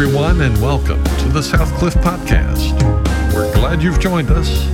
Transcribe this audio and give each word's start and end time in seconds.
everyone, 0.00 0.42
and 0.42 0.56
welcome 0.62 1.02
to 1.02 1.28
the 1.28 1.40
Southcliff 1.40 1.92
Podcast. 2.04 2.72
We're 3.34 3.52
glad 3.52 3.82
you've 3.82 3.98
joined 3.98 4.30
us. 4.30 4.64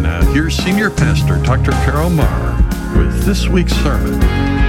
Now, 0.00 0.22
here's 0.32 0.56
Senior 0.56 0.88
Pastor 0.88 1.36
Dr. 1.42 1.72
Carroll 1.84 2.08
Marr 2.08 2.56
with 2.96 3.24
this 3.24 3.46
week's 3.46 3.74
sermon. 3.74 4.63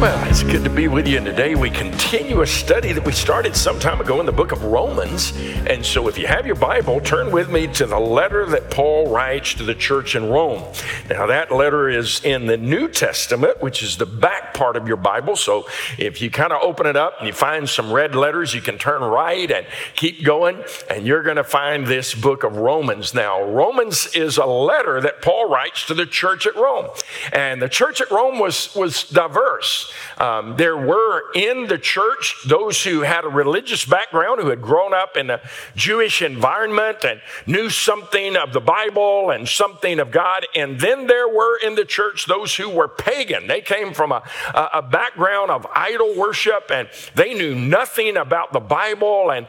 Well, 0.00 0.30
it's 0.30 0.44
good 0.44 0.62
to 0.62 0.70
be 0.70 0.86
with 0.86 1.08
you. 1.08 1.16
And 1.16 1.26
today 1.26 1.56
we 1.56 1.70
continue 1.70 2.42
a 2.42 2.46
study 2.46 2.92
that 2.92 3.04
we 3.04 3.10
started 3.10 3.56
some 3.56 3.80
time 3.80 4.00
ago 4.00 4.20
in 4.20 4.26
the 4.26 4.32
book 4.32 4.52
of 4.52 4.62
Romans. 4.62 5.36
And 5.66 5.84
so 5.84 6.06
if 6.06 6.16
you 6.16 6.28
have 6.28 6.46
your 6.46 6.54
Bible, 6.54 7.00
turn 7.00 7.32
with 7.32 7.50
me 7.50 7.66
to 7.72 7.84
the 7.84 7.98
letter 7.98 8.46
that 8.46 8.70
Paul 8.70 9.10
writes 9.10 9.54
to 9.54 9.64
the 9.64 9.74
church 9.74 10.14
in 10.14 10.30
Rome. 10.30 10.62
Now, 11.10 11.26
that 11.26 11.50
letter 11.50 11.88
is 11.88 12.24
in 12.24 12.46
the 12.46 12.56
New 12.56 12.86
Testament, 12.86 13.60
which 13.60 13.82
is 13.82 13.96
the 13.96 14.06
back 14.06 14.54
part 14.54 14.76
of 14.76 14.86
your 14.86 14.98
Bible. 14.98 15.34
So 15.34 15.66
if 15.98 16.22
you 16.22 16.30
kind 16.30 16.52
of 16.52 16.62
open 16.62 16.86
it 16.86 16.94
up 16.94 17.14
and 17.18 17.26
you 17.26 17.32
find 17.32 17.68
some 17.68 17.92
red 17.92 18.14
letters, 18.14 18.54
you 18.54 18.60
can 18.60 18.78
turn 18.78 19.02
right 19.02 19.50
and 19.50 19.66
keep 19.96 20.24
going, 20.24 20.62
and 20.88 21.08
you're 21.08 21.24
going 21.24 21.38
to 21.38 21.44
find 21.44 21.88
this 21.88 22.14
book 22.14 22.44
of 22.44 22.56
Romans. 22.56 23.14
Now, 23.14 23.42
Romans 23.42 24.14
is 24.14 24.36
a 24.36 24.46
letter 24.46 25.00
that 25.00 25.22
Paul 25.22 25.50
writes 25.50 25.86
to 25.86 25.94
the 25.94 26.06
church 26.06 26.46
at 26.46 26.54
Rome. 26.54 26.86
And 27.32 27.60
the 27.60 27.68
church 27.68 28.00
at 28.00 28.12
Rome 28.12 28.38
was, 28.38 28.72
was 28.76 29.02
diverse. 29.02 29.87
Um, 30.18 30.56
there 30.56 30.76
were 30.76 31.24
in 31.34 31.68
the 31.68 31.78
church 31.78 32.36
those 32.46 32.82
who 32.84 33.02
had 33.02 33.24
a 33.24 33.28
religious 33.28 33.84
background, 33.84 34.40
who 34.40 34.48
had 34.48 34.62
grown 34.62 34.92
up 34.92 35.16
in 35.16 35.30
a 35.30 35.40
Jewish 35.76 36.22
environment 36.22 37.04
and 37.04 37.20
knew 37.46 37.70
something 37.70 38.36
of 38.36 38.52
the 38.52 38.60
Bible 38.60 39.30
and 39.30 39.48
something 39.48 40.00
of 40.00 40.10
God. 40.10 40.46
And 40.54 40.80
then 40.80 41.06
there 41.06 41.28
were 41.28 41.56
in 41.58 41.74
the 41.74 41.84
church 41.84 42.26
those 42.26 42.56
who 42.56 42.68
were 42.68 42.88
pagan. 42.88 43.46
They 43.46 43.60
came 43.60 43.94
from 43.94 44.12
a, 44.12 44.22
a 44.54 44.82
background 44.82 45.50
of 45.50 45.66
idol 45.74 46.14
worship 46.16 46.70
and 46.70 46.88
they 47.14 47.34
knew 47.34 47.54
nothing 47.54 48.16
about 48.16 48.52
the 48.52 48.60
Bible. 48.60 49.30
And, 49.30 49.46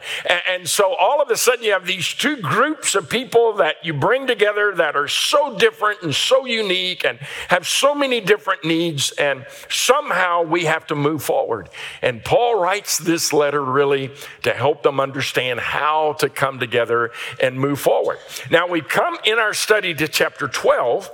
and 0.48 0.68
so 0.68 0.94
all 0.94 1.20
of 1.20 1.30
a 1.30 1.36
sudden 1.36 1.64
you 1.64 1.72
have 1.72 1.86
these 1.86 2.08
two 2.08 2.36
groups 2.36 2.94
of 2.94 3.10
people 3.10 3.54
that 3.54 3.76
you 3.82 3.92
bring 3.92 4.26
together 4.26 4.74
that 4.76 4.96
are 4.96 5.08
so 5.08 5.56
different 5.58 6.02
and 6.02 6.14
so 6.14 6.44
unique 6.46 7.04
and 7.04 7.18
have 7.48 7.66
so 7.66 7.94
many 7.94 8.20
different 8.20 8.64
needs. 8.64 9.10
And 9.12 9.46
somehow 9.68 10.29
we 10.38 10.64
have 10.64 10.86
to 10.88 10.94
move 10.94 11.22
forward. 11.22 11.68
And 12.02 12.24
Paul 12.24 12.60
writes 12.60 12.98
this 12.98 13.32
letter 13.32 13.62
really 13.62 14.12
to 14.42 14.52
help 14.52 14.82
them 14.82 15.00
understand 15.00 15.60
how 15.60 16.14
to 16.14 16.28
come 16.28 16.58
together 16.58 17.10
and 17.40 17.58
move 17.58 17.80
forward. 17.80 18.18
Now 18.50 18.68
we 18.68 18.80
come 18.80 19.16
in 19.24 19.38
our 19.38 19.54
study 19.54 19.94
to 19.94 20.08
chapter 20.08 20.48
12. 20.48 21.10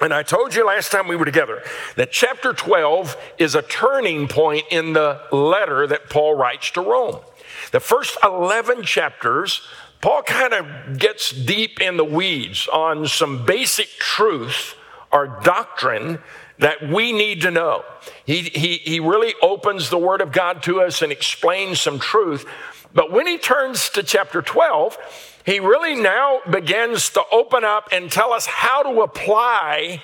And 0.00 0.12
I 0.12 0.22
told 0.22 0.54
you 0.54 0.66
last 0.66 0.92
time 0.92 1.08
we 1.08 1.16
were 1.16 1.24
together 1.24 1.62
that 1.96 2.12
chapter 2.12 2.52
12 2.52 3.16
is 3.38 3.54
a 3.54 3.62
turning 3.62 4.28
point 4.28 4.66
in 4.70 4.92
the 4.92 5.22
letter 5.32 5.86
that 5.86 6.10
Paul 6.10 6.34
writes 6.34 6.70
to 6.72 6.82
Rome. 6.82 7.20
The 7.72 7.80
first 7.80 8.16
11 8.22 8.82
chapters, 8.82 9.62
Paul 10.02 10.22
kind 10.22 10.52
of 10.52 10.98
gets 10.98 11.30
deep 11.30 11.80
in 11.80 11.96
the 11.96 12.04
weeds 12.04 12.68
on 12.68 13.06
some 13.06 13.46
basic 13.46 13.88
truth 13.98 14.74
or 15.10 15.40
doctrine 15.42 16.18
that 16.58 16.88
we 16.88 17.12
need 17.12 17.42
to 17.42 17.50
know. 17.50 17.84
He, 18.24 18.42
he, 18.42 18.76
he 18.78 19.00
really 19.00 19.34
opens 19.42 19.90
the 19.90 19.98
Word 19.98 20.20
of 20.20 20.32
God 20.32 20.62
to 20.64 20.80
us 20.80 21.02
and 21.02 21.12
explains 21.12 21.80
some 21.80 21.98
truth. 21.98 22.46
But 22.94 23.12
when 23.12 23.26
he 23.26 23.38
turns 23.38 23.90
to 23.90 24.02
chapter 24.02 24.40
12, 24.42 24.96
he 25.44 25.60
really 25.60 25.94
now 25.94 26.40
begins 26.50 27.10
to 27.10 27.22
open 27.30 27.64
up 27.64 27.88
and 27.92 28.10
tell 28.10 28.32
us 28.32 28.46
how 28.46 28.82
to 28.82 29.02
apply 29.02 30.02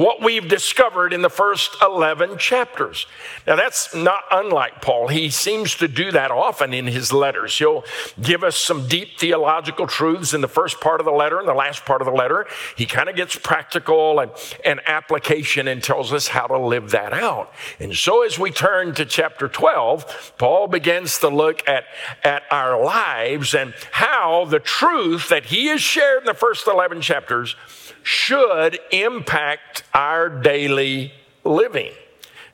what 0.00 0.22
we've 0.22 0.48
discovered 0.48 1.12
in 1.12 1.20
the 1.20 1.28
first 1.28 1.76
11 1.82 2.38
chapters. 2.38 3.06
Now, 3.46 3.56
that's 3.56 3.94
not 3.94 4.22
unlike 4.30 4.80
Paul. 4.80 5.08
He 5.08 5.28
seems 5.28 5.74
to 5.74 5.88
do 5.88 6.10
that 6.12 6.30
often 6.30 6.72
in 6.72 6.86
his 6.86 7.12
letters. 7.12 7.58
He'll 7.58 7.84
give 8.18 8.42
us 8.42 8.56
some 8.56 8.88
deep 8.88 9.18
theological 9.18 9.86
truths 9.86 10.32
in 10.32 10.40
the 10.40 10.48
first 10.48 10.80
part 10.80 11.00
of 11.00 11.04
the 11.04 11.12
letter 11.12 11.38
and 11.38 11.46
the 11.46 11.52
last 11.52 11.84
part 11.84 12.00
of 12.00 12.06
the 12.06 12.14
letter. 12.14 12.46
He 12.78 12.86
kind 12.86 13.10
of 13.10 13.14
gets 13.14 13.36
practical 13.36 14.20
and, 14.20 14.30
and 14.64 14.80
application 14.86 15.68
and 15.68 15.82
tells 15.82 16.14
us 16.14 16.28
how 16.28 16.46
to 16.46 16.56
live 16.56 16.92
that 16.92 17.12
out. 17.12 17.52
And 17.78 17.94
so, 17.94 18.24
as 18.24 18.38
we 18.38 18.50
turn 18.50 18.94
to 18.94 19.04
chapter 19.04 19.48
12, 19.48 20.32
Paul 20.38 20.66
begins 20.66 21.18
to 21.18 21.28
look 21.28 21.68
at, 21.68 21.84
at 22.24 22.44
our 22.50 22.82
lives 22.82 23.54
and 23.54 23.74
how 23.90 24.46
the 24.46 24.60
truth 24.60 25.28
that 25.28 25.44
he 25.44 25.66
has 25.66 25.82
shared 25.82 26.20
in 26.20 26.24
the 26.24 26.32
first 26.32 26.66
11 26.66 27.02
chapters 27.02 27.54
should 28.02 28.78
impact 28.90 29.82
our 29.94 30.28
daily 30.28 31.12
living. 31.44 31.92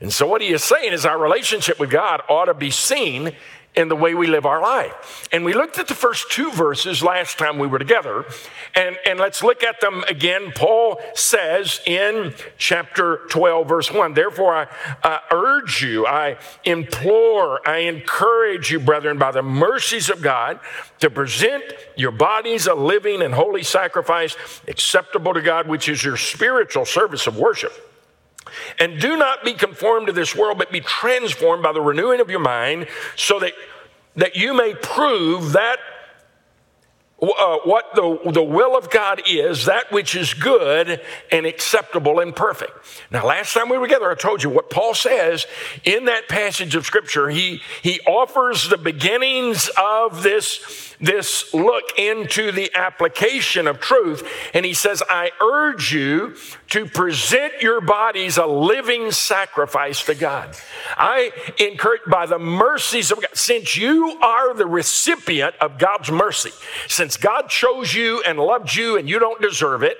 And 0.01 0.12
so, 0.12 0.27
what 0.27 0.43
he 0.43 0.49
is 0.49 0.62
saying 0.62 0.93
is 0.93 1.07
our 1.07 1.19
relationship 1.19 1.79
with 1.79 1.91
God 1.91 2.23
ought 2.29 2.47
to 2.47 2.55
be 2.55 2.71
seen 2.71 3.33
in 3.76 3.88
the 3.88 3.97
way 3.97 4.14
we 4.14 4.26
live 4.26 4.47
our 4.47 4.60
life. 4.60 5.28
And 5.31 5.44
we 5.44 5.53
looked 5.53 5.78
at 5.78 5.87
the 5.87 5.94
first 5.94 6.31
two 6.31 6.50
verses 6.50 7.03
last 7.03 7.38
time 7.38 7.59
we 7.59 7.66
were 7.66 7.78
together, 7.78 8.25
and, 8.75 8.97
and 9.06 9.20
let's 9.20 9.42
look 9.42 9.62
at 9.62 9.81
them 9.81 10.03
again. 10.09 10.53
Paul 10.54 11.00
says 11.14 11.81
in 11.86 12.34
chapter 12.56 13.20
12, 13.28 13.69
verse 13.69 13.92
1 13.92 14.15
Therefore, 14.15 14.54
I, 14.54 14.66
I 15.03 15.20
urge 15.31 15.82
you, 15.82 16.06
I 16.06 16.38
implore, 16.65 17.66
I 17.69 17.78
encourage 17.81 18.70
you, 18.70 18.81
brethren, 18.81 19.19
by 19.19 19.31
the 19.31 19.42
mercies 19.42 20.09
of 20.09 20.22
God, 20.22 20.59
to 21.00 21.10
present 21.10 21.65
your 21.97 22.12
bodies 22.12 22.66
a 22.66 22.75
living 22.75 23.20
and 23.20 23.34
holy 23.34 23.62
sacrifice 23.62 24.36
acceptable 24.66 25.34
to 25.34 25.42
God, 25.42 25.69
which 25.69 25.88
is 25.88 26.03
your 26.03 26.16
spiritual 26.16 26.86
service 26.86 27.26
of 27.26 27.36
worship. 27.36 27.85
And 28.79 29.01
do 29.01 29.17
not 29.17 29.45
be 29.45 29.55
conformed 29.55 30.07
to 30.09 30.12
this 30.12 30.34
world, 30.34 30.59
but 30.59 30.71
be 30.71 30.81
transformed 30.81 31.62
by 31.62 31.73
the 31.73 31.81
renewing 31.81 32.21
of 32.21 32.31
your 32.31 32.41
mind, 32.41 32.87
so 33.17 33.39
that, 33.41 33.53
that 34.17 34.37
you 34.37 34.55
may 34.55 34.75
prove 34.75 35.53
that 35.53 35.79
uh, 37.23 37.59
what 37.65 37.95
the, 37.95 38.31
the 38.31 38.43
will 38.43 38.77
of 38.77 38.91
God 38.91 39.23
is, 39.27 39.65
that 39.65 39.91
which 39.91 40.15
is 40.15 40.34
good 40.34 41.01
and 41.33 41.47
acceptable 41.47 42.21
and 42.21 42.37
perfect. 42.37 42.73
Now, 43.11 43.25
last 43.25 43.55
time 43.55 43.71
we 43.71 43.79
were 43.79 43.87
together, 43.87 44.11
I 44.11 44.15
told 44.15 44.43
you 44.43 44.51
what 44.51 44.69
Paul 44.69 44.93
says 44.93 45.47
in 45.83 46.05
that 46.05 46.28
passage 46.28 46.75
of 46.75 46.84
Scripture. 46.84 47.31
He, 47.31 47.63
he 47.83 48.01
offers 48.01 48.69
the 48.69 48.77
beginnings 48.77 49.71
of 49.83 50.23
this, 50.23 50.95
this 51.01 51.53
look 51.53 51.99
into 51.99 52.53
the 52.53 52.71
application 52.75 53.67
of 53.67 53.81
truth. 53.81 54.27
And 54.55 54.65
he 54.65 54.75
says, 54.75 55.03
I 55.09 55.31
urge 55.41 55.93
you 55.93 56.37
to 56.71 56.87
present 56.87 57.61
your 57.61 57.81
bodies 57.81 58.39
a 58.39 58.47
living 58.47 59.11
sacrifice 59.11 60.05
to 60.07 60.15
God. 60.15 60.57
I 60.97 61.33
encourage, 61.59 62.03
by 62.09 62.27
the 62.27 62.39
mercies 62.39 63.11
of 63.11 63.21
God, 63.21 63.31
since 63.34 63.77
you 63.77 64.19
are 64.23 64.55
the 64.55 64.67
recipient 64.67 65.55
of 65.61 65.79
God's 65.79 66.11
mercy, 66.11 66.51
since 66.89 67.17
God 67.17 67.49
chose 67.49 67.95
you 67.95 68.23
and 68.27 68.39
loved 68.39 68.75
you 68.75 68.97
and 68.97 69.09
you 69.09 69.19
don't 69.19 69.41
deserve 69.41 69.83
it, 69.83 69.99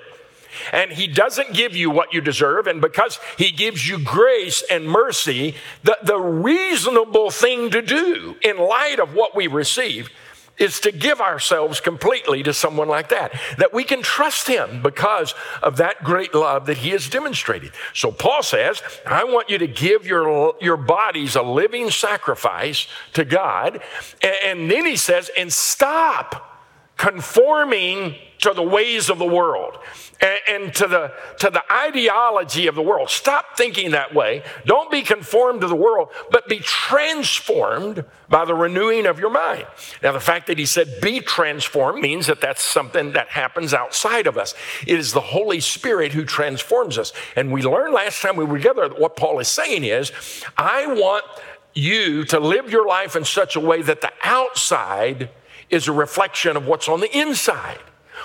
and 0.71 0.91
He 0.91 1.07
doesn't 1.07 1.53
give 1.53 1.75
you 1.75 1.89
what 1.89 2.13
you 2.13 2.21
deserve, 2.21 2.67
and 2.67 2.81
because 2.81 3.19
He 3.37 3.51
gives 3.51 3.87
you 3.87 3.99
grace 3.99 4.63
and 4.69 4.85
mercy, 4.85 5.55
the, 5.83 5.97
the 6.03 6.17
reasonable 6.17 7.29
thing 7.29 7.69
to 7.71 7.81
do 7.81 8.35
in 8.41 8.57
light 8.57 8.99
of 8.99 9.13
what 9.13 9.35
we 9.35 9.47
receive 9.47 10.09
is 10.57 10.79
to 10.81 10.91
give 10.91 11.21
ourselves 11.21 11.79
completely 11.79 12.43
to 12.43 12.53
someone 12.53 12.87
like 12.87 13.09
that, 13.09 13.39
that 13.57 13.73
we 13.73 13.83
can 13.83 14.01
trust 14.01 14.47
him 14.47 14.81
because 14.81 15.33
of 15.61 15.77
that 15.77 16.03
great 16.03 16.33
love 16.33 16.65
that 16.65 16.77
he 16.77 16.89
has 16.89 17.09
demonstrated. 17.09 17.71
So 17.93 18.11
Paul 18.11 18.43
says, 18.43 18.81
I 19.05 19.23
want 19.23 19.49
you 19.49 19.57
to 19.59 19.67
give 19.67 20.05
your, 20.05 20.55
your 20.59 20.77
bodies 20.77 21.35
a 21.35 21.41
living 21.41 21.91
sacrifice 21.91 22.87
to 23.13 23.25
God. 23.25 23.81
And, 24.21 24.35
and 24.45 24.71
then 24.71 24.85
he 24.85 24.95
says, 24.95 25.29
and 25.37 25.51
stop 25.51 26.56
conforming 26.97 28.15
to 28.39 28.53
the 28.53 28.63
ways 28.63 29.09
of 29.09 29.17
the 29.17 29.25
world 29.25 29.77
and, 30.21 30.39
and, 30.47 30.75
to, 30.75 30.87
the, 30.87 31.11
to 31.39 31.49
the 31.49 31.63
ideology 31.71 32.67
of 32.67 32.75
the 32.75 32.81
world. 32.81 33.09
Stop 33.09 33.57
thinking 33.57 33.91
that 33.91 34.13
way. 34.13 34.43
Don't 34.65 34.91
be 34.91 35.01
conformed 35.01 35.61
to 35.61 35.67
the 35.67 35.75
world, 35.75 36.09
but 36.31 36.47
be 36.47 36.59
transformed 36.59 38.03
by 38.29 38.45
the 38.45 38.53
renewing 38.53 39.05
of 39.05 39.19
your 39.19 39.29
mind. 39.29 39.65
Now, 40.01 40.11
the 40.11 40.19
fact 40.19 40.47
that 40.47 40.57
he 40.57 40.65
said 40.65 41.01
be 41.01 41.19
transformed 41.19 42.01
means 42.01 42.27
that 42.27 42.41
that's 42.41 42.61
something 42.61 43.13
that 43.13 43.29
happens 43.29 43.73
outside 43.73 44.27
of 44.27 44.37
us. 44.37 44.53
It 44.85 44.99
is 44.99 45.13
the 45.13 45.21
Holy 45.21 45.59
Spirit 45.59 46.13
who 46.13 46.25
transforms 46.25 46.97
us. 46.97 47.13
And 47.35 47.51
we 47.51 47.61
learned 47.63 47.93
last 47.93 48.21
time 48.21 48.35
we 48.35 48.45
were 48.45 48.57
together 48.57 48.89
that 48.89 48.99
what 48.99 49.15
Paul 49.15 49.39
is 49.39 49.47
saying 49.47 49.83
is, 49.83 50.11
I 50.57 50.87
want 50.87 51.25
you 51.73 52.23
to 52.25 52.39
live 52.39 52.71
your 52.71 52.87
life 52.87 53.15
in 53.15 53.23
such 53.23 53.55
a 53.55 53.59
way 53.59 53.83
that 53.83 54.01
the 54.01 54.11
outside 54.23 55.29
is 55.69 55.87
a 55.87 55.91
reflection 55.91 56.57
of 56.57 56.67
what's 56.67 56.87
on 56.87 56.99
the 56.99 57.17
inside. 57.17 57.79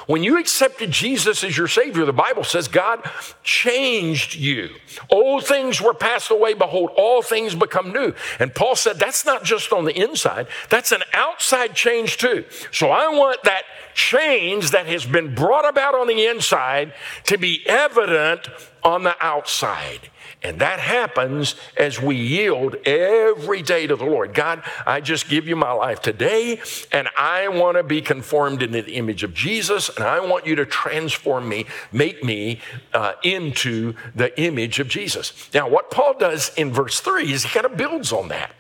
When 0.06 0.23
you 0.23 0.39
accepted 0.39 0.91
Jesus 0.91 1.44
as 1.44 1.56
your 1.56 1.69
Savior, 1.69 2.05
the 2.05 2.12
Bible 2.12 2.44
says 2.44 2.67
God 2.67 3.09
changed 3.44 4.35
you. 4.35 4.71
Old 5.11 5.44
things 5.44 5.81
were 5.81 5.94
passed 5.94 6.31
away. 6.31 6.55
Behold, 6.55 6.91
all 6.97 7.23
things 7.23 7.55
become 7.55 7.93
new. 7.93 8.15
And 8.39 8.55
Paul 8.55 8.75
said 8.75 8.99
that's 8.99 9.25
not 9.25 9.44
just 9.44 9.73
on 9.73 9.85
the 9.85 9.97
inside, 9.97 10.49
that's 10.71 10.93
an 10.93 11.03
outside 11.12 11.75
change 11.75 12.17
too. 12.17 12.44
So 12.73 12.91
I 12.91 13.09
want 13.09 13.43
that 13.44 13.62
change 13.94 14.71
that 14.71 14.87
has 14.87 15.05
been 15.05 15.35
brought 15.35 15.69
about 15.69 15.94
on 15.94 16.06
the 16.06 16.27
inside 16.27 16.94
to 17.25 17.39
be 17.39 17.62
evident 17.67 18.49
on 18.83 19.05
the 19.05 19.15
outside. 19.21 20.11
And 20.43 20.59
that 20.61 20.81
happens 20.81 21.55
as 21.77 22.00
we 22.00 22.17
yield 22.17 22.77
every 22.87 23.62
day 23.62 23.87
to 23.87 23.94
the 23.94 24.05
Lord. 24.05 24.35
God, 24.35 24.62
I 24.87 25.00
just 25.00 25.29
give 25.29 25.47
you 25.47 25.55
my 25.55 25.73
life 25.73 26.00
today, 26.00 26.61
and 26.91 27.09
I 27.17 27.49
want 27.49 27.77
to 27.77 27.83
be 27.83 28.03
conformed 28.03 28.62
into 28.62 28.83
the 28.83 28.94
image 28.94 29.23
of 29.23 29.35
Jesus, 29.35 29.89
and 29.89 30.05
I 30.05 30.21
want 30.21 30.47
you 30.47 30.56
to 30.56 30.67
transform 30.67 31.49
me, 31.49 31.67
make 31.93 32.25
me 32.25 32.61
uh, 32.93 33.12
into 33.23 33.94
the 34.15 34.39
image 34.41 34.81
of 34.81 34.89
Jesus. 34.89 35.33
Now, 35.55 35.69
what 35.69 35.91
Paul 35.91 36.19
does 36.19 36.53
in 36.56 36.73
verse 36.73 37.00
3 37.00 37.33
is 37.33 37.44
he 37.44 37.50
kind 37.50 37.67
of 37.67 37.77
builds 37.77 38.12
on 38.12 38.29
that. 38.29 38.53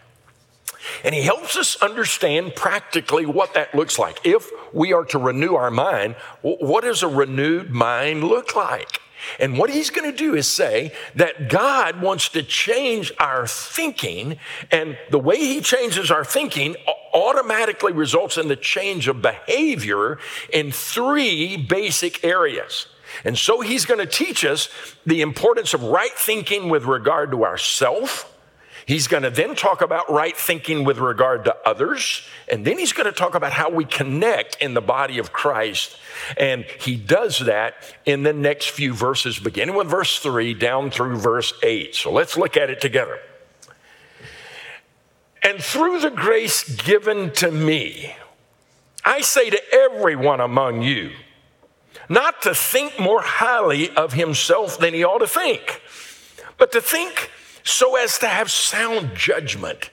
And 1.04 1.14
he 1.14 1.22
helps 1.22 1.56
us 1.56 1.80
understand 1.82 2.54
practically 2.54 3.26
what 3.26 3.54
that 3.54 3.74
looks 3.74 3.98
like. 3.98 4.20
If 4.24 4.50
we 4.72 4.92
are 4.92 5.04
to 5.06 5.18
renew 5.18 5.54
our 5.54 5.70
mind, 5.70 6.16
what 6.42 6.84
does 6.84 7.02
a 7.02 7.08
renewed 7.08 7.70
mind 7.70 8.24
look 8.24 8.56
like? 8.56 9.01
And 9.38 9.58
what 9.58 9.70
he's 9.70 9.90
going 9.90 10.10
to 10.10 10.16
do 10.16 10.34
is 10.34 10.48
say 10.48 10.92
that 11.14 11.48
God 11.48 12.00
wants 12.00 12.28
to 12.30 12.42
change 12.42 13.12
our 13.18 13.46
thinking, 13.46 14.38
and 14.70 14.96
the 15.10 15.18
way 15.18 15.36
he 15.36 15.60
changes 15.60 16.10
our 16.10 16.24
thinking 16.24 16.76
automatically 17.14 17.92
results 17.92 18.38
in 18.38 18.48
the 18.48 18.56
change 18.56 19.08
of 19.08 19.22
behavior 19.22 20.18
in 20.52 20.72
three 20.72 21.56
basic 21.56 22.24
areas. 22.24 22.86
And 23.24 23.36
so 23.36 23.60
he's 23.60 23.84
going 23.84 24.00
to 24.00 24.06
teach 24.06 24.44
us 24.44 24.68
the 25.04 25.20
importance 25.20 25.74
of 25.74 25.82
right 25.82 26.12
thinking 26.16 26.68
with 26.70 26.84
regard 26.84 27.30
to 27.32 27.44
ourself 27.44 28.31
He's 28.86 29.06
going 29.06 29.22
to 29.22 29.30
then 29.30 29.54
talk 29.54 29.80
about 29.80 30.10
right 30.10 30.36
thinking 30.36 30.84
with 30.84 30.98
regard 30.98 31.44
to 31.44 31.56
others. 31.64 32.22
And 32.50 32.64
then 32.64 32.78
he's 32.78 32.92
going 32.92 33.06
to 33.06 33.12
talk 33.12 33.34
about 33.34 33.52
how 33.52 33.70
we 33.70 33.84
connect 33.84 34.56
in 34.60 34.74
the 34.74 34.80
body 34.80 35.18
of 35.18 35.32
Christ. 35.32 35.96
And 36.36 36.64
he 36.80 36.96
does 36.96 37.40
that 37.40 37.74
in 38.04 38.22
the 38.22 38.32
next 38.32 38.70
few 38.70 38.92
verses, 38.92 39.38
beginning 39.38 39.76
with 39.76 39.88
verse 39.88 40.18
3 40.18 40.54
down 40.54 40.90
through 40.90 41.16
verse 41.16 41.52
8. 41.62 41.94
So 41.94 42.12
let's 42.12 42.36
look 42.36 42.56
at 42.56 42.70
it 42.70 42.80
together. 42.80 43.18
And 45.42 45.62
through 45.62 46.00
the 46.00 46.10
grace 46.10 46.64
given 46.76 47.32
to 47.32 47.50
me, 47.50 48.14
I 49.04 49.20
say 49.20 49.50
to 49.50 49.60
everyone 49.72 50.40
among 50.40 50.82
you, 50.82 51.10
not 52.08 52.42
to 52.42 52.54
think 52.54 52.98
more 52.98 53.22
highly 53.22 53.90
of 53.90 54.12
himself 54.12 54.78
than 54.78 54.94
he 54.94 55.04
ought 55.04 55.18
to 55.18 55.26
think, 55.26 55.82
but 56.58 56.70
to 56.72 56.80
think 56.80 57.30
so 57.64 57.96
as 57.96 58.18
to 58.18 58.26
have 58.26 58.50
sound 58.50 59.14
judgment, 59.14 59.90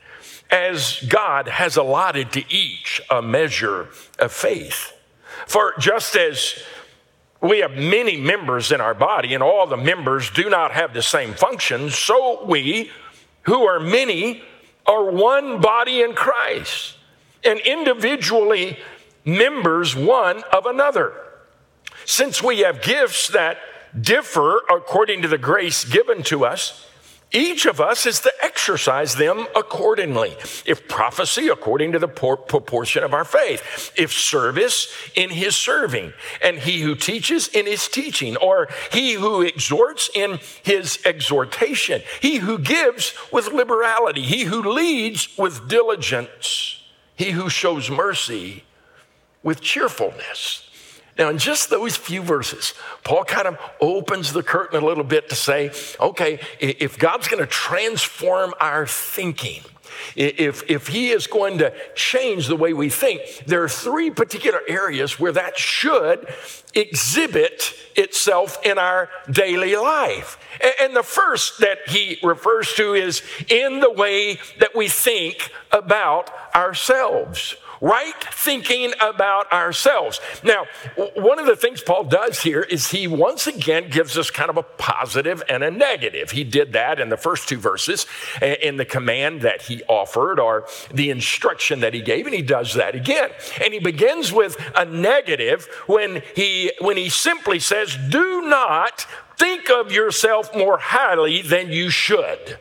as 0.49 1.03
God 1.07 1.47
has 1.47 1.77
allotted 1.77 2.31
to 2.33 2.43
each 2.53 3.01
a 3.09 3.21
measure 3.21 3.89
of 4.17 4.31
faith. 4.31 4.93
For 5.47 5.73
just 5.79 6.15
as 6.15 6.63
we 7.41 7.59
have 7.59 7.71
many 7.71 8.17
members 8.17 8.71
in 8.71 8.81
our 8.81 8.93
body, 8.93 9.33
and 9.33 9.43
all 9.43 9.67
the 9.67 9.77
members 9.77 10.29
do 10.31 10.49
not 10.49 10.71
have 10.71 10.93
the 10.93 11.01
same 11.01 11.33
function, 11.33 11.89
so 11.89 12.43
we, 12.45 12.91
who 13.43 13.65
are 13.65 13.79
many, 13.79 14.43
are 14.85 15.09
one 15.09 15.61
body 15.61 16.01
in 16.01 16.13
Christ, 16.13 16.97
and 17.43 17.59
individually 17.59 18.77
members 19.23 19.95
one 19.95 20.43
of 20.51 20.65
another. 20.65 21.13
Since 22.05 22.41
we 22.41 22.59
have 22.59 22.81
gifts 22.81 23.27
that 23.29 23.59
differ 23.99 24.61
according 24.69 25.21
to 25.21 25.27
the 25.27 25.37
grace 25.37 25.85
given 25.85 26.23
to 26.23 26.45
us, 26.45 26.88
each 27.31 27.67
of 27.67 27.79
us 27.79 28.07
is 28.07 28.21
to 28.21 28.33
exercise 28.41 29.15
them 29.15 29.45
accordingly. 29.55 30.35
If 30.65 30.87
prophecy, 30.87 31.47
according 31.47 31.91
to 31.91 31.99
the 31.99 32.07
proportion 32.07 33.03
of 33.03 33.13
our 33.13 33.23
faith. 33.23 33.91
If 33.95 34.13
service, 34.13 34.91
in 35.15 35.29
his 35.29 35.55
serving. 35.55 36.13
And 36.41 36.57
he 36.57 36.79
who 36.79 36.95
teaches, 36.95 37.47
in 37.47 37.67
his 37.67 37.87
teaching. 37.87 38.35
Or 38.37 38.67
he 38.91 39.13
who 39.13 39.41
exhorts, 39.41 40.09
in 40.15 40.39
his 40.63 40.99
exhortation. 41.05 42.01
He 42.19 42.37
who 42.37 42.57
gives 42.57 43.13
with 43.31 43.49
liberality. 43.49 44.23
He 44.23 44.45
who 44.45 44.63
leads 44.63 45.37
with 45.37 45.67
diligence. 45.67 46.81
He 47.15 47.31
who 47.31 47.49
shows 47.49 47.91
mercy 47.91 48.63
with 49.43 49.61
cheerfulness. 49.61 50.68
Now, 51.19 51.29
in 51.29 51.37
just 51.37 51.69
those 51.69 51.97
few 51.97 52.21
verses, 52.21 52.73
Paul 53.03 53.25
kind 53.25 53.45
of 53.45 53.57
opens 53.81 54.31
the 54.31 54.41
curtain 54.41 54.81
a 54.81 54.85
little 54.85 55.03
bit 55.03 55.27
to 55.29 55.35
say, 55.35 55.71
okay, 55.99 56.39
if 56.61 56.97
God's 56.97 57.27
going 57.27 57.43
to 57.43 57.47
transform 57.47 58.53
our 58.61 58.87
thinking, 58.87 59.61
if, 60.15 60.63
if 60.69 60.87
he 60.87 61.09
is 61.09 61.27
going 61.27 61.57
to 61.57 61.73
change 61.93 62.47
the 62.47 62.55
way 62.55 62.71
we 62.71 62.89
think, 62.89 63.21
there 63.45 63.61
are 63.61 63.69
three 63.69 64.09
particular 64.11 64.61
areas 64.65 65.19
where 65.19 65.33
that 65.33 65.57
should 65.57 66.33
exhibit 66.73 67.73
itself 67.97 68.57
in 68.65 68.77
our 68.77 69.09
daily 69.29 69.75
life. 69.75 70.39
And 70.81 70.95
the 70.95 71.03
first 71.03 71.59
that 71.59 71.79
he 71.87 72.17
refers 72.23 72.73
to 72.75 72.93
is 72.93 73.21
in 73.49 73.81
the 73.81 73.91
way 73.91 74.39
that 74.59 74.73
we 74.73 74.87
think 74.87 75.51
about 75.71 76.31
ourselves 76.55 77.57
right 77.81 78.13
thinking 78.31 78.93
about 79.01 79.51
ourselves. 79.51 80.19
Now, 80.43 80.65
one 81.15 81.39
of 81.39 81.45
the 81.45 81.55
things 81.55 81.81
Paul 81.81 82.03
does 82.05 82.41
here 82.41 82.61
is 82.61 82.91
he 82.91 83.07
once 83.07 83.47
again 83.47 83.89
gives 83.89 84.17
us 84.17 84.29
kind 84.29 84.49
of 84.49 84.57
a 84.57 84.63
positive 84.63 85.43
and 85.49 85.63
a 85.63 85.71
negative. 85.71 86.31
He 86.31 86.43
did 86.43 86.73
that 86.73 86.99
in 86.99 87.09
the 87.09 87.17
first 87.17 87.47
two 87.47 87.57
verses 87.57 88.05
in 88.41 88.77
the 88.77 88.85
command 88.85 89.41
that 89.41 89.63
he 89.63 89.83
offered 89.87 90.39
or 90.39 90.67
the 90.93 91.09
instruction 91.09 91.79
that 91.81 91.93
he 91.93 92.01
gave, 92.01 92.25
and 92.25 92.35
he 92.35 92.41
does 92.41 92.73
that 92.73 92.95
again. 92.95 93.29
And 93.61 93.73
he 93.73 93.79
begins 93.79 94.31
with 94.31 94.57
a 94.75 94.85
negative 94.85 95.67
when 95.87 96.21
he 96.35 96.71
when 96.79 96.97
he 96.97 97.09
simply 97.09 97.59
says, 97.59 97.97
"Do 98.09 98.41
not 98.41 99.05
think 99.37 99.69
of 99.69 99.91
yourself 99.91 100.53
more 100.55 100.77
highly 100.77 101.41
than 101.41 101.71
you 101.71 101.89
should." 101.89 102.59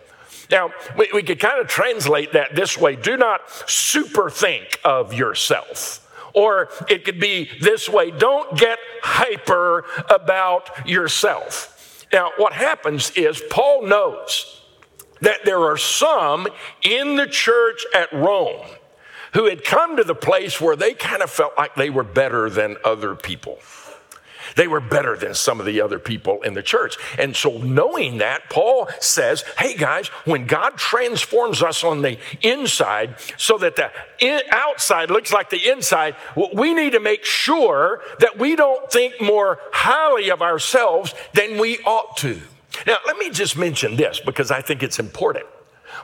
Now, 0.50 0.70
we, 0.96 1.10
we 1.12 1.22
could 1.22 1.40
kind 1.40 1.60
of 1.60 1.68
translate 1.68 2.32
that 2.32 2.54
this 2.54 2.78
way 2.78 2.96
do 2.96 3.16
not 3.16 3.40
super 3.68 4.30
think 4.30 4.80
of 4.84 5.12
yourself. 5.12 6.04
Or 6.34 6.68
it 6.88 7.04
could 7.04 7.20
be 7.20 7.50
this 7.60 7.88
way 7.88 8.10
don't 8.10 8.56
get 8.56 8.78
hyper 9.02 9.84
about 10.08 10.88
yourself. 10.88 12.06
Now, 12.12 12.30
what 12.36 12.52
happens 12.52 13.10
is 13.10 13.42
Paul 13.50 13.82
knows 13.86 14.62
that 15.20 15.44
there 15.44 15.62
are 15.64 15.76
some 15.76 16.46
in 16.82 17.16
the 17.16 17.26
church 17.26 17.84
at 17.94 18.12
Rome 18.12 18.66
who 19.34 19.46
had 19.46 19.64
come 19.64 19.96
to 19.96 20.04
the 20.04 20.14
place 20.14 20.60
where 20.60 20.76
they 20.76 20.94
kind 20.94 21.22
of 21.22 21.30
felt 21.30 21.52
like 21.58 21.74
they 21.74 21.90
were 21.90 22.04
better 22.04 22.48
than 22.48 22.76
other 22.84 23.14
people. 23.14 23.58
They 24.58 24.66
were 24.66 24.80
better 24.80 25.16
than 25.16 25.34
some 25.34 25.60
of 25.60 25.66
the 25.66 25.80
other 25.80 26.00
people 26.00 26.42
in 26.42 26.54
the 26.54 26.64
church. 26.64 26.96
And 27.16 27.36
so, 27.36 27.58
knowing 27.58 28.18
that, 28.18 28.50
Paul 28.50 28.88
says, 28.98 29.44
hey 29.56 29.76
guys, 29.76 30.08
when 30.24 30.46
God 30.46 30.76
transforms 30.76 31.62
us 31.62 31.84
on 31.84 32.02
the 32.02 32.18
inside 32.42 33.14
so 33.36 33.56
that 33.58 33.76
the 33.76 33.92
outside 34.50 35.12
looks 35.12 35.32
like 35.32 35.50
the 35.50 35.70
inside, 35.70 36.16
we 36.52 36.74
need 36.74 36.90
to 36.90 36.98
make 36.98 37.24
sure 37.24 38.02
that 38.18 38.36
we 38.36 38.56
don't 38.56 38.90
think 38.90 39.20
more 39.20 39.60
highly 39.70 40.28
of 40.28 40.42
ourselves 40.42 41.14
than 41.34 41.58
we 41.58 41.78
ought 41.86 42.16
to. 42.16 42.40
Now, 42.84 42.96
let 43.06 43.16
me 43.16 43.30
just 43.30 43.56
mention 43.56 43.94
this 43.94 44.18
because 44.18 44.50
I 44.50 44.60
think 44.60 44.82
it's 44.82 44.98
important. 44.98 45.46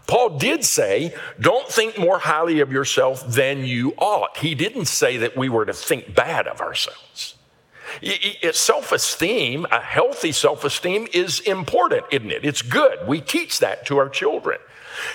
Paul 0.06 0.38
did 0.38 0.64
say, 0.64 1.12
don't 1.40 1.68
think 1.68 1.98
more 1.98 2.20
highly 2.20 2.60
of 2.60 2.70
yourself 2.70 3.26
than 3.26 3.64
you 3.64 3.94
ought. 3.98 4.36
He 4.36 4.54
didn't 4.54 4.86
say 4.86 5.16
that 5.16 5.36
we 5.36 5.48
were 5.48 5.66
to 5.66 5.72
think 5.72 6.14
bad 6.14 6.46
of 6.46 6.60
ourselves. 6.60 7.34
Self 8.52 8.92
esteem, 8.92 9.66
a 9.70 9.80
healthy 9.80 10.32
self 10.32 10.64
esteem, 10.64 11.06
is 11.12 11.40
important, 11.40 12.04
isn't 12.10 12.30
it? 12.30 12.44
It's 12.44 12.62
good. 12.62 13.06
We 13.06 13.20
teach 13.20 13.58
that 13.60 13.86
to 13.86 13.98
our 13.98 14.08
children. 14.08 14.58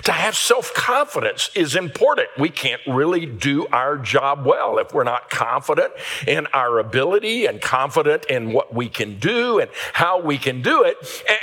To 0.04 0.12
have 0.12 0.34
self 0.36 0.72
confidence 0.74 1.50
is 1.54 1.76
important. 1.76 2.28
We 2.38 2.48
can't 2.48 2.80
really 2.86 3.26
do 3.26 3.66
our 3.68 3.96
job 3.96 4.44
well 4.44 4.78
if 4.78 4.92
we're 4.92 5.04
not 5.04 5.30
confident 5.30 5.92
in 6.26 6.46
our 6.48 6.78
ability 6.78 7.46
and 7.46 7.60
confident 7.60 8.24
in 8.26 8.52
what 8.52 8.74
we 8.74 8.88
can 8.88 9.18
do 9.18 9.58
and 9.58 9.70
how 9.92 10.20
we 10.20 10.38
can 10.38 10.62
do 10.62 10.84
it. 10.84 10.96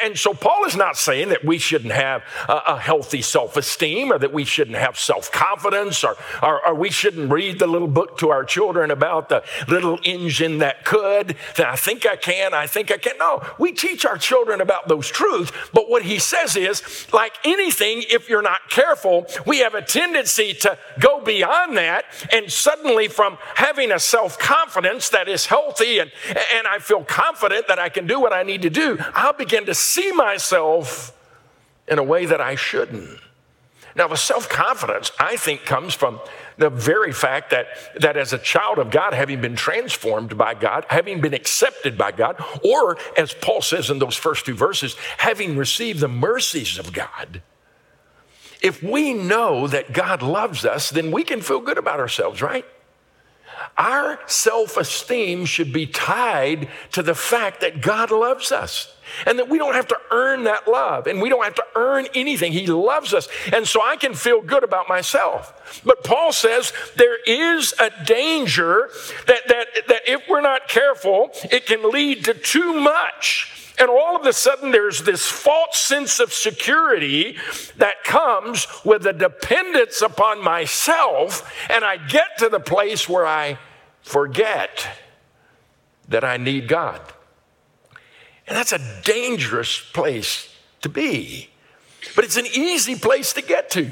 And 0.04 0.18
so 0.18 0.34
Paul 0.34 0.66
is 0.66 0.76
not 0.76 0.98
saying 0.98 1.30
that 1.30 1.44
we 1.44 1.58
shouldn't 1.58 1.94
have 1.94 2.24
a 2.48 2.78
healthy 2.78 3.22
self 3.22 3.58
esteem 3.58 4.12
or 4.12 4.20
that 4.20 4.34
we 4.34 4.46
shouldn't 4.46 4.78
have 4.78 4.98
self 4.98 5.32
confidence 5.32 6.04
or, 6.04 6.16
or, 6.42 6.66
or, 6.68 6.76
we 6.76 6.90
shouldn't 6.90 7.32
read 7.32 7.60
the 7.60 7.68
little 7.68 7.88
book 7.88 8.18
to 8.20 8.30
our 8.30 8.44
children 8.44 8.92
about 8.92 9.30
the 9.30 9.44
little 9.68 10.00
engine 10.04 10.60
that 10.60 10.86
could, 10.86 11.36
that 11.56 11.68
I 11.68 11.76
think 11.76 12.06
I 12.06 12.16
can, 12.16 12.54
I 12.54 12.68
think 12.68 12.92
I 12.92 12.98
can. 12.98 13.18
No, 13.18 13.42
we 13.58 13.72
teach 13.72 14.06
our 14.06 14.18
children 14.18 14.62
about 14.62 14.88
those 14.88 15.08
truths. 15.10 15.52
But 15.74 15.90
what 15.90 16.04
he 16.04 16.20
says 16.20 16.56
is 16.56 17.08
like 17.12 17.34
anything, 17.44 18.04
if 18.10 18.27
you're 18.30 18.42
not 18.42 18.70
careful, 18.70 19.28
we 19.46 19.60
have 19.60 19.76
a 19.76 19.82
tendency 19.82 20.54
to 20.54 20.78
go 21.00 21.22
beyond 21.22 21.78
that. 21.78 22.06
And 22.32 22.52
suddenly, 22.52 23.08
from 23.08 23.38
having 23.56 23.92
a 23.92 24.00
self 24.00 24.38
confidence 24.40 25.10
that 25.10 25.28
is 25.28 25.46
healthy 25.46 26.00
and, 26.00 26.12
and 26.56 26.68
I 26.68 26.80
feel 26.80 27.04
confident 27.04 27.68
that 27.68 27.80
I 27.80 27.90
can 27.90 28.08
do 28.08 28.20
what 28.20 28.34
I 28.34 28.44
need 28.44 28.62
to 28.64 28.70
do, 28.70 28.98
I'll 29.14 29.34
begin 29.34 29.66
to 29.66 29.74
see 29.74 30.12
myself 30.12 31.14
in 31.88 32.00
a 32.00 32.04
way 32.04 32.26
that 32.26 32.42
I 32.42 32.56
shouldn't. 32.56 33.20
Now, 33.98 34.08
the 34.08 34.16
self 34.16 34.48
confidence, 34.48 35.12
I 35.20 35.38
think, 35.38 35.66
comes 35.66 35.96
from 35.96 36.20
the 36.58 36.70
very 36.70 37.12
fact 37.12 37.50
that, 37.50 37.68
that 38.00 38.16
as 38.16 38.32
a 38.32 38.38
child 38.38 38.78
of 38.78 38.92
God, 38.92 39.14
having 39.14 39.42
been 39.42 39.56
transformed 39.56 40.38
by 40.38 40.54
God, 40.54 40.86
having 40.90 41.20
been 41.20 41.34
accepted 41.34 41.98
by 41.98 42.12
God, 42.12 42.42
or 42.64 42.98
as 43.18 43.34
Paul 43.34 43.62
says 43.62 43.90
in 43.90 43.98
those 43.98 44.16
first 44.16 44.46
two 44.46 44.54
verses, 44.54 44.96
having 45.18 45.58
received 45.58 46.00
the 46.00 46.08
mercies 46.08 46.78
of 46.78 46.94
God, 46.94 47.42
if 48.62 48.82
we 48.82 49.14
know 49.14 49.68
that 49.68 49.94
God 49.94 50.22
loves 50.22 50.66
us, 50.66 50.90
then 50.90 51.12
we 51.12 51.24
can 51.24 51.42
feel 51.42 51.60
good 51.60 51.78
about 51.78 52.00
ourselves, 52.00 52.42
right? 52.42 52.66
Our 53.78 54.20
self 54.28 54.78
esteem 54.78 55.46
should 55.46 55.72
be 55.72 55.86
tied 55.86 56.68
to 56.94 57.04
the 57.04 57.16
fact 57.16 57.62
that 57.62 57.82
God 57.82 58.12
loves 58.12 58.52
us 58.52 58.94
and 59.26 59.40
that 59.40 59.50
we 59.50 59.58
don't 59.58 59.74
have 59.74 59.88
to 59.88 59.98
earn 60.12 60.44
that 60.46 60.68
love 60.68 61.08
and 61.08 61.22
we 61.22 61.30
don't 61.30 61.44
have 61.44 61.56
to 61.56 61.66
earn 61.76 62.08
anything. 62.16 62.52
He 62.52 62.68
loves 62.68 63.14
us. 63.14 63.28
And 63.54 63.68
so 63.68 63.82
I 63.84 63.96
can 63.96 64.14
feel 64.14 64.42
good 64.42 64.64
about 64.64 64.90
myself. 64.90 65.82
But 65.86 66.04
Paul 66.04 66.32
says 66.32 66.74
there 66.96 67.18
is 67.26 67.74
a 67.80 67.92
danger 68.06 68.90
that, 69.28 69.48
that, 69.48 69.68
that 69.88 70.02
if 70.08 70.24
we're 70.28 70.42
not 70.42 70.68
careful, 70.68 71.30
it 71.52 71.66
can 71.66 71.92
lead 71.92 72.26
to 72.26 72.34
too 72.34 72.80
much. 72.80 73.67
And 73.80 73.90
all 73.90 74.16
of 74.16 74.26
a 74.26 74.34
sudden, 74.34 74.72
there's 74.72 75.04
this 75.04 75.28
false 75.28 75.78
sense 75.78 76.20
of 76.20 76.34
security 76.34 77.38
that 77.78 78.04
comes 78.04 78.68
with 78.84 79.06
a 79.06 79.14
dependence 79.14 80.02
upon 80.02 80.44
myself. 80.44 81.54
And 81.70 81.86
I 81.86 81.98
get 81.98 82.40
to 82.40 82.50
the 82.50 82.60
place 82.60 83.08
where 83.08 83.28
I 83.28 83.60
forget 84.02 84.88
that 86.08 86.24
I 86.24 86.38
need 86.38 86.68
God. 86.68 87.02
And 88.48 88.58
that's 88.58 88.72
a 88.72 89.02
dangerous 89.04 89.80
place 89.80 90.54
to 90.82 90.90
be. 90.90 91.50
But 92.16 92.26
it's 92.26 92.38
an 92.38 92.48
easy 92.48 92.96
place 92.96 93.34
to 93.34 93.42
get 93.42 93.70
to. 93.72 93.92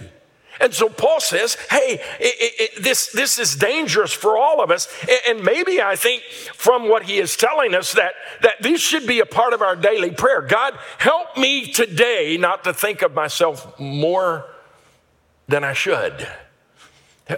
And 0.60 0.74
so 0.74 0.90
Paul 0.90 1.20
says, 1.20 1.56
hey, 1.70 2.02
it, 2.20 2.76
it, 2.78 2.84
this, 2.84 3.12
this 3.12 3.38
is 3.38 3.56
dangerous 3.56 4.14
for 4.14 4.38
all 4.38 4.62
of 4.62 4.72
us. 4.72 4.88
And 5.28 5.44
maybe 5.44 5.82
I 5.82 5.96
think 5.96 6.24
from 6.54 6.88
what 6.90 7.04
he 7.04 7.18
is 7.18 7.36
telling 7.36 7.76
us 7.76 7.94
that, 7.94 8.14
that 8.42 8.62
this 8.62 8.82
should 8.82 9.06
be 9.06 9.20
a 9.20 9.26
part 9.26 9.54
of 9.54 9.62
our 9.62 9.76
daily 9.76 10.12
prayer. 10.12 10.42
God, 10.42 10.78
help 10.98 11.38
me 11.38 11.72
today 11.72 12.38
not 12.40 12.64
to 12.64 12.74
think 12.74 13.02
of 13.02 13.14
myself 13.14 13.80
more 13.80 14.46
than 15.48 15.64
I 15.64 15.74
should. 15.74 16.28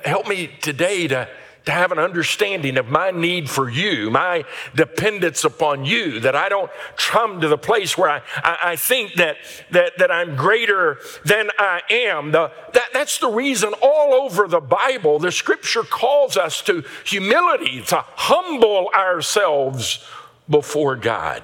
Help 0.04 0.28
me 0.28 0.52
today 0.62 1.08
to 1.08 1.30
to 1.68 1.74
have 1.74 1.92
an 1.92 2.00
understanding 2.00 2.78
of 2.78 2.88
my 2.88 3.12
need 3.12 3.50
for 3.50 3.70
you, 3.70 4.10
my 4.10 4.46
dependence 4.74 5.44
upon 5.44 5.84
you, 5.84 6.22
that 6.22 6.34
I 6.34 6.48
don't 6.48 6.72
come 6.96 7.42
to 7.42 7.50
the 7.50 7.58
place 7.58 7.98
where 7.98 8.10
I, 8.10 8.22
I, 8.38 8.58
I 8.64 8.76
think 8.78 9.16
that, 9.16 9.36
that, 9.72 9.98
that 9.98 10.10
I'm 10.10 10.38
greater 10.38 10.98
than 11.26 11.50
I 11.60 11.82
am. 11.90 12.32
The, 12.32 12.54
that, 12.72 12.94
that's 12.94 13.18
the 13.18 13.28
reason 13.28 13.74
all 13.82 14.14
over 14.14 14.48
the 14.48 14.62
Bible, 14.62 15.20
the 15.20 15.30
scripture 15.30 15.84
calls 15.84 16.38
us 16.38 16.62
to 16.62 16.86
humility, 17.06 17.82
to 17.88 17.98
humble 18.16 18.90
ourselves 18.96 20.06
before 20.50 20.96
God. 20.96 21.44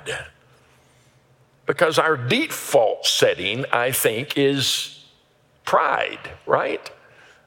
Because 1.66 2.00
our 2.00 2.16
default 2.16 3.06
setting, 3.06 3.66
I 3.74 3.92
think, 3.92 4.38
is 4.38 5.04
pride, 5.66 6.32
right? 6.46 6.90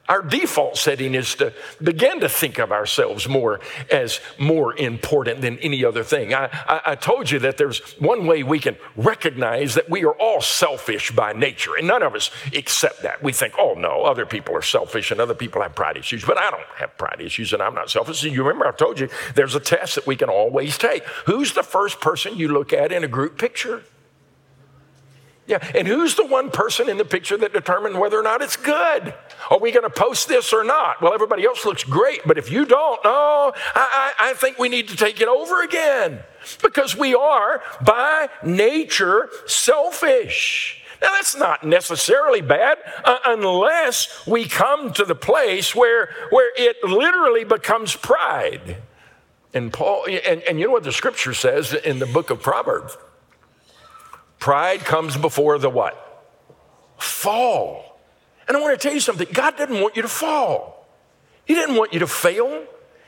Our 0.07 0.21
default 0.21 0.77
setting 0.77 1.15
is 1.15 1.35
to 1.35 1.53
begin 1.83 2.21
to 2.21 2.29
think 2.29 2.59
of 2.59 2.71
ourselves 2.71 3.27
more 3.27 3.59
as 3.91 4.21
more 4.37 4.75
important 4.77 5.41
than 5.41 5.59
any 5.59 5.83
other 5.83 6.03
thing. 6.03 6.33
I, 6.33 6.45
I, 6.45 6.81
I, 6.85 6.95
told 6.95 7.29
you 7.29 7.39
that 7.39 7.57
there's 7.57 7.79
one 7.99 8.25
way 8.25 8.41
we 8.43 8.59
can 8.59 8.77
recognize 8.95 9.75
that 9.75 9.89
we 9.89 10.05
are 10.05 10.13
all 10.13 10.39
selfish 10.39 11.11
by 11.11 11.33
nature, 11.33 11.75
and 11.75 11.87
none 11.87 12.03
of 12.03 12.15
us 12.15 12.31
accept 12.55 13.01
that. 13.01 13.21
We 13.21 13.33
think, 13.33 13.55
oh 13.59 13.73
no, 13.73 14.03
other 14.03 14.25
people 14.25 14.55
are 14.55 14.61
selfish 14.61 15.11
and 15.11 15.19
other 15.19 15.35
people 15.35 15.61
have 15.61 15.75
pride 15.75 15.97
issues, 15.97 16.23
but 16.23 16.37
I 16.37 16.51
don't 16.51 16.63
have 16.77 16.97
pride 16.97 17.19
issues 17.19 17.51
and 17.51 17.61
I'm 17.61 17.75
not 17.75 17.89
selfish. 17.89 18.23
And 18.23 18.33
you 18.33 18.43
remember 18.43 18.65
I 18.65 18.71
told 18.71 18.99
you 18.99 19.09
there's 19.35 19.55
a 19.55 19.59
test 19.59 19.95
that 19.95 20.07
we 20.07 20.15
can 20.15 20.29
always 20.29 20.77
take. 20.77 21.03
Who's 21.25 21.53
the 21.53 21.63
first 21.63 21.99
person 21.99 22.37
you 22.37 22.47
look 22.47 22.71
at 22.71 22.93
in 22.93 23.03
a 23.03 23.09
group 23.09 23.37
picture? 23.37 23.83
Yeah, 25.47 25.65
and 25.73 25.87
who's 25.87 26.15
the 26.15 26.25
one 26.25 26.51
person 26.51 26.89
in 26.89 26.97
the 26.97 27.05
picture 27.05 27.37
that 27.37 27.53
determined 27.53 27.97
whether 27.97 28.19
or 28.19 28.23
not 28.23 28.41
it's 28.41 28.57
good? 28.57 29.13
Are 29.49 29.59
we 29.59 29.71
going 29.71 29.85
to 29.85 29.89
post 29.89 30.27
this 30.27 30.51
or 30.51 30.65
not? 30.65 31.01
Well, 31.01 31.13
everybody 31.13 31.45
else 31.45 31.65
looks 31.65 31.85
great, 31.85 32.19
but 32.25 32.37
if 32.37 32.51
you 32.51 32.65
don't, 32.65 33.01
no, 33.05 33.53
I, 33.55 34.13
I, 34.19 34.31
I 34.31 34.33
think 34.33 34.59
we 34.59 34.67
need 34.67 34.89
to 34.89 34.97
take 34.97 35.21
it 35.21 35.29
over 35.29 35.63
again 35.63 36.19
because 36.61 36.97
we 36.97 37.15
are 37.15 37.61
by 37.81 38.27
nature 38.43 39.29
selfish. 39.45 40.83
Now, 41.01 41.11
that's 41.13 41.37
not 41.37 41.63
necessarily 41.63 42.41
bad 42.41 42.79
uh, 43.05 43.19
unless 43.25 44.27
we 44.27 44.45
come 44.49 44.91
to 44.93 45.05
the 45.05 45.15
place 45.15 45.73
where, 45.73 46.09
where 46.29 46.51
it 46.57 46.83
literally 46.83 47.45
becomes 47.45 47.95
pride. 47.95 48.77
And 49.53 49.71
Paul, 49.71 50.07
and, 50.07 50.41
and 50.41 50.59
you 50.59 50.65
know 50.65 50.73
what 50.73 50.83
the 50.83 50.91
scripture 50.91 51.33
says 51.33 51.73
in 51.73 51.99
the 51.99 52.05
book 52.05 52.31
of 52.31 52.41
Proverbs? 52.41 52.97
Pride 54.39 54.81
comes 54.81 55.17
before 55.17 55.57
the 55.57 55.69
what? 55.69 56.03
Fall. 56.97 57.99
And 58.47 58.55
I 58.55 58.61
want 58.61 58.79
to 58.79 58.87
tell 58.87 58.93
you 58.93 58.99
something 58.99 59.27
God 59.31 59.57
didn't 59.57 59.81
want 59.81 59.95
you 59.95 60.01
to 60.01 60.07
fall, 60.07 60.87
He 61.45 61.53
didn't 61.53 61.75
want 61.75 61.93
you 61.93 61.99
to 61.99 62.07
fail. 62.07 62.65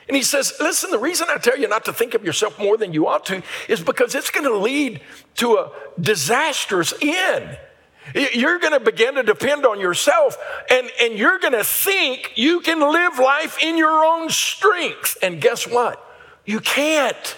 And 0.08 0.16
he 0.16 0.24
says, 0.24 0.54
listen, 0.58 0.90
the 0.90 0.98
reason 0.98 1.28
I 1.30 1.36
tell 1.36 1.56
you 1.56 1.68
not 1.68 1.84
to 1.84 1.92
think 1.92 2.14
of 2.14 2.24
yourself 2.24 2.58
more 2.58 2.76
than 2.76 2.92
you 2.92 3.06
ought 3.06 3.24
to 3.26 3.44
is 3.68 3.80
because 3.80 4.16
it's 4.16 4.30
going 4.30 4.46
to 4.46 4.56
lead 4.56 5.00
to 5.36 5.52
a 5.52 5.70
disastrous 6.00 6.92
end. 7.00 7.56
You're 8.34 8.58
going 8.58 8.72
to 8.72 8.80
begin 8.80 9.14
to 9.14 9.22
depend 9.22 9.64
on 9.64 9.78
yourself 9.78 10.36
and, 10.68 10.90
and 11.00 11.14
you're 11.14 11.38
going 11.38 11.52
to 11.52 11.62
think 11.62 12.32
you 12.34 12.58
can 12.58 12.80
live 12.80 13.20
life 13.20 13.62
in 13.62 13.76
your 13.76 14.04
own 14.04 14.30
strength. 14.30 15.16
And 15.22 15.40
guess 15.40 15.68
what? 15.68 16.04
You 16.44 16.58
can't. 16.58 17.36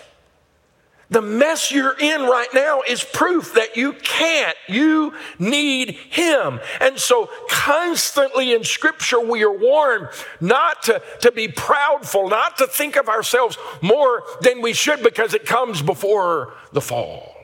The 1.12 1.21
mess 1.23 1.71
you're 1.71 1.99
in 1.99 2.23
right 2.23 2.49
now 2.54 2.81
is 2.88 3.04
proof 3.04 3.52
that 3.54 3.76
you 3.76 3.92
can't. 3.92 4.57
You 4.66 5.12
need 5.38 5.90
Him. 5.90 6.59
And 6.81 6.99
so, 6.99 7.28
constantly 7.50 8.54
in 8.54 8.64
Scripture, 8.64 9.21
we 9.21 9.45
are 9.45 9.52
warned 9.52 10.09
not 10.40 10.83
to, 10.85 11.02
to 11.21 11.31
be 11.31 11.49
proudful, 11.49 12.31
not 12.31 12.57
to 12.59 12.66
think 12.66 12.97
of 12.97 13.11
ourselves 13.11 13.59
more 13.83 14.25
than 14.40 14.62
we 14.62 14.73
should 14.73 15.02
because 15.02 15.35
it 15.35 15.45
comes 15.45 15.83
before 15.83 16.54
the 16.73 16.81
fall. 16.81 17.37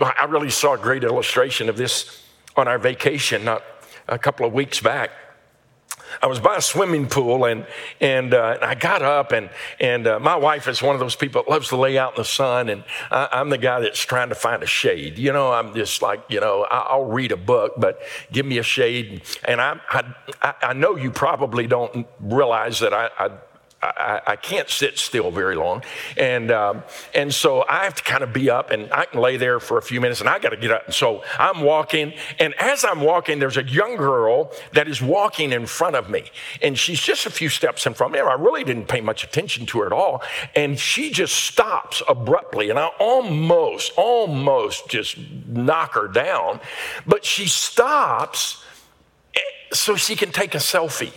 I 0.00 0.24
really 0.24 0.50
saw 0.50 0.74
a 0.74 0.78
great 0.78 1.04
illustration 1.04 1.68
of 1.68 1.76
this 1.76 2.24
on 2.56 2.66
our 2.66 2.78
vacation 2.78 3.44
not 3.44 3.62
a 4.08 4.18
couple 4.18 4.46
of 4.46 4.52
weeks 4.52 4.80
back. 4.80 5.10
I 6.20 6.26
was 6.26 6.40
by 6.40 6.56
a 6.56 6.60
swimming 6.60 7.08
pool 7.08 7.44
and, 7.44 7.66
and, 8.00 8.34
uh, 8.34 8.56
and 8.56 8.64
I 8.64 8.74
got 8.74 9.02
up 9.02 9.32
and, 9.32 9.50
and 9.80 10.06
uh, 10.06 10.18
my 10.20 10.36
wife 10.36 10.68
is 10.68 10.82
one 10.82 10.94
of 10.94 11.00
those 11.00 11.16
people 11.16 11.42
that 11.42 11.50
loves 11.50 11.68
to 11.68 11.76
lay 11.76 11.96
out 11.96 12.14
in 12.14 12.20
the 12.20 12.24
sun 12.24 12.68
and 12.68 12.84
I, 13.10 13.40
am 13.40 13.50
the 13.50 13.58
guy 13.58 13.80
that's 13.80 14.00
trying 14.00 14.28
to 14.28 14.34
find 14.34 14.62
a 14.62 14.66
shade. 14.66 15.18
You 15.18 15.32
know, 15.32 15.52
I'm 15.52 15.74
just 15.74 16.02
like, 16.02 16.22
you 16.28 16.40
know, 16.40 16.64
I, 16.64 16.96
will 16.96 17.06
read 17.06 17.32
a 17.32 17.36
book, 17.36 17.74
but 17.76 18.00
give 18.30 18.46
me 18.46 18.58
a 18.58 18.62
shade. 18.62 19.22
And 19.44 19.60
I, 19.60 19.80
I, 20.42 20.54
I 20.62 20.72
know 20.72 20.96
you 20.96 21.10
probably 21.10 21.66
don't 21.66 22.06
realize 22.20 22.80
that 22.80 22.92
I, 22.92 23.10
I 23.18 23.30
I, 23.82 24.20
I, 24.28 24.36
can't 24.36 24.70
sit 24.70 24.96
still 24.96 25.32
very 25.32 25.56
long. 25.56 25.82
And, 26.16 26.52
um, 26.52 26.84
and 27.14 27.34
so 27.34 27.64
I 27.68 27.82
have 27.82 27.96
to 27.96 28.02
kind 28.04 28.22
of 28.22 28.32
be 28.32 28.48
up 28.48 28.70
and 28.70 28.92
I 28.92 29.06
can 29.06 29.20
lay 29.20 29.36
there 29.36 29.58
for 29.58 29.76
a 29.76 29.82
few 29.82 30.00
minutes 30.00 30.20
and 30.20 30.28
I 30.28 30.38
got 30.38 30.50
to 30.50 30.56
get 30.56 30.70
up. 30.70 30.86
And 30.86 30.94
so 30.94 31.24
I'm 31.36 31.62
walking. 31.62 32.12
And 32.38 32.54
as 32.60 32.84
I'm 32.84 33.00
walking, 33.00 33.40
there's 33.40 33.56
a 33.56 33.64
young 33.64 33.96
girl 33.96 34.52
that 34.72 34.86
is 34.86 35.02
walking 35.02 35.52
in 35.52 35.66
front 35.66 35.96
of 35.96 36.08
me. 36.08 36.30
And 36.62 36.78
she's 36.78 37.00
just 37.00 37.26
a 37.26 37.30
few 37.30 37.48
steps 37.48 37.84
in 37.84 37.94
front 37.94 38.14
of 38.14 38.20
me. 38.22 38.28
I 38.28 38.34
really 38.34 38.62
didn't 38.62 38.86
pay 38.86 39.00
much 39.00 39.24
attention 39.24 39.66
to 39.66 39.80
her 39.80 39.86
at 39.86 39.92
all. 39.92 40.22
And 40.54 40.78
she 40.78 41.10
just 41.10 41.34
stops 41.34 42.02
abruptly. 42.08 42.70
And 42.70 42.78
I 42.78 42.86
almost, 43.00 43.92
almost 43.96 44.88
just 44.88 45.18
knock 45.48 45.94
her 45.94 46.06
down. 46.06 46.60
But 47.04 47.24
she 47.24 47.46
stops 47.46 48.62
eh, 49.34 49.40
so 49.72 49.96
she 49.96 50.14
can 50.14 50.30
take 50.30 50.54
a 50.54 50.58
selfie 50.58 51.12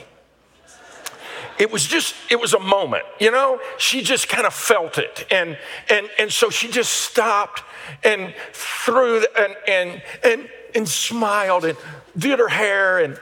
it 1.57 1.71
was 1.71 1.85
just 1.85 2.15
it 2.29 2.39
was 2.39 2.53
a 2.53 2.59
moment 2.59 3.05
you 3.19 3.31
know? 3.31 3.59
She 3.77 4.01
just 4.01 4.27
kind 4.29 4.45
of 4.45 4.53
felt 4.53 4.97
it. 4.97 5.25
And 5.31 5.57
and 5.89 6.09
and 6.19 6.31
so 6.31 6.49
she 6.49 6.69
just 6.69 6.91
stopped 6.91 7.63
and 8.03 8.33
threw 8.53 9.25
and 9.37 9.55
and 9.67 10.01
and 10.23 10.49
and 10.73 10.87
smiled 10.87 11.65
and 11.65 11.77
did 12.17 12.39
her 12.39 12.47
hair 12.47 12.99
and, 12.99 13.19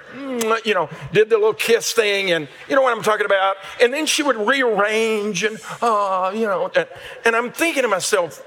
you 0.65 0.73
know, 0.73 0.89
did 1.11 1.29
the 1.29 1.37
little 1.37 1.53
kiss 1.53 1.93
thing 1.93 2.31
and, 2.31 2.47
you 2.69 2.75
know 2.75 2.81
what 2.81 2.95
I'm 2.95 3.03
talking 3.03 3.25
about? 3.25 3.55
And 3.81 3.93
then 3.93 4.05
she 4.05 4.23
would 4.23 4.37
rearrange 4.37 5.43
and, 5.43 5.59
uh, 5.81 6.31
you 6.33 6.45
know, 6.45 6.71
and, 6.75 6.87
and 7.25 7.35
I'm 7.35 7.51
thinking 7.51 7.83
to 7.83 7.87
myself, 7.87 8.37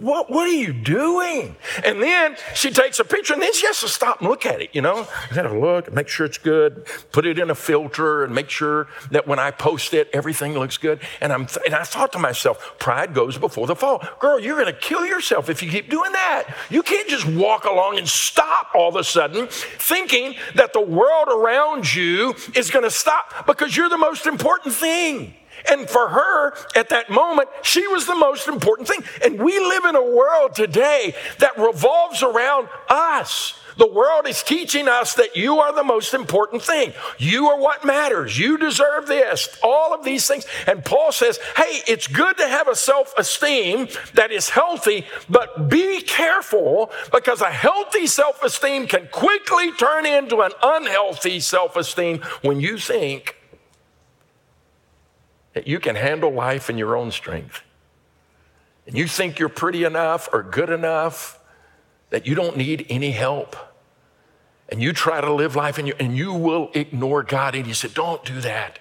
what, 0.00 0.30
what 0.30 0.46
are 0.46 0.52
you 0.52 0.72
doing? 0.72 1.56
And 1.84 2.02
then 2.02 2.36
she 2.54 2.70
takes 2.70 2.98
a 2.98 3.04
picture 3.04 3.34
and 3.34 3.42
then 3.42 3.52
she 3.52 3.66
has 3.66 3.80
to 3.80 3.88
stop 3.88 4.20
and 4.20 4.28
look 4.28 4.46
at 4.46 4.60
it, 4.60 4.70
you 4.72 4.82
know, 4.82 5.04
have 5.30 5.52
a 5.52 5.58
look 5.58 5.86
and 5.86 5.94
make 5.94 6.08
sure 6.08 6.26
it's 6.26 6.38
good, 6.38 6.86
put 7.12 7.26
it 7.26 7.38
in 7.38 7.50
a 7.50 7.54
filter 7.54 8.24
and 8.24 8.34
make 8.34 8.50
sure 8.50 8.88
that 9.10 9.26
when 9.26 9.38
I 9.38 9.50
post 9.50 9.94
it, 9.94 10.08
everything 10.12 10.54
looks 10.54 10.78
good. 10.78 11.00
And, 11.20 11.32
I'm 11.32 11.46
th- 11.46 11.64
and 11.66 11.74
I 11.74 11.84
thought 11.84 12.12
to 12.12 12.18
myself, 12.18 12.78
pride 12.78 13.14
goes 13.14 13.38
before 13.38 13.66
the 13.66 13.76
fall. 13.76 14.04
Girl, 14.18 14.40
you're 14.40 14.60
going 14.60 14.72
to 14.72 14.78
kill 14.78 15.06
yourself 15.06 15.48
if 15.48 15.62
you 15.62 15.70
keep 15.70 15.88
doing 15.88 16.12
that. 16.12 16.54
You 16.70 16.82
can't 16.82 17.08
just 17.08 17.26
walk 17.26 17.64
along 17.64 17.98
and 17.98 18.08
stop 18.08 18.68
all 18.74 18.88
of 18.88 18.96
a 18.96 19.04
sudden 19.04 19.48
thinking 19.92 20.34
that 20.54 20.72
the 20.72 20.80
world 20.80 21.28
around 21.28 21.94
you 21.94 22.34
is 22.54 22.70
going 22.70 22.84
to 22.84 22.90
stop 22.90 23.46
because 23.46 23.76
you're 23.76 23.90
the 23.90 23.98
most 23.98 24.26
important 24.26 24.74
thing. 24.74 25.34
And 25.70 25.88
for 25.88 26.08
her, 26.08 26.54
at 26.74 26.88
that 26.90 27.10
moment, 27.10 27.48
she 27.62 27.86
was 27.88 28.06
the 28.06 28.14
most 28.14 28.48
important 28.48 28.88
thing. 28.88 29.02
And 29.24 29.42
we 29.42 29.58
live 29.58 29.84
in 29.84 29.96
a 29.96 30.02
world 30.02 30.54
today 30.54 31.14
that 31.38 31.56
revolves 31.58 32.22
around 32.22 32.68
us. 32.88 33.58
The 33.76 33.90
world 33.90 34.26
is 34.26 34.42
teaching 34.42 34.88
us 34.88 35.14
that 35.14 35.36
you 35.36 35.58
are 35.58 35.74
the 35.74 35.84
most 35.84 36.14
important 36.14 36.62
thing. 36.62 36.92
You 37.18 37.46
are 37.48 37.58
what 37.58 37.84
matters. 37.84 38.38
You 38.38 38.58
deserve 38.58 39.06
this. 39.06 39.48
All 39.62 39.94
of 39.94 40.04
these 40.04 40.26
things. 40.26 40.46
And 40.66 40.84
Paul 40.84 41.12
says, 41.12 41.38
hey, 41.56 41.82
it's 41.86 42.06
good 42.06 42.36
to 42.38 42.48
have 42.48 42.68
a 42.68 42.76
self 42.76 43.14
esteem 43.16 43.88
that 44.14 44.30
is 44.30 44.50
healthy, 44.50 45.06
but 45.28 45.68
be 45.68 46.02
careful 46.02 46.90
because 47.12 47.40
a 47.40 47.50
healthy 47.50 48.06
self 48.06 48.42
esteem 48.42 48.86
can 48.86 49.08
quickly 49.10 49.72
turn 49.72 50.06
into 50.06 50.40
an 50.40 50.52
unhealthy 50.62 51.40
self 51.40 51.76
esteem 51.76 52.20
when 52.42 52.60
you 52.60 52.78
think 52.78 53.36
that 55.54 55.66
you 55.66 55.78
can 55.78 55.96
handle 55.96 56.30
life 56.30 56.70
in 56.70 56.78
your 56.78 56.96
own 56.96 57.10
strength. 57.10 57.62
And 58.86 58.96
you 58.96 59.06
think 59.06 59.38
you're 59.38 59.48
pretty 59.48 59.84
enough 59.84 60.28
or 60.32 60.42
good 60.42 60.70
enough 60.70 61.38
that 62.10 62.26
you 62.26 62.34
don't 62.34 62.56
need 62.56 62.86
any 62.88 63.10
help. 63.10 63.56
And 64.68 64.82
you 64.82 64.92
try 64.92 65.20
to 65.20 65.32
live 65.32 65.54
life 65.54 65.78
and 65.78 65.86
you, 65.86 65.94
and 65.98 66.16
you 66.16 66.32
will 66.32 66.70
ignore 66.74 67.22
God. 67.22 67.54
And 67.54 67.66
He 67.66 67.74
said, 67.74 67.94
Don't 67.94 68.24
do 68.24 68.40
that. 68.40 68.78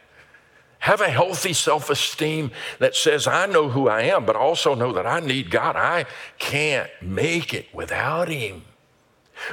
Have 0.79 1.01
a 1.01 1.09
healthy 1.09 1.53
self 1.53 1.89
esteem 1.89 2.51
that 2.79 2.95
says, 2.95 3.27
I 3.27 3.45
know 3.45 3.69
who 3.69 3.87
I 3.87 4.03
am, 4.03 4.25
but 4.25 4.35
also 4.35 4.73
know 4.73 4.91
that 4.93 5.05
I 5.05 5.19
need 5.19 5.51
God. 5.51 5.75
I 5.75 6.05
can't 6.39 6.89
make 7.01 7.53
it 7.53 7.67
without 7.73 8.29
Him. 8.29 8.63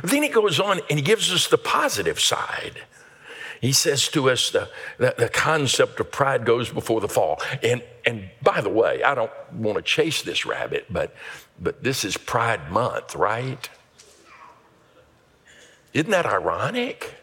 Then 0.03 0.23
He 0.23 0.29
goes 0.29 0.59
on 0.59 0.81
and 0.89 0.99
He 0.99 1.05
gives 1.05 1.33
us 1.33 1.49
the 1.49 1.59
positive 1.59 2.19
side. 2.19 2.83
He 3.61 3.73
says 3.73 4.09
to 4.09 4.31
us 4.31 4.51
the, 4.51 4.69
the, 4.99 5.15
the, 5.19 5.29
concept 5.29 5.99
of 6.01 6.11
pride 6.13 6.45
goes 6.45 6.71
before 6.71 7.01
the 7.01 7.09
fall. 7.09 7.41
And, 7.63 7.83
and 8.07 8.31
by 8.43 8.61
the 8.61 8.69
way, 8.69 9.03
I 9.03 9.15
don't 9.15 9.33
want 9.53 9.77
to 9.77 9.83
chase 9.83 10.23
this 10.23 10.47
rabbit, 10.47 10.87
but, 10.91 11.15
but 11.61 11.83
this 11.83 12.05
is 12.05 12.17
Pride 12.17 12.71
Month, 12.71 13.17
right? 13.17 13.69
Isn't 15.93 16.11
that 16.11 16.27
ironic? 16.27 17.15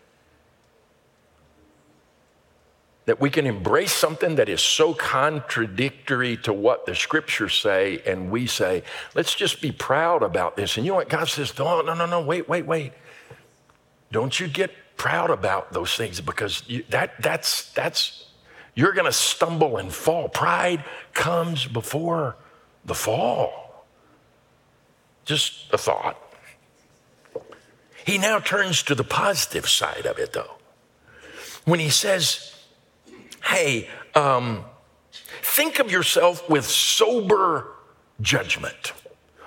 That 3.06 3.22
we 3.22 3.30
can 3.30 3.46
embrace 3.46 3.94
something 3.94 4.36
that 4.36 4.50
is 4.50 4.62
so 4.62 4.94
contradictory 4.94 6.38
to 6.38 6.52
what 6.52 6.86
the 6.86 6.96
scriptures 6.96 7.54
say, 7.54 8.02
and 8.06 8.32
we 8.32 8.48
say, 8.48 8.84
let's 9.14 9.36
just 9.36 9.62
be 9.62 9.72
proud 9.72 10.24
about 10.24 10.58
this. 10.58 10.76
And 10.76 10.86
you 10.86 10.92
know 10.92 10.98
what? 10.98 11.08
God 11.08 11.28
says, 11.30 11.58
no, 11.58 11.82
no, 11.82 11.94
no, 11.94 12.08
no, 12.08 12.22
wait, 12.22 12.50
wait, 12.50 12.66
wait. 12.66 12.94
Don't 14.12 14.38
you 14.40 14.48
get 14.48 14.72
proud 14.98 15.30
about 15.30 15.74
those 15.74 15.96
things 15.96 16.22
because 16.22 16.64
you, 16.68 16.84
that, 16.90 17.22
that's, 17.22 17.72
that's, 17.74 18.28
you're 18.74 18.94
going 18.94 19.06
to 19.06 19.12
stumble 19.12 19.78
and 19.78 19.94
fall. 19.94 20.30
Pride 20.30 20.84
comes 21.14 21.66
before 21.66 22.36
the 22.84 22.96
fall. 22.96 23.86
Just 25.26 25.74
a 25.74 25.78
thought. 25.78 26.22
He 28.06 28.18
now 28.18 28.40
turns 28.40 28.84
to 28.84 28.96
the 28.96 29.04
positive 29.04 29.68
side 29.68 30.06
of 30.06 30.20
it, 30.20 30.34
though. 30.34 30.56
When 31.66 31.80
he 31.80 31.90
says, 31.90 32.54
hey, 33.44 33.90
um, 34.14 34.64
think 35.42 35.80
of 35.80 35.92
yourself 35.92 36.48
with 36.48 36.66
sober 36.66 37.72
judgment. 38.22 38.94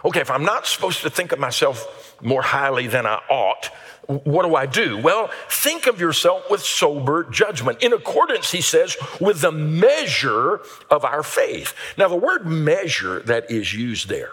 Okay, 0.05 0.21
if 0.21 0.31
I'm 0.31 0.45
not 0.45 0.67
supposed 0.67 1.03
to 1.03 1.11
think 1.11 1.33
of 1.33 1.39
myself 1.39 2.17
more 2.21 2.43
highly 2.43 2.89
than 2.89 3.07
I 3.07 3.21
ought, 3.31 3.71
what 4.09 4.47
do 4.47 4.57
I 4.57 4.65
do? 4.65 4.97
Well, 4.97 5.31
think 5.51 5.87
of 5.87 6.01
yourself 6.01 6.51
with 6.51 6.63
sober 6.63 7.25
judgment, 7.25 7.83
in 7.83 7.93
accordance, 7.93 8.51
he 8.51 8.63
says, 8.63 8.97
with 9.21 9.43
the 9.43 9.53
measure 9.53 10.63
of 10.91 11.05
our 11.05 11.23
faith. 11.23 11.75
Now, 11.99 12.09
the 12.09 12.17
word 12.17 12.47
measure 12.47 13.21
that 13.21 13.51
is 13.51 13.75
used 13.75 14.09
there 14.09 14.33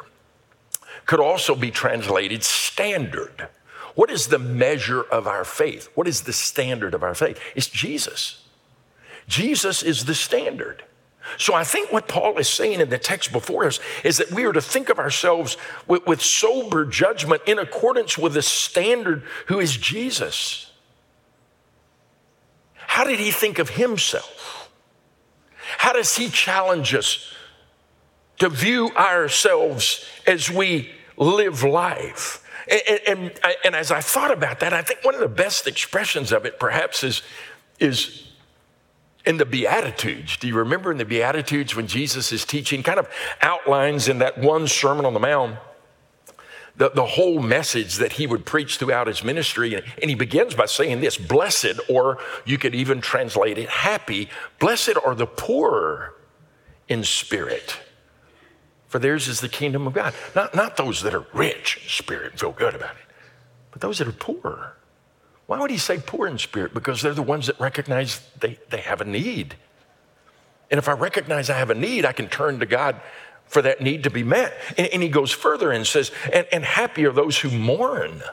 could 1.06 1.20
also 1.20 1.56
be 1.56 1.72
translated 1.72 2.42
standard. 2.44 3.50
What 3.96 4.10
is 4.10 4.28
the 4.28 4.40
measure 4.40 5.02
of 5.02 5.28
our 5.28 5.44
faith? 5.44 5.90
What 5.94 6.08
is 6.08 6.22
the 6.22 6.34
standard 6.34 6.94
of 6.94 7.04
our 7.04 7.14
faith? 7.14 7.38
It's 7.54 7.68
Jesus. 7.68 8.46
Jesus 9.28 9.84
is 9.84 10.06
the 10.06 10.16
standard. 10.16 10.84
So 11.38 11.54
I 11.54 11.64
think 11.64 11.92
what 11.92 12.08
Paul 12.08 12.38
is 12.38 12.48
saying 12.48 12.80
in 12.80 12.90
the 12.90 12.98
text 12.98 13.32
before 13.32 13.66
us 13.66 13.80
is 14.04 14.18
that 14.18 14.32
we 14.32 14.46
are 14.46 14.54
to 14.54 14.62
think 14.62 14.90
of 14.90 15.00
ourselves 15.00 15.58
with, 15.88 16.06
with 16.06 16.22
sober 16.22 16.86
judgment 16.86 17.42
in 17.46 17.60
accordance 17.60 18.18
with 18.18 18.34
the 18.34 18.42
standard 18.42 19.24
who 19.48 19.60
is 19.60 19.76
Jesus. 19.76 20.72
How 22.76 23.04
did 23.04 23.20
he 23.20 23.32
think 23.32 23.60
of 23.60 23.72
himself? 23.72 24.70
How 25.78 25.94
does 25.94 26.16
he 26.16 26.30
challenge 26.30 26.94
us 26.94 27.34
to 28.40 28.50
view 28.50 28.92
ourselves 28.96 30.06
as 30.26 30.50
we 30.50 30.92
live 31.18 31.64
life? 31.64 32.42
And, 32.68 33.02
and, 33.08 33.40
and, 33.64 33.76
as 33.76 33.92
I 33.92 34.02
thought 34.02 34.32
about 34.32 34.62
that, 34.62 34.74
I 34.74 34.82
think 34.82 35.04
one 35.04 35.14
of 35.14 35.20
the 35.20 35.28
best 35.28 35.68
expressions 35.68 36.32
of 36.32 36.46
it 36.46 36.60
perhaps 36.60 37.04
is, 37.04 37.22
is 37.80 38.25
in 39.26 39.38
the 39.38 39.46
Beatitudes. 39.46 40.38
Do 40.38 40.48
you 40.48 40.56
remember 40.56 40.92
in 40.92 40.98
the 40.98 41.06
Beatitudes 41.06 41.76
when 41.76 41.88
Jesus 41.88 42.32
is 42.32 42.46
teaching, 42.46 42.84
kind 42.84 43.00
of 43.00 43.10
outlines 43.42 44.08
in 44.08 44.20
that 44.20 44.38
one 44.38 44.68
Sermon 44.68 45.06
on 45.06 45.14
the 45.14 45.20
Mount? 45.20 45.58
The, 46.78 46.90
the 46.90 47.06
whole 47.06 47.40
message 47.40 47.96
that 47.96 48.14
he 48.14 48.28
would 48.28 48.46
preach 48.46 48.78
throughout 48.78 49.08
his 49.08 49.24
ministry. 49.24 49.76
And, 49.76 49.86
and 50.02 50.10
he 50.10 50.16
begins 50.16 50.56
by 50.56 50.66
saying 50.66 51.00
this 51.00 51.18
Blessed, 51.18 51.80
or 51.90 52.18
you 52.44 52.58
could 52.58 52.76
even 52.76 53.00
translate 53.00 53.58
it 53.58 53.70
happy, 53.70 54.30
blessed 54.60 54.98
are 55.06 55.16
the 55.16 55.26
poor 55.26 56.16
in 56.90 57.04
spirit 57.04 57.80
for 58.96 59.00
theirs 59.00 59.28
is 59.28 59.42
the 59.42 59.50
kingdom 59.50 59.88
of 59.88 59.94
God. 59.94 60.14
Not, 60.36 60.56
not 60.56 60.78
those 60.78 61.02
that 61.02 61.14
are 61.14 61.26
rich 61.34 61.82
in 61.84 61.90
spirit 61.90 62.32
and 62.32 62.40
feel 62.40 62.54
good 62.54 62.74
about 62.74 62.96
it, 62.96 63.02
but 63.72 63.82
those 63.82 63.98
that 63.98 64.08
are 64.08 64.14
poor. 64.14 64.78
Why 65.48 65.60
would 65.60 65.72
he 65.72 65.78
say 65.78 66.00
poor 66.00 66.28
in 66.28 66.38
spirit? 66.38 66.74
Because 66.74 67.02
they're 67.02 67.14
the 67.14 67.22
ones 67.22 67.48
that 67.48 67.60
recognize 67.60 68.22
they, 68.40 68.60
they 68.70 68.80
have 68.82 69.02
a 69.02 69.06
need. 69.06 69.56
And 70.72 70.80
if 70.80 70.90
I 70.90 70.94
recognize 70.94 71.50
I 71.50 71.58
have 71.58 71.70
a 71.70 71.76
need, 71.76 72.06
I 72.06 72.12
can 72.12 72.28
turn 72.28 72.60
to 72.60 72.66
God 72.66 73.00
for 73.46 73.62
that 73.62 73.80
need 73.80 74.04
to 74.04 74.10
be 74.10 74.24
met. 74.24 74.58
And, 74.78 74.88
and 74.88 75.04
he 75.04 75.10
goes 75.10 75.32
further 75.32 75.72
and 75.72 75.86
says, 75.86 76.12
and, 76.34 76.48
and 76.52 76.66
happy 76.66 77.06
are 77.06 77.12
those 77.12 77.40
who 77.40 77.52
mourn, 77.52 78.24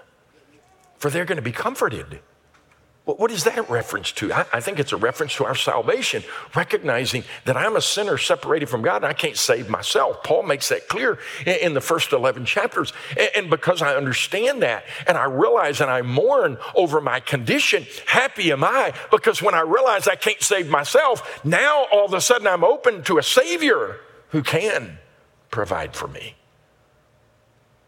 for 0.97 1.11
they're 1.11 1.27
going 1.27 1.37
to 1.37 1.43
be 1.43 1.53
comforted. 1.53 2.21
What 3.05 3.33
is 3.33 3.43
that 3.45 3.69
reference 3.69 4.13
to? 4.13 4.33
I, 4.33 4.47
I, 4.53 4.61
think 4.61 4.79
it's 4.79 4.93
a 4.93 4.97
reference 4.97 5.35
to 5.37 5.45
our 5.45 5.57
salvation, 5.57 6.23
recognizing 6.55 7.25
that 7.47 7.57
I'm 7.57 7.75
a 7.75 7.81
sinner 7.81 8.17
separated 8.17 8.69
from 8.69 8.83
God 8.83 8.97
and 8.97 9.07
I 9.07 9.13
can't 9.13 9.37
save 9.37 9.69
myself. 9.69 10.23
Paul 10.23 10.45
makes 10.45 10.69
that 10.69 10.87
clear 10.87 11.19
in, 11.45 11.57
in 11.57 11.75
the 11.75 11.81
first 11.81 12.13
11 12.13 12.45
chapters. 12.45 12.93
And, 13.11 13.31
and, 13.35 13.51
because 13.51 13.83
I 13.83 13.97
understand 13.97 14.63
that 14.63 14.85
and 15.09 15.19
I 15.19 15.25
realize 15.25 15.81
and 15.81 15.91
I 15.91 16.03
mourn 16.03 16.59
over 16.77 17.01
my 17.01 17.19
condition, 17.19 17.87
happy 18.07 18.53
am 18.53 18.63
I 18.63 18.95
because 19.11 19.43
when 19.43 19.55
I 19.55 19.63
realize 19.63 20.07
I 20.07 20.15
can't 20.15 20.41
save 20.41 20.69
myself, 20.69 21.45
now 21.45 21.87
all 21.91 22.05
of 22.05 22.15
a 22.15 22.21
sudden 22.21 22.47
I'm 22.47 22.63
open 22.63 23.03
to 23.05 23.19
a 23.19 23.23
Savior 23.23 23.99
who 24.29 24.45
can 24.45 24.99
provide 25.51 25.97
for 25.97 26.07
me. 26.07 26.37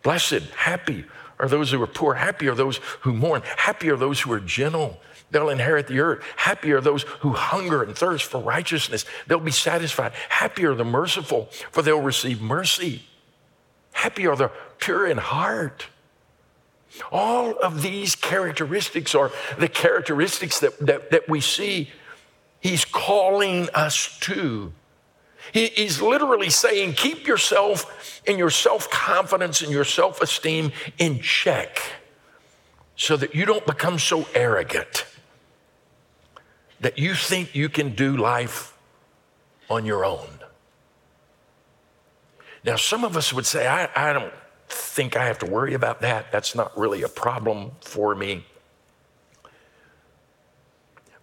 Blessed, 0.02 0.42
happy 0.56 1.04
are 1.44 1.48
those 1.48 1.70
who 1.70 1.82
are 1.82 1.86
poor. 1.86 2.14
Happy 2.14 2.48
are 2.48 2.54
those 2.54 2.78
who 3.00 3.12
mourn. 3.12 3.42
Happy 3.56 3.90
are 3.90 3.96
those 3.96 4.20
who 4.20 4.32
are 4.32 4.40
gentle. 4.40 5.00
They'll 5.30 5.48
inherit 5.48 5.86
the 5.86 6.00
earth. 6.00 6.24
Happy 6.36 6.72
are 6.72 6.80
those 6.80 7.02
who 7.20 7.32
hunger 7.32 7.82
and 7.82 7.96
thirst 7.96 8.24
for 8.24 8.40
righteousness. 8.40 9.04
They'll 9.26 9.40
be 9.40 9.50
satisfied. 9.50 10.12
Happy 10.28 10.64
are 10.64 10.74
the 10.74 10.84
merciful, 10.84 11.48
for 11.70 11.82
they'll 11.82 12.00
receive 12.00 12.40
mercy. 12.40 13.02
Happy 13.92 14.26
are 14.26 14.36
the 14.36 14.50
pure 14.78 15.06
in 15.06 15.18
heart. 15.18 15.86
All 17.10 17.58
of 17.58 17.82
these 17.82 18.14
characteristics 18.14 19.14
are 19.14 19.32
the 19.58 19.68
characteristics 19.68 20.60
that, 20.60 20.78
that, 20.80 21.10
that 21.10 21.28
we 21.28 21.40
see 21.40 21.90
he's 22.60 22.84
calling 22.84 23.68
us 23.74 24.18
to. 24.20 24.72
He, 25.52 25.66
he's 25.68 26.00
literally 26.00 26.50
saying, 26.50 26.94
keep 26.94 27.26
yourself 27.26 28.22
and 28.26 28.38
your 28.38 28.50
self 28.50 28.90
confidence 28.90 29.62
and 29.62 29.70
your 29.70 29.84
self 29.84 30.20
esteem 30.20 30.72
in 30.98 31.20
check 31.20 31.80
so 32.96 33.16
that 33.16 33.34
you 33.34 33.44
don't 33.44 33.66
become 33.66 33.98
so 33.98 34.26
arrogant 34.34 35.06
that 36.80 36.98
you 36.98 37.14
think 37.14 37.54
you 37.54 37.68
can 37.68 37.94
do 37.94 38.16
life 38.16 38.76
on 39.70 39.84
your 39.86 40.04
own. 40.04 40.28
Now, 42.64 42.76
some 42.76 43.04
of 43.04 43.16
us 43.16 43.32
would 43.32 43.46
say, 43.46 43.66
I, 43.66 43.88
I 43.94 44.12
don't 44.12 44.32
think 44.68 45.16
I 45.16 45.26
have 45.26 45.38
to 45.40 45.46
worry 45.46 45.74
about 45.74 46.00
that. 46.02 46.32
That's 46.32 46.54
not 46.54 46.76
really 46.76 47.02
a 47.02 47.08
problem 47.08 47.72
for 47.80 48.14
me. 48.14 48.44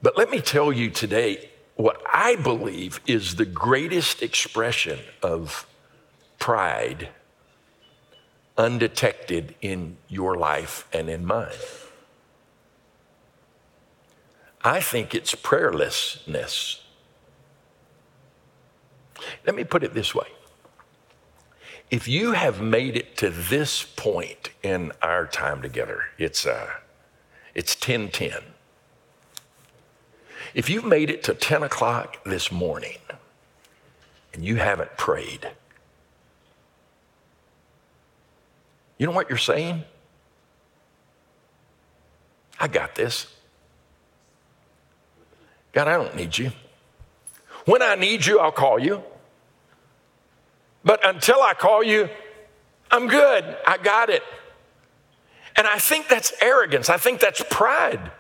But 0.01 0.17
let 0.17 0.31
me 0.31 0.41
tell 0.41 0.71
you 0.73 0.89
today, 0.89 1.50
what 1.75 2.01
I 2.11 2.35
believe 2.35 2.99
is 3.07 3.35
the 3.35 3.45
greatest 3.45 4.21
expression 4.21 4.99
of 5.23 5.65
pride, 6.39 7.09
undetected 8.57 9.55
in 9.61 9.97
your 10.07 10.35
life 10.35 10.87
and 10.93 11.09
in 11.09 11.25
mine. 11.25 11.49
I 14.63 14.79
think 14.79 15.15
it's 15.15 15.33
prayerlessness. 15.33 16.81
Let 19.45 19.55
me 19.55 19.63
put 19.63 19.83
it 19.83 19.93
this 19.93 20.13
way. 20.13 20.27
If 21.89 22.07
you 22.07 22.31
have 22.33 22.61
made 22.61 22.95
it 22.95 23.17
to 23.17 23.29
this 23.29 23.83
point 23.83 24.51
in 24.63 24.91
our 25.01 25.25
time 25.25 25.61
together, 25.61 26.03
it's, 26.17 26.45
uh, 26.45 26.69
it's 27.53 27.75
1010. 27.75 28.53
If 30.53 30.69
you've 30.69 30.85
made 30.85 31.09
it 31.09 31.23
to 31.23 31.33
10 31.33 31.63
o'clock 31.63 32.23
this 32.25 32.51
morning 32.51 32.97
and 34.33 34.43
you 34.43 34.57
haven't 34.57 34.97
prayed, 34.97 35.49
you 38.97 39.05
know 39.05 39.13
what 39.13 39.29
you're 39.29 39.37
saying? 39.37 39.83
I 42.59 42.67
got 42.67 42.95
this. 42.95 43.27
God, 45.71 45.87
I 45.87 45.93
don't 45.93 46.15
need 46.15 46.37
you. 46.37 46.51
When 47.65 47.81
I 47.81 47.95
need 47.95 48.25
you, 48.25 48.39
I'll 48.39 48.51
call 48.51 48.77
you. 48.77 49.03
But 50.83 51.05
until 51.07 51.41
I 51.41 51.53
call 51.53 51.83
you, 51.83 52.09
I'm 52.89 53.07
good. 53.07 53.57
I 53.65 53.77
got 53.77 54.09
it. 54.09 54.23
And 55.55 55.67
I 55.67 55.77
think 55.77 56.07
that's 56.07 56.33
arrogance. 56.41 56.89
I 56.89 56.97
think 56.97 57.19
that's 57.19 57.43
pride. 57.49 58.11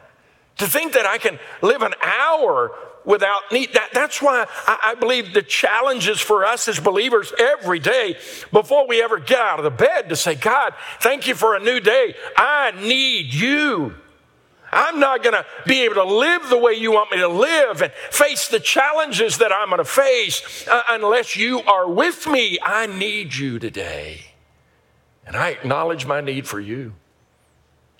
To 0.61 0.67
think 0.67 0.93
that 0.93 1.07
I 1.07 1.17
can 1.17 1.39
live 1.63 1.81
an 1.81 1.95
hour 2.03 2.71
without 3.03 3.51
need. 3.51 3.73
That, 3.73 3.89
that's 3.93 4.21
why 4.21 4.45
I, 4.67 4.91
I 4.91 4.93
believe 4.93 5.33
the 5.33 5.41
challenges 5.41 6.19
for 6.19 6.45
us 6.45 6.67
as 6.67 6.79
believers 6.79 7.33
every 7.39 7.79
day 7.79 8.15
before 8.51 8.87
we 8.87 9.01
ever 9.01 9.17
get 9.17 9.39
out 9.39 9.57
of 9.57 9.63
the 9.63 9.71
bed 9.71 10.09
to 10.09 10.15
say, 10.15 10.35
God, 10.35 10.75
thank 10.99 11.25
you 11.25 11.33
for 11.33 11.55
a 11.55 11.59
new 11.59 11.79
day. 11.79 12.13
I 12.37 12.73
need 12.79 13.33
you. 13.33 13.95
I'm 14.71 14.99
not 14.99 15.23
going 15.23 15.33
to 15.33 15.45
be 15.65 15.81
able 15.81 15.95
to 15.95 16.03
live 16.03 16.47
the 16.49 16.59
way 16.59 16.73
you 16.73 16.91
want 16.91 17.09
me 17.09 17.17
to 17.17 17.27
live 17.27 17.81
and 17.81 17.91
face 18.11 18.47
the 18.47 18.59
challenges 18.59 19.39
that 19.39 19.51
I'm 19.51 19.69
going 19.69 19.79
to 19.79 19.83
face 19.83 20.67
uh, 20.67 20.83
unless 20.91 21.35
you 21.35 21.61
are 21.61 21.89
with 21.89 22.27
me. 22.27 22.59
I 22.61 22.85
need 22.85 23.33
you 23.33 23.57
today. 23.57 24.25
And 25.25 25.35
I 25.35 25.49
acknowledge 25.49 26.05
my 26.05 26.21
need 26.21 26.47
for 26.47 26.59
you. 26.59 26.93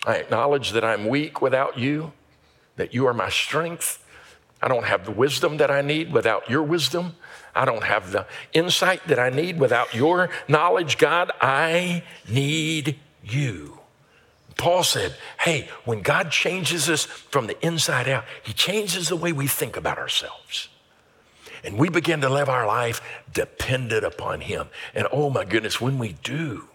I 0.06 0.18
acknowledge 0.18 0.70
that 0.70 0.84
I'm 0.84 1.08
weak 1.08 1.42
without 1.42 1.76
you, 1.76 2.12
that 2.76 2.94
you 2.94 3.06
are 3.06 3.14
my 3.14 3.28
strength. 3.28 4.04
I 4.60 4.68
don't 4.68 4.84
have 4.84 5.04
the 5.04 5.10
wisdom 5.10 5.56
that 5.56 5.70
I 5.70 5.82
need 5.82 6.12
without 6.12 6.48
your 6.48 6.62
wisdom. 6.62 7.16
I 7.54 7.64
don't 7.64 7.82
have 7.84 8.12
the 8.12 8.26
insight 8.52 9.06
that 9.08 9.18
I 9.18 9.30
need 9.30 9.58
without 9.58 9.94
your 9.94 10.30
knowledge. 10.48 10.98
God, 10.98 11.30
I 11.40 12.04
need 12.28 12.98
you. 13.22 13.78
Paul 14.56 14.84
said, 14.84 15.16
hey, 15.40 15.68
when 15.84 16.02
God 16.02 16.30
changes 16.30 16.88
us 16.88 17.04
from 17.04 17.46
the 17.46 17.66
inside 17.66 18.08
out, 18.08 18.24
he 18.42 18.52
changes 18.52 19.08
the 19.08 19.16
way 19.16 19.32
we 19.32 19.46
think 19.46 19.76
about 19.76 19.98
ourselves. 19.98 20.68
And 21.64 21.78
we 21.78 21.88
begin 21.88 22.20
to 22.22 22.28
live 22.28 22.48
our 22.48 22.66
life 22.66 23.00
dependent 23.32 24.04
upon 24.04 24.40
him. 24.40 24.68
And 24.94 25.06
oh 25.12 25.30
my 25.30 25.44
goodness, 25.44 25.80
when 25.80 25.98
we 25.98 26.12
do, 26.22 26.68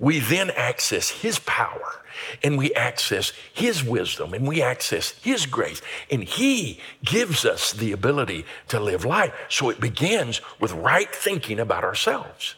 we 0.00 0.18
then 0.18 0.50
access 0.50 1.10
his 1.10 1.38
power 1.40 2.02
and 2.42 2.56
we 2.58 2.74
access 2.74 3.32
his 3.52 3.84
wisdom 3.84 4.32
and 4.32 4.48
we 4.48 4.62
access 4.62 5.10
his 5.22 5.46
grace. 5.46 5.82
And 6.10 6.24
he 6.24 6.80
gives 7.04 7.44
us 7.44 7.72
the 7.72 7.92
ability 7.92 8.46
to 8.68 8.80
live 8.80 9.04
life. 9.04 9.32
So 9.48 9.68
it 9.68 9.78
begins 9.78 10.40
with 10.58 10.72
right 10.72 11.14
thinking 11.14 11.60
about 11.60 11.84
ourselves. 11.84 12.54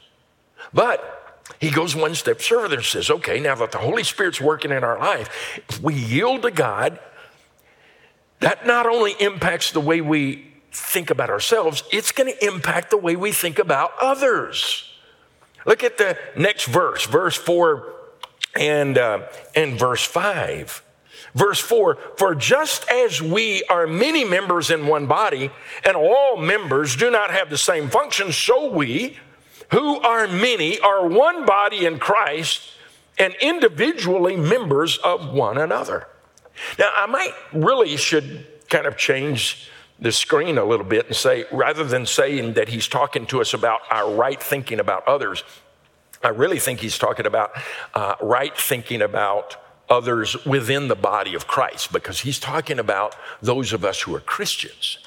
But 0.72 1.18
he 1.60 1.70
goes 1.70 1.96
one 1.96 2.14
step 2.14 2.40
further 2.40 2.76
and 2.76 2.84
says, 2.84 3.10
okay, 3.10 3.40
now 3.40 3.56
that 3.56 3.72
the 3.72 3.78
Holy 3.78 4.04
Spirit's 4.04 4.40
working 4.40 4.70
in 4.70 4.84
our 4.84 4.98
life, 4.98 5.60
if 5.68 5.82
we 5.82 5.94
yield 5.94 6.42
to 6.42 6.50
God, 6.50 6.98
that 8.40 8.66
not 8.66 8.86
only 8.86 9.14
impacts 9.20 9.72
the 9.72 9.80
way 9.80 10.00
we 10.00 10.52
think 10.70 11.10
about 11.10 11.28
ourselves, 11.28 11.82
it's 11.92 12.12
going 12.12 12.32
to 12.32 12.46
impact 12.46 12.90
the 12.90 12.96
way 12.96 13.16
we 13.16 13.32
think 13.32 13.58
about 13.58 13.92
others. 14.00 14.91
Look 15.66 15.84
at 15.84 15.98
the 15.98 16.18
next 16.36 16.66
verse, 16.66 17.06
verse 17.06 17.36
4 17.36 17.94
and, 18.58 18.98
uh, 18.98 19.28
and 19.54 19.78
verse 19.78 20.04
5. 20.04 20.82
Verse 21.34 21.60
4 21.60 21.98
For 22.16 22.34
just 22.34 22.90
as 22.90 23.22
we 23.22 23.62
are 23.64 23.86
many 23.86 24.24
members 24.24 24.70
in 24.70 24.86
one 24.86 25.06
body, 25.06 25.50
and 25.84 25.96
all 25.96 26.36
members 26.36 26.96
do 26.96 27.10
not 27.10 27.30
have 27.30 27.50
the 27.50 27.58
same 27.58 27.88
function, 27.88 28.32
so 28.32 28.70
we, 28.70 29.18
who 29.70 29.98
are 30.00 30.26
many, 30.28 30.78
are 30.80 31.06
one 31.06 31.46
body 31.46 31.86
in 31.86 31.98
Christ 31.98 32.62
and 33.18 33.34
individually 33.40 34.36
members 34.36 34.98
of 34.98 35.32
one 35.32 35.58
another. 35.58 36.06
Now, 36.78 36.90
I 36.94 37.06
might 37.06 37.32
really 37.52 37.96
should 37.96 38.46
kind 38.68 38.86
of 38.86 38.96
change 38.96 39.70
the 40.02 40.12
screen 40.12 40.58
a 40.58 40.64
little 40.64 40.84
bit 40.84 41.06
and 41.06 41.16
say, 41.16 41.44
rather 41.52 41.84
than 41.84 42.04
saying 42.06 42.54
that 42.54 42.68
he's 42.68 42.88
talking 42.88 43.24
to 43.26 43.40
us 43.40 43.54
about 43.54 43.80
our 43.90 44.12
right 44.12 44.42
thinking 44.42 44.80
about 44.80 45.06
others, 45.06 45.44
I 46.22 46.28
really 46.28 46.58
think 46.58 46.80
he's 46.80 46.98
talking 46.98 47.24
about 47.24 47.52
uh, 47.94 48.16
right 48.20 48.56
thinking 48.56 49.00
about 49.00 49.56
others 49.88 50.44
within 50.44 50.88
the 50.88 50.96
body 50.96 51.34
of 51.34 51.46
Christ 51.46 51.92
because 51.92 52.20
he's 52.20 52.40
talking 52.40 52.78
about 52.78 53.14
those 53.40 53.72
of 53.72 53.84
us 53.84 54.00
who 54.02 54.14
are 54.16 54.20
Christians. 54.20 54.98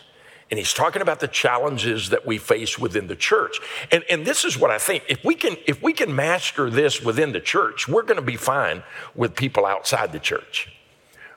And 0.49 0.59
he's 0.59 0.73
talking 0.73 1.01
about 1.01 1.19
the 1.19 1.27
challenges 1.27 2.09
that 2.09 2.25
we 2.25 2.37
face 2.37 2.77
within 2.77 3.07
the 3.07 3.15
church. 3.15 3.59
And, 3.91 4.03
and 4.09 4.25
this 4.25 4.45
is 4.45 4.57
what 4.57 4.71
I 4.71 4.77
think. 4.77 5.03
If 5.09 5.23
we 5.25 5.35
can, 5.35 5.57
if 5.65 5.81
we 5.81 5.91
can 5.91 6.15
master 6.15 6.69
this 6.69 7.01
within 7.01 7.31
the 7.31 7.39
church, 7.41 7.87
we're 7.87 8.03
going 8.03 8.19
to 8.19 8.25
be 8.25 8.37
fine 8.37 8.83
with 9.15 9.35
people 9.35 9.65
outside 9.65 10.11
the 10.11 10.19
church. 10.19 10.71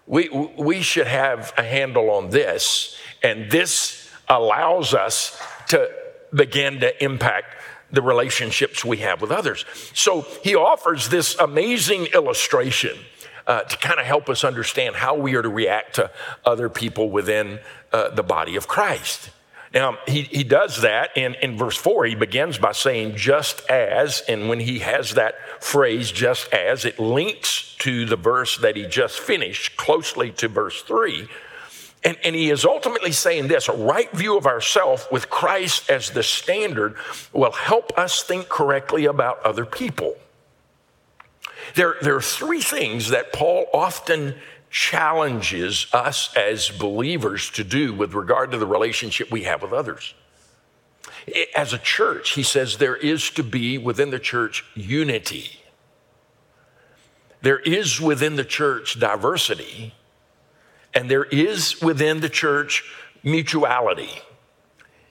We, 0.08 0.30
we 0.30 0.80
should 0.80 1.06
have 1.06 1.52
a 1.58 1.62
handle 1.62 2.10
on 2.10 2.30
this, 2.30 2.96
and 3.22 3.50
this 3.50 4.10
allows 4.26 4.94
us 4.94 5.40
to 5.68 5.90
begin 6.34 6.80
to 6.80 7.04
impact 7.04 7.54
the 7.92 8.00
relationships 8.00 8.84
we 8.84 8.98
have 8.98 9.20
with 9.20 9.30
others. 9.30 9.66
So 9.92 10.26
he 10.42 10.54
offers 10.54 11.10
this 11.10 11.36
amazing 11.38 12.06
illustration 12.14 12.98
uh, 13.46 13.62
to 13.62 13.76
kind 13.76 14.00
of 14.00 14.06
help 14.06 14.30
us 14.30 14.44
understand 14.44 14.96
how 14.96 15.14
we 15.14 15.34
are 15.34 15.42
to 15.42 15.48
react 15.48 15.96
to 15.96 16.10
other 16.44 16.70
people 16.70 17.10
within 17.10 17.60
uh, 17.92 18.08
the 18.08 18.22
body 18.22 18.56
of 18.56 18.66
Christ. 18.66 19.30
Now, 19.74 19.98
he, 20.06 20.22
he 20.22 20.44
does 20.44 20.80
that 20.80 21.16
in, 21.16 21.34
in 21.36 21.56
verse 21.56 21.76
4. 21.76 22.06
He 22.06 22.14
begins 22.14 22.58
by 22.58 22.72
saying, 22.72 23.16
just 23.16 23.68
as, 23.68 24.22
and 24.28 24.48
when 24.48 24.60
he 24.60 24.78
has 24.78 25.12
that 25.12 25.62
phrase, 25.62 26.10
just 26.10 26.52
as, 26.52 26.84
it 26.84 26.98
links 26.98 27.76
to 27.80 28.06
the 28.06 28.16
verse 28.16 28.56
that 28.58 28.76
he 28.76 28.86
just 28.86 29.20
finished 29.20 29.76
closely 29.76 30.30
to 30.32 30.48
verse 30.48 30.82
3. 30.82 31.28
And, 32.04 32.16
and 32.24 32.34
he 32.34 32.50
is 32.50 32.64
ultimately 32.64 33.12
saying 33.12 33.48
this 33.48 33.68
a 33.68 33.72
right 33.72 34.10
view 34.12 34.38
of 34.38 34.46
ourself 34.46 35.10
with 35.10 35.28
Christ 35.28 35.90
as 35.90 36.10
the 36.10 36.22
standard 36.22 36.96
will 37.32 37.52
help 37.52 37.96
us 37.98 38.22
think 38.22 38.48
correctly 38.48 39.04
about 39.04 39.42
other 39.44 39.66
people. 39.66 40.16
There, 41.74 41.96
there 42.00 42.16
are 42.16 42.22
three 42.22 42.60
things 42.60 43.10
that 43.10 43.32
Paul 43.32 43.66
often 43.74 44.36
challenges 44.70 45.86
us 45.92 46.34
as 46.36 46.68
believers 46.70 47.50
to 47.50 47.64
do 47.64 47.92
with 47.92 48.14
regard 48.14 48.50
to 48.50 48.58
the 48.58 48.66
relationship 48.66 49.30
we 49.30 49.44
have 49.44 49.62
with 49.62 49.72
others. 49.72 50.14
As 51.56 51.72
a 51.72 51.78
church, 51.78 52.30
he 52.30 52.42
says 52.42 52.76
there 52.76 52.96
is 52.96 53.30
to 53.30 53.42
be 53.42 53.78
within 53.78 54.10
the 54.10 54.18
church 54.18 54.64
unity. 54.74 55.60
There 57.40 57.58
is 57.58 58.00
within 58.00 58.36
the 58.36 58.44
church 58.44 58.98
diversity, 58.98 59.94
and 60.94 61.10
there 61.10 61.24
is 61.24 61.80
within 61.80 62.20
the 62.20 62.28
church 62.28 62.82
mutuality. 63.22 64.10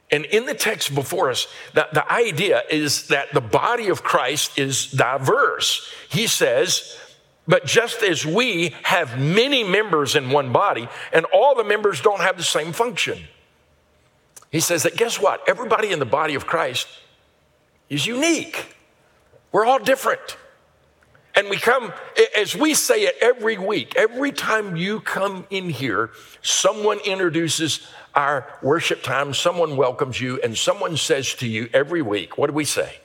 And 0.10 0.26
in 0.26 0.46
the 0.46 0.54
text 0.54 0.96
before 0.96 1.30
us, 1.30 1.48
the, 1.74 1.88
the 1.92 2.10
idea 2.12 2.64
is 2.70 3.08
that 3.08 3.34
the 3.34 3.42
body 3.42 3.90
of 3.90 4.04
Christ 4.04 4.58
is 4.58 4.90
diverse. 4.92 5.92
He 6.10 6.28
says, 6.28 6.98
but 7.48 7.66
just 7.66 8.04
as 8.04 8.26
we 8.26 8.76
have 8.84 9.20
many 9.20 9.64
members 9.64 10.16
in 10.16 10.30
one 10.30 10.52
body, 10.52 10.90
and 11.14 11.26
all 11.34 11.56
the 11.56 11.64
members 11.64 12.02
don't 12.02 12.22
have 12.22 12.38
the 12.38 12.44
same 12.44 12.74
function, 12.74 13.20
he 14.52 14.60
says 14.60 14.84
that 14.84 14.98
guess 14.98 15.20
what? 15.20 15.42
Everybody 15.48 15.92
in 15.92 16.00
the 16.00 16.06
body 16.06 16.36
of 16.36 16.46
Christ 16.46 16.88
is 17.90 18.06
unique. 18.06 18.76
We're 19.52 19.66
all 19.66 19.80
different. 19.80 20.38
And 21.36 21.50
we 21.50 21.58
come, 21.58 21.94
as 22.36 22.56
we 22.56 22.74
say 22.74 23.04
it 23.04 23.16
every 23.22 23.60
week, 23.60 23.96
every 23.96 24.32
time 24.32 24.76
you 24.76 25.00
come 25.00 25.46
in 25.52 25.70
here, 25.70 26.10
someone 26.42 27.00
introduces 27.06 27.88
our 28.16 28.48
worship 28.64 29.04
time, 29.04 29.36
someone 29.36 29.78
welcomes 29.78 30.20
you, 30.20 30.42
and 30.42 30.58
someone 30.58 30.98
says 30.98 31.36
to 31.36 31.48
you 31.48 31.70
every 31.74 32.02
week, 32.02 32.40
what 32.40 32.48
do 32.48 32.54
we 32.54 32.66
say? 32.66 32.98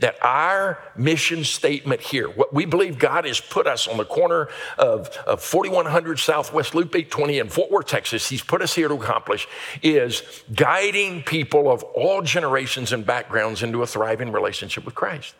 That 0.00 0.22
our 0.22 0.78
mission 0.94 1.42
statement 1.44 2.02
here, 2.02 2.28
what 2.28 2.52
we 2.52 2.66
believe 2.66 2.98
God 2.98 3.24
has 3.24 3.40
put 3.40 3.66
us 3.66 3.88
on 3.88 3.96
the 3.96 4.04
corner 4.04 4.48
of, 4.76 5.08
of 5.26 5.42
4100 5.42 6.18
Southwest 6.18 6.74
Loop 6.74 6.94
820 6.94 7.38
in 7.38 7.48
Fort 7.48 7.70
Worth, 7.70 7.86
Texas, 7.86 8.28
He's 8.28 8.42
put 8.42 8.60
us 8.60 8.74
here 8.74 8.88
to 8.88 8.94
accomplish, 8.94 9.48
is 9.82 10.22
guiding 10.54 11.22
people 11.22 11.70
of 11.70 11.82
all 11.82 12.20
generations 12.20 12.92
and 12.92 13.06
backgrounds 13.06 13.62
into 13.62 13.82
a 13.82 13.86
thriving 13.86 14.32
relationship 14.32 14.84
with 14.84 14.94
Christ. 14.94 15.34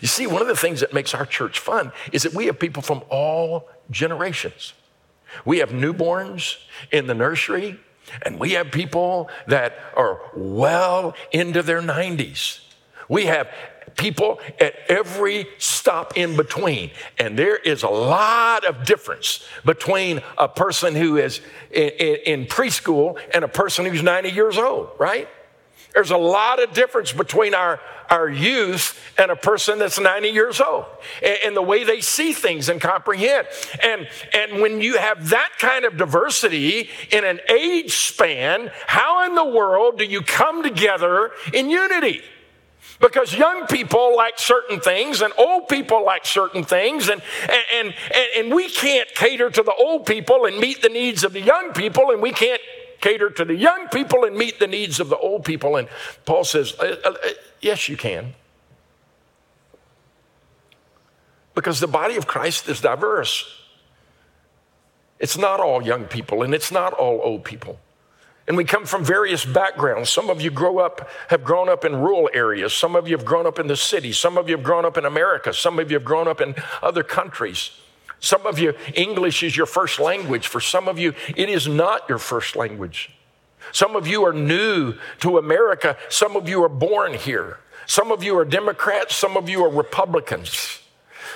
You 0.00 0.08
see, 0.08 0.26
one 0.26 0.42
of 0.42 0.48
the 0.48 0.56
things 0.56 0.80
that 0.80 0.92
makes 0.92 1.14
our 1.14 1.26
church 1.26 1.58
fun 1.58 1.92
is 2.12 2.22
that 2.22 2.34
we 2.34 2.46
have 2.46 2.58
people 2.58 2.82
from 2.82 3.02
all 3.08 3.68
generations. 3.90 4.72
We 5.44 5.58
have 5.58 5.70
newborns 5.70 6.56
in 6.90 7.06
the 7.06 7.14
nursery, 7.14 7.78
and 8.22 8.38
we 8.38 8.52
have 8.52 8.70
people 8.70 9.28
that 9.46 9.78
are 9.96 10.20
well 10.34 11.14
into 11.32 11.62
their 11.62 11.82
90s. 11.82 12.60
We 13.08 13.26
have 13.26 13.48
people 13.96 14.40
at 14.60 14.74
every 14.88 15.46
stop 15.58 16.16
in 16.16 16.36
between. 16.36 16.90
And 17.18 17.38
there 17.38 17.56
is 17.56 17.82
a 17.82 17.88
lot 17.88 18.64
of 18.64 18.84
difference 18.84 19.44
between 19.64 20.20
a 20.38 20.48
person 20.48 20.94
who 20.94 21.16
is 21.16 21.40
in, 21.70 21.88
in, 21.88 22.16
in, 22.26 22.46
preschool 22.46 23.18
and 23.32 23.44
a 23.44 23.48
person 23.48 23.86
who's 23.86 24.02
90 24.02 24.30
years 24.30 24.58
old, 24.58 24.90
right? 24.98 25.28
There's 25.94 26.10
a 26.10 26.16
lot 26.18 26.62
of 26.62 26.74
difference 26.74 27.12
between 27.12 27.54
our, 27.54 27.80
our 28.10 28.28
youth 28.28 29.00
and 29.16 29.30
a 29.30 29.36
person 29.36 29.78
that's 29.78 29.98
90 29.98 30.28
years 30.28 30.60
old 30.60 30.84
and, 31.22 31.38
and 31.46 31.56
the 31.56 31.62
way 31.62 31.84
they 31.84 32.02
see 32.02 32.34
things 32.34 32.68
and 32.68 32.78
comprehend. 32.78 33.46
And, 33.82 34.06
and 34.34 34.60
when 34.60 34.82
you 34.82 34.98
have 34.98 35.30
that 35.30 35.52
kind 35.58 35.86
of 35.86 35.96
diversity 35.96 36.90
in 37.10 37.24
an 37.24 37.40
age 37.50 37.96
span, 37.96 38.70
how 38.86 39.24
in 39.24 39.34
the 39.34 39.44
world 39.44 39.96
do 39.96 40.04
you 40.04 40.20
come 40.20 40.62
together 40.62 41.30
in 41.54 41.70
unity? 41.70 42.22
Because 43.00 43.34
young 43.34 43.66
people 43.66 44.16
like 44.16 44.38
certain 44.38 44.80
things 44.80 45.20
and 45.20 45.32
old 45.38 45.68
people 45.68 46.04
like 46.04 46.24
certain 46.24 46.64
things, 46.64 47.08
and, 47.08 47.20
and, 47.74 47.94
and, 48.14 48.26
and 48.36 48.54
we 48.54 48.70
can't 48.70 49.08
cater 49.14 49.50
to 49.50 49.62
the 49.62 49.74
old 49.74 50.06
people 50.06 50.46
and 50.46 50.58
meet 50.58 50.82
the 50.82 50.88
needs 50.88 51.22
of 51.24 51.32
the 51.32 51.40
young 51.40 51.72
people, 51.72 52.10
and 52.10 52.22
we 52.22 52.32
can't 52.32 52.60
cater 53.00 53.30
to 53.30 53.44
the 53.44 53.54
young 53.54 53.88
people 53.88 54.24
and 54.24 54.36
meet 54.36 54.58
the 54.58 54.66
needs 54.66 55.00
of 55.00 55.08
the 55.08 55.18
old 55.18 55.44
people. 55.44 55.76
And 55.76 55.88
Paul 56.24 56.44
says, 56.44 56.74
uh, 56.78 56.96
uh, 57.04 57.10
uh, 57.10 57.28
yes, 57.60 57.88
you 57.88 57.96
can. 57.96 58.34
Because 61.54 61.80
the 61.80 61.86
body 61.86 62.16
of 62.16 62.26
Christ 62.26 62.68
is 62.68 62.80
diverse. 62.80 63.44
It's 65.18 65.38
not 65.38 65.60
all 65.60 65.82
young 65.82 66.04
people 66.04 66.42
and 66.42 66.54
it's 66.54 66.70
not 66.70 66.92
all 66.92 67.20
old 67.22 67.44
people. 67.44 67.78
And 68.48 68.56
we 68.56 68.64
come 68.64 68.84
from 68.86 69.04
various 69.04 69.44
backgrounds. 69.44 70.08
Some 70.08 70.30
of 70.30 70.40
you 70.40 70.50
grow 70.50 70.78
up, 70.78 71.08
have 71.28 71.42
grown 71.42 71.68
up 71.68 71.84
in 71.84 71.96
rural 71.96 72.30
areas. 72.32 72.72
Some 72.72 72.94
of 72.94 73.08
you 73.08 73.16
have 73.16 73.26
grown 73.26 73.46
up 73.46 73.58
in 73.58 73.66
the 73.66 73.76
city. 73.76 74.12
Some 74.12 74.38
of 74.38 74.48
you 74.48 74.56
have 74.56 74.64
grown 74.64 74.84
up 74.84 74.96
in 74.96 75.04
America. 75.04 75.52
Some 75.52 75.78
of 75.80 75.90
you 75.90 75.96
have 75.96 76.04
grown 76.04 76.28
up 76.28 76.40
in 76.40 76.54
other 76.80 77.02
countries. 77.02 77.72
Some 78.20 78.46
of 78.46 78.58
you, 78.58 78.74
English 78.94 79.42
is 79.42 79.56
your 79.56 79.66
first 79.66 79.98
language. 79.98 80.46
For 80.46 80.60
some 80.60 80.86
of 80.88 80.98
you, 80.98 81.14
it 81.36 81.48
is 81.48 81.66
not 81.66 82.08
your 82.08 82.18
first 82.18 82.54
language. 82.54 83.10
Some 83.72 83.96
of 83.96 84.06
you 84.06 84.24
are 84.24 84.32
new 84.32 84.94
to 85.20 85.38
America. 85.38 85.96
Some 86.08 86.36
of 86.36 86.48
you 86.48 86.62
are 86.62 86.68
born 86.68 87.14
here. 87.14 87.58
Some 87.86 88.12
of 88.12 88.22
you 88.22 88.38
are 88.38 88.44
Democrats. 88.44 89.16
Some 89.16 89.36
of 89.36 89.48
you 89.48 89.64
are 89.64 89.70
Republicans. 89.70 90.80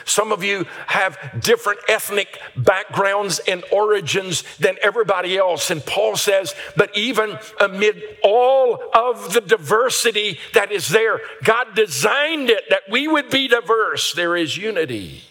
Some 0.04 0.32
of 0.32 0.42
you 0.44 0.66
have 0.86 1.18
different 1.40 1.80
ethnic 1.88 2.40
backgrounds 2.56 3.38
and 3.40 3.64
origins 3.72 4.44
than 4.58 4.76
everybody 4.82 5.36
else. 5.36 5.70
And 5.70 5.84
Paul 5.84 6.16
says, 6.16 6.54
but 6.76 6.96
even 6.96 7.38
amid 7.60 8.02
all 8.22 8.78
of 8.94 9.32
the 9.32 9.40
diversity 9.40 10.38
that 10.54 10.72
is 10.72 10.88
there, 10.88 11.20
God 11.44 11.74
designed 11.74 12.50
it 12.50 12.64
that 12.70 12.82
we 12.90 13.08
would 13.08 13.30
be 13.30 13.48
diverse. 13.48 14.12
There 14.12 14.36
is 14.36 14.56
unity 14.56 15.22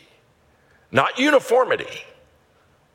not 0.91 1.19
uniformity. 1.19 2.03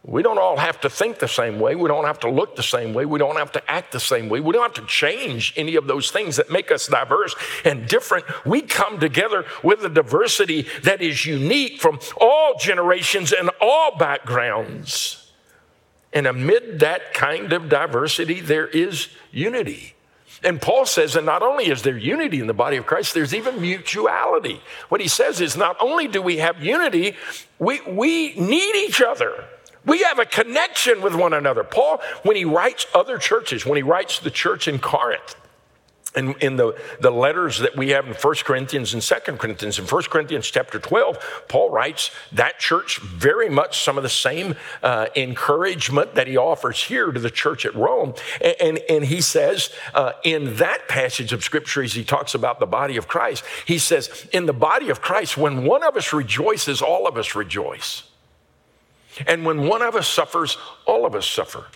We 0.06 0.22
don't 0.22 0.38
all 0.38 0.58
have 0.58 0.82
to 0.82 0.90
think 0.90 1.18
the 1.18 1.28
same 1.28 1.58
way. 1.58 1.74
We 1.74 1.88
don't 1.88 2.04
have 2.04 2.20
to 2.20 2.30
look 2.30 2.56
the 2.56 2.62
same 2.62 2.92
way. 2.92 3.06
We 3.06 3.18
don't 3.18 3.36
have 3.36 3.52
to 3.52 3.70
act 3.70 3.92
the 3.92 4.00
same 4.00 4.28
way. 4.28 4.38
We 4.38 4.52
don't 4.52 4.62
have 4.62 4.84
to 4.84 4.86
change 4.86 5.54
any 5.56 5.76
of 5.76 5.86
those 5.86 6.10
things 6.10 6.36
that 6.36 6.50
make 6.50 6.70
us 6.70 6.86
diverse 6.88 7.34
and 7.64 7.88
different. 7.88 8.26
We 8.44 8.60
come 8.60 9.00
together 9.00 9.46
with 9.62 9.82
a 9.82 9.88
diversity 9.88 10.66
that 10.82 11.00
is 11.00 11.24
unique 11.24 11.80
from 11.80 12.00
all 12.20 12.58
generations 12.58 13.32
and 13.32 13.48
all 13.62 13.96
backgrounds. 13.96 15.32
And 16.12 16.26
amid 16.26 16.80
that 16.80 17.14
kind 17.14 17.54
of 17.54 17.70
diversity, 17.70 18.40
there 18.40 18.68
is 18.68 19.08
unity. 19.32 19.94
And 20.42 20.60
Paul 20.60 20.84
says, 20.84 21.16
and 21.16 21.24
not 21.24 21.42
only 21.42 21.68
is 21.68 21.80
there 21.80 21.96
unity 21.96 22.40
in 22.40 22.46
the 22.46 22.52
body 22.52 22.76
of 22.76 22.84
Christ, 22.84 23.14
there's 23.14 23.34
even 23.34 23.58
mutuality. 23.58 24.60
What 24.90 25.00
he 25.00 25.08
says 25.08 25.40
is 25.40 25.56
not 25.56 25.76
only 25.80 26.08
do 26.08 26.20
we 26.20 26.36
have 26.36 26.62
unity, 26.62 27.16
we, 27.58 27.80
we 27.88 28.34
need 28.34 28.76
each 28.76 29.00
other. 29.00 29.46
We 29.86 30.02
have 30.02 30.18
a 30.18 30.24
connection 30.24 31.02
with 31.02 31.14
one 31.14 31.32
another. 31.32 31.64
Paul, 31.64 32.00
when 32.22 32.36
he 32.36 32.44
writes 32.44 32.86
other 32.94 33.18
churches, 33.18 33.66
when 33.66 33.76
he 33.76 33.82
writes 33.82 34.18
the 34.18 34.30
church 34.30 34.66
in 34.66 34.78
Corinth, 34.78 35.36
in, 36.16 36.34
in 36.40 36.56
the, 36.56 36.80
the 37.00 37.10
letters 37.10 37.58
that 37.58 37.76
we 37.76 37.90
have 37.90 38.06
in 38.06 38.14
1 38.14 38.34
Corinthians 38.44 38.94
and 38.94 39.02
2 39.02 39.14
Corinthians. 39.36 39.78
In 39.78 39.86
1 39.86 40.02
Corinthians 40.04 40.48
chapter 40.48 40.78
12, 40.78 41.44
Paul 41.48 41.70
writes 41.70 42.10
that 42.32 42.58
church 42.58 43.00
very 43.00 43.48
much 43.48 43.82
some 43.82 43.96
of 43.96 44.02
the 44.02 44.08
same 44.08 44.54
uh, 44.82 45.06
encouragement 45.16 46.14
that 46.14 46.26
he 46.26 46.36
offers 46.36 46.84
here 46.84 47.10
to 47.10 47.18
the 47.18 47.30
church 47.30 47.66
at 47.66 47.74
Rome. 47.74 48.14
And, 48.40 48.54
and, 48.60 48.78
and 48.88 49.04
he 49.04 49.20
says 49.20 49.70
uh, 49.92 50.12
in 50.22 50.56
that 50.56 50.88
passage 50.88 51.32
of 51.32 51.42
scripture, 51.42 51.82
as 51.82 51.94
he 51.94 52.04
talks 52.04 52.34
about 52.34 52.60
the 52.60 52.66
body 52.66 52.96
of 52.96 53.08
Christ, 53.08 53.44
he 53.66 53.78
says, 53.78 54.28
in 54.32 54.46
the 54.46 54.52
body 54.52 54.90
of 54.90 55.00
Christ, 55.00 55.36
when 55.36 55.64
one 55.64 55.82
of 55.82 55.96
us 55.96 56.12
rejoices, 56.12 56.80
all 56.80 57.08
of 57.08 57.16
us 57.16 57.34
rejoice. 57.34 58.04
And 59.26 59.44
when 59.44 59.66
one 59.66 59.82
of 59.82 59.94
us 59.94 60.08
suffers, 60.08 60.56
all 60.86 61.06
of 61.06 61.14
us 61.14 61.26
suffer. 61.26 61.66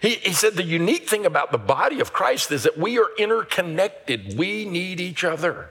He, 0.00 0.14
he 0.16 0.32
said 0.32 0.54
the 0.54 0.62
unique 0.62 1.08
thing 1.08 1.26
about 1.26 1.52
the 1.52 1.58
body 1.58 2.00
of 2.00 2.12
Christ 2.12 2.50
is 2.52 2.62
that 2.62 2.78
we 2.78 2.98
are 2.98 3.10
interconnected. 3.18 4.38
We 4.38 4.64
need 4.64 5.00
each 5.00 5.24
other. 5.24 5.70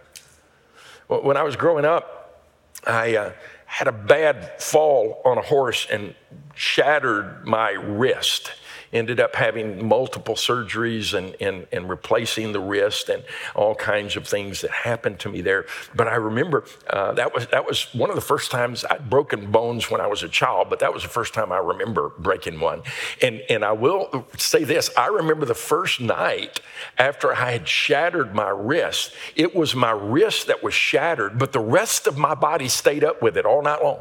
When 1.08 1.38
I 1.38 1.44
was 1.44 1.56
growing 1.56 1.86
up, 1.86 2.46
I 2.86 3.16
uh, 3.16 3.32
had 3.66 3.88
a 3.88 3.92
bad 3.92 4.62
fall 4.62 5.22
on 5.26 5.38
a 5.38 5.42
horse 5.42 5.88
and 5.90 6.14
shattered 6.54 7.46
my 7.46 7.72
wrist 7.72 8.52
ended 8.94 9.20
up 9.20 9.36
having 9.36 9.88
multiple 9.88 10.36
surgeries 10.36 11.14
and, 11.14 11.36
and, 11.40 11.68
and 11.72 11.90
replacing 11.90 12.52
the 12.52 12.60
wrist 12.60 13.10
and 13.10 13.24
all 13.56 13.76
kinds 13.76 14.16
of 14.16 14.28
things 14.28 14.62
that 14.62 14.72
happened 14.72 15.20
to 15.20 15.30
me 15.30 15.42
there. 15.42 15.66
But 15.96 16.08
I 16.08 16.16
remember 16.16 16.64
uh, 16.90 17.14
that, 17.14 17.34
was, 17.34 17.48
that 17.48 17.66
was 17.66 17.94
one 17.94 18.10
of 18.10 18.16
the 18.16 18.22
first 18.22 18.52
times 18.52 18.86
I'd 18.86 19.10
broken 19.10 19.52
bones 19.52 19.90
when 19.90 20.02
I 20.02 20.08
was 20.08 20.24
a 20.24 20.30
child, 20.30 20.70
but 20.70 20.80
that 20.80 20.94
was 20.94 21.04
the 21.04 21.10
first 21.10 21.34
time 21.34 21.52
I 21.52 21.58
remember 21.58 22.12
breaking 22.18 22.60
one. 22.60 22.84
And, 23.22 23.42
and 23.50 23.64
I 23.64 23.72
will 23.72 24.28
say 24.38 24.64
this 24.64 24.90
I 24.98 25.08
remember 25.08 25.46
the 25.46 25.54
first 25.54 26.00
night 26.00 26.62
after 26.98 27.34
I 27.34 27.52
had 27.52 27.68
shattered 27.68 28.34
my 28.34 28.50
wrist, 28.50 29.14
it 29.36 29.56
was 29.56 29.76
my 29.76 29.92
wrist 29.92 30.48
that 30.48 30.64
was 30.64 30.74
shattered, 30.74 31.38
but 31.38 31.52
the 31.52 31.60
rest 31.60 32.08
of 32.08 32.18
my 32.18 32.36
body 32.36 32.68
stayed 32.68 33.04
up 33.04 33.22
with 33.22 33.38
it 33.38 33.46
all 33.46 33.62
night 33.62 33.84
long. 33.84 34.00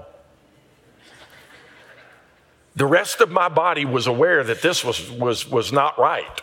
The 2.79 2.87
rest 2.87 3.21
of 3.21 3.29
my 3.29 3.49
body 3.49 3.85
was 3.85 4.07
aware 4.07 4.45
that 4.45 4.63
this 4.63 4.85
was, 4.85 5.11
was, 5.11 5.51
was 5.51 5.73
not 5.73 5.99
right. 5.99 6.43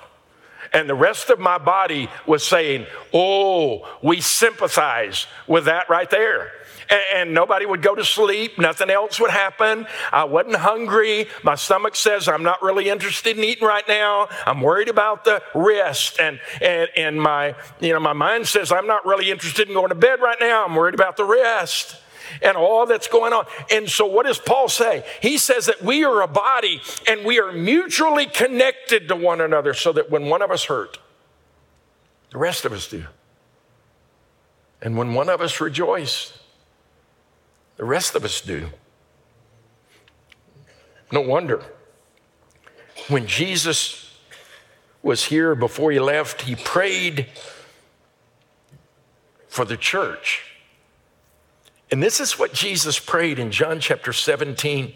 And 0.74 0.90
the 0.90 0.96
rest 0.96 1.30
of 1.30 1.40
my 1.40 1.58
body 1.58 2.10
was 2.28 2.46
saying, 2.46 2.88
Oh, 3.14 3.88
we 4.04 4.20
sympathize 4.20 5.28
with 5.48 5.64
that 5.66 5.90
right 5.90 6.10
there. 6.10 6.52
And, 6.90 7.02
and, 7.16 7.34
nobody 7.34 7.66
would 7.66 7.82
go 7.82 7.96
to 7.96 8.04
sleep. 8.04 8.60
Nothing 8.60 8.90
else 8.90 9.18
would 9.18 9.32
happen. 9.32 9.88
I 10.12 10.26
wasn't 10.26 10.58
hungry. 10.58 11.28
My 11.42 11.56
stomach 11.56 11.96
says 11.96 12.28
I'm 12.28 12.44
not 12.44 12.62
really 12.62 12.90
interested 12.90 13.38
in 13.38 13.44
eating 13.46 13.66
right 13.66 13.88
now. 13.88 14.28
I'm 14.46 14.60
worried 14.60 14.90
about 14.90 15.24
the 15.24 15.42
rest. 15.56 16.20
And, 16.20 16.42
and, 16.62 16.90
and 16.98 17.22
my, 17.22 17.56
you 17.80 17.94
know, 17.94 18.02
my 18.02 18.14
mind 18.14 18.46
says 18.50 18.74
I'm 18.74 18.88
not 18.88 19.06
really 19.06 19.32
interested 19.32 19.70
in 19.70 19.74
going 19.74 19.90
to 19.90 19.96
bed 19.96 20.20
right 20.20 20.38
now. 20.42 20.66
I'm 20.66 20.76
worried 20.76 20.96
about 20.96 21.16
the 21.16 21.24
wrist 21.24 21.96
and 22.42 22.58
all 22.58 22.86
that's 22.86 23.08
going 23.08 23.34
on. 23.34 23.46
And 23.72 23.90
so, 23.90 24.06
what 24.06 24.26
does 24.26 24.40
Paul 24.40 24.70
say? 24.70 25.06
He 25.22 25.38
says 25.38 25.66
that 25.68 25.82
we 25.82 26.04
are 26.04 26.22
a 26.22 26.28
body 26.28 26.82
and 27.08 27.26
we 27.26 27.40
are 27.40 27.52
mutually 27.52 28.26
connected 28.26 29.08
to 29.08 29.16
one 29.16 29.42
another 29.42 29.74
so 29.74 29.94
that 29.94 30.10
when 30.10 30.28
one 30.30 30.42
of 30.42 30.52
us 30.52 30.66
hurt, 30.66 30.98
the 32.32 32.38
rest 32.38 32.66
of 32.66 32.74
us 32.74 32.88
do. 32.88 33.06
And 34.82 34.98
when 34.98 35.14
one 35.14 35.30
of 35.30 35.42
us 35.42 35.62
rejoice, 35.62 36.38
the 37.78 37.86
rest 37.86 38.16
of 38.16 38.24
us 38.24 38.42
do. 38.42 38.70
No 41.12 41.22
wonder. 41.22 41.64
When 43.08 43.28
Jesus 43.28 44.18
was 45.02 45.26
here 45.26 45.54
before 45.56 45.92
he 45.92 46.00
left, 46.00 46.42
he 46.42 46.56
prayed 46.56 47.28
for 49.48 49.64
the 49.64 49.78
church. 49.78 50.55
And 51.96 52.04
this 52.04 52.20
is 52.20 52.38
what 52.38 52.52
Jesus 52.52 53.00
prayed 53.00 53.40
in 53.40 53.52
John 53.52 53.80
chapter 53.80 54.12
17 54.12 54.92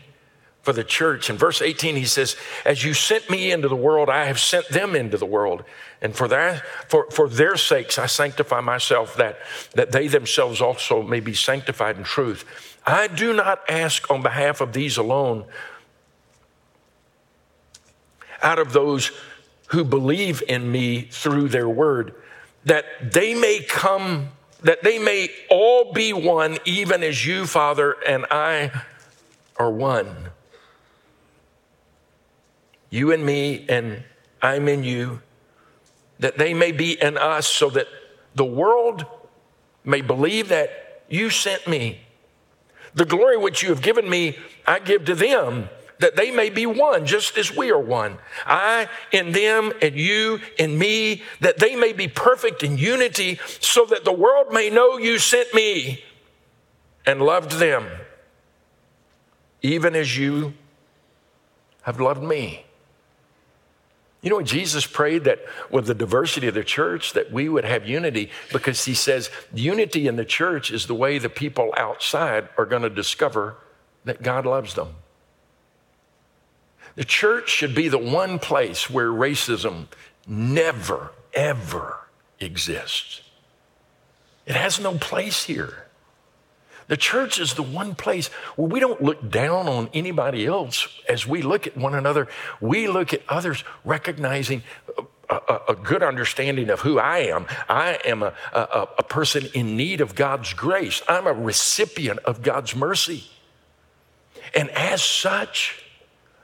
for 0.63 0.73
the 0.73 0.83
church. 0.83 1.29
In 1.29 1.37
verse 1.37 1.61
18, 1.61 1.95
he 1.95 2.03
says, 2.03 2.35
As 2.65 2.83
you 2.83 2.93
sent 2.93 3.29
me 3.29 3.53
into 3.53 3.69
the 3.69 3.75
world, 3.77 4.09
I 4.09 4.25
have 4.25 4.37
sent 4.37 4.67
them 4.67 4.97
into 4.97 5.15
the 5.15 5.25
world. 5.25 5.63
And 6.01 6.13
for 6.13 6.27
their, 6.27 6.61
for, 6.89 7.09
for 7.09 7.29
their 7.29 7.55
sakes, 7.55 7.97
I 7.97 8.07
sanctify 8.07 8.59
myself 8.59 9.15
that, 9.15 9.39
that 9.75 9.93
they 9.93 10.09
themselves 10.09 10.59
also 10.59 11.01
may 11.01 11.21
be 11.21 11.33
sanctified 11.33 11.95
in 11.95 12.03
truth. 12.03 12.43
I 12.85 13.07
do 13.07 13.31
not 13.31 13.61
ask 13.69 14.11
on 14.11 14.21
behalf 14.21 14.59
of 14.59 14.73
these 14.73 14.97
alone, 14.97 15.45
out 18.43 18.59
of 18.59 18.73
those 18.73 19.13
who 19.67 19.85
believe 19.85 20.43
in 20.49 20.69
me 20.69 21.03
through 21.03 21.47
their 21.47 21.69
word, 21.69 22.13
that 22.65 23.13
they 23.13 23.35
may 23.35 23.61
come 23.63 24.31
that 24.61 24.83
they 24.83 24.99
may 24.99 25.29
all 25.49 25.93
be 25.93 26.13
one, 26.13 26.57
even 26.65 27.03
as 27.03 27.25
you, 27.25 27.45
Father, 27.45 27.95
and 28.05 28.25
I 28.29 28.71
are 29.57 29.71
one. 29.71 30.29
You 32.89 33.11
and 33.11 33.25
me, 33.25 33.65
and 33.69 34.03
I'm 34.41 34.67
in 34.67 34.83
you, 34.83 35.21
that 36.19 36.37
they 36.37 36.53
may 36.53 36.71
be 36.71 37.01
in 37.01 37.17
us, 37.17 37.47
so 37.47 37.69
that 37.69 37.87
the 38.35 38.45
world 38.45 39.05
may 39.83 40.01
believe 40.01 40.49
that 40.49 41.03
you 41.09 41.29
sent 41.29 41.67
me. 41.67 42.01
The 42.93 43.05
glory 43.05 43.37
which 43.37 43.63
you 43.63 43.69
have 43.69 43.81
given 43.81 44.09
me, 44.09 44.37
I 44.65 44.79
give 44.79 45.05
to 45.05 45.15
them, 45.15 45.69
that 45.99 46.15
they 46.15 46.31
may 46.31 46.49
be 46.49 46.65
one, 46.65 47.05
just 47.05 47.37
as 47.37 47.55
we 47.55 47.71
are 47.71 47.79
one. 47.79 48.17
I 48.45 48.89
in 49.11 49.31
them, 49.31 49.71
and 49.81 49.95
you 49.95 50.39
in 50.57 50.77
me, 50.77 51.23
that 51.41 51.59
they 51.59 51.75
may 51.75 51.93
be 51.93 52.07
perfect 52.07 52.63
in 52.63 52.77
unity, 52.77 53.39
so 53.59 53.85
that 53.85 54.05
the 54.05 54.13
world 54.13 54.51
may 54.51 54.69
know 54.69 54.97
you 54.97 55.19
sent 55.19 55.53
me 55.53 56.03
and 57.05 57.21
loved 57.21 57.53
them, 57.53 57.85
even 59.61 59.95
as 59.95 60.17
you 60.17 60.53
have 61.83 61.99
loved 61.99 62.23
me. 62.23 62.65
You 64.21 64.29
know, 64.29 64.41
Jesus 64.41 64.85
prayed 64.85 65.23
that 65.25 65.39
with 65.69 65.85
the 65.85 65.93
diversity 65.93 66.47
of 66.47 66.53
the 66.53 66.63
church, 66.63 67.13
that 67.13 67.31
we 67.31 67.47
would 67.47 67.63
have 67.63 67.87
unity 67.87 68.29
because 68.51 68.83
he 68.83 68.93
says 68.93 69.29
unity 69.53 70.07
in 70.07 70.17
the 70.17 70.25
church 70.25 70.71
is 70.71 70.87
the 70.87 70.93
way 70.93 71.19
the 71.19 71.29
people 71.29 71.73
outside 71.77 72.49
are 72.57 72.65
going 72.65 72.81
to 72.81 72.89
discover 72.89 73.55
that 74.03 74.21
God 74.21 74.45
loves 74.45 74.73
them. 74.73 74.95
The 76.99 77.05
church 77.05 77.49
should 77.49 77.73
be 77.75 77.87
the 77.87 77.97
one 77.97 78.39
place 78.39 78.89
where 78.89 79.07
racism 79.07 79.85
never, 80.27 81.13
ever 81.33 81.97
exists. 82.41 83.21
It 84.45 84.57
has 84.57 84.81
no 84.81 84.97
place 84.97 85.45
here. 85.45 85.85
The 86.87 86.97
church 86.97 87.39
is 87.39 87.53
the 87.53 87.63
one 87.63 87.95
place 87.95 88.27
where 88.57 88.67
we 88.67 88.81
don't 88.81 89.01
look 89.01 89.31
down 89.31 89.69
on 89.69 89.89
anybody 89.93 90.45
else 90.45 90.89
as 91.07 91.25
we 91.25 91.41
look 91.41 91.67
at 91.67 91.77
one 91.77 91.95
another. 91.95 92.27
We 92.59 92.89
look 92.89 93.13
at 93.13 93.21
others 93.29 93.63
recognizing 93.85 94.63
a, 95.29 95.35
a, 95.35 95.61
a 95.69 95.75
good 95.75 96.03
understanding 96.03 96.69
of 96.69 96.81
who 96.81 96.99
I 96.99 97.19
am. 97.19 97.45
I 97.69 97.97
am 98.03 98.23
a, 98.23 98.33
a 98.51 99.03
person 99.03 99.47
in 99.53 99.77
need 99.77 100.01
of 100.01 100.15
God's 100.15 100.51
grace, 100.51 101.01
I'm 101.07 101.27
a 101.27 101.33
recipient 101.33 102.19
of 102.25 102.41
God's 102.41 102.75
mercy. 102.75 103.23
And 104.53 104.69
as 104.71 105.01
such, 105.01 105.85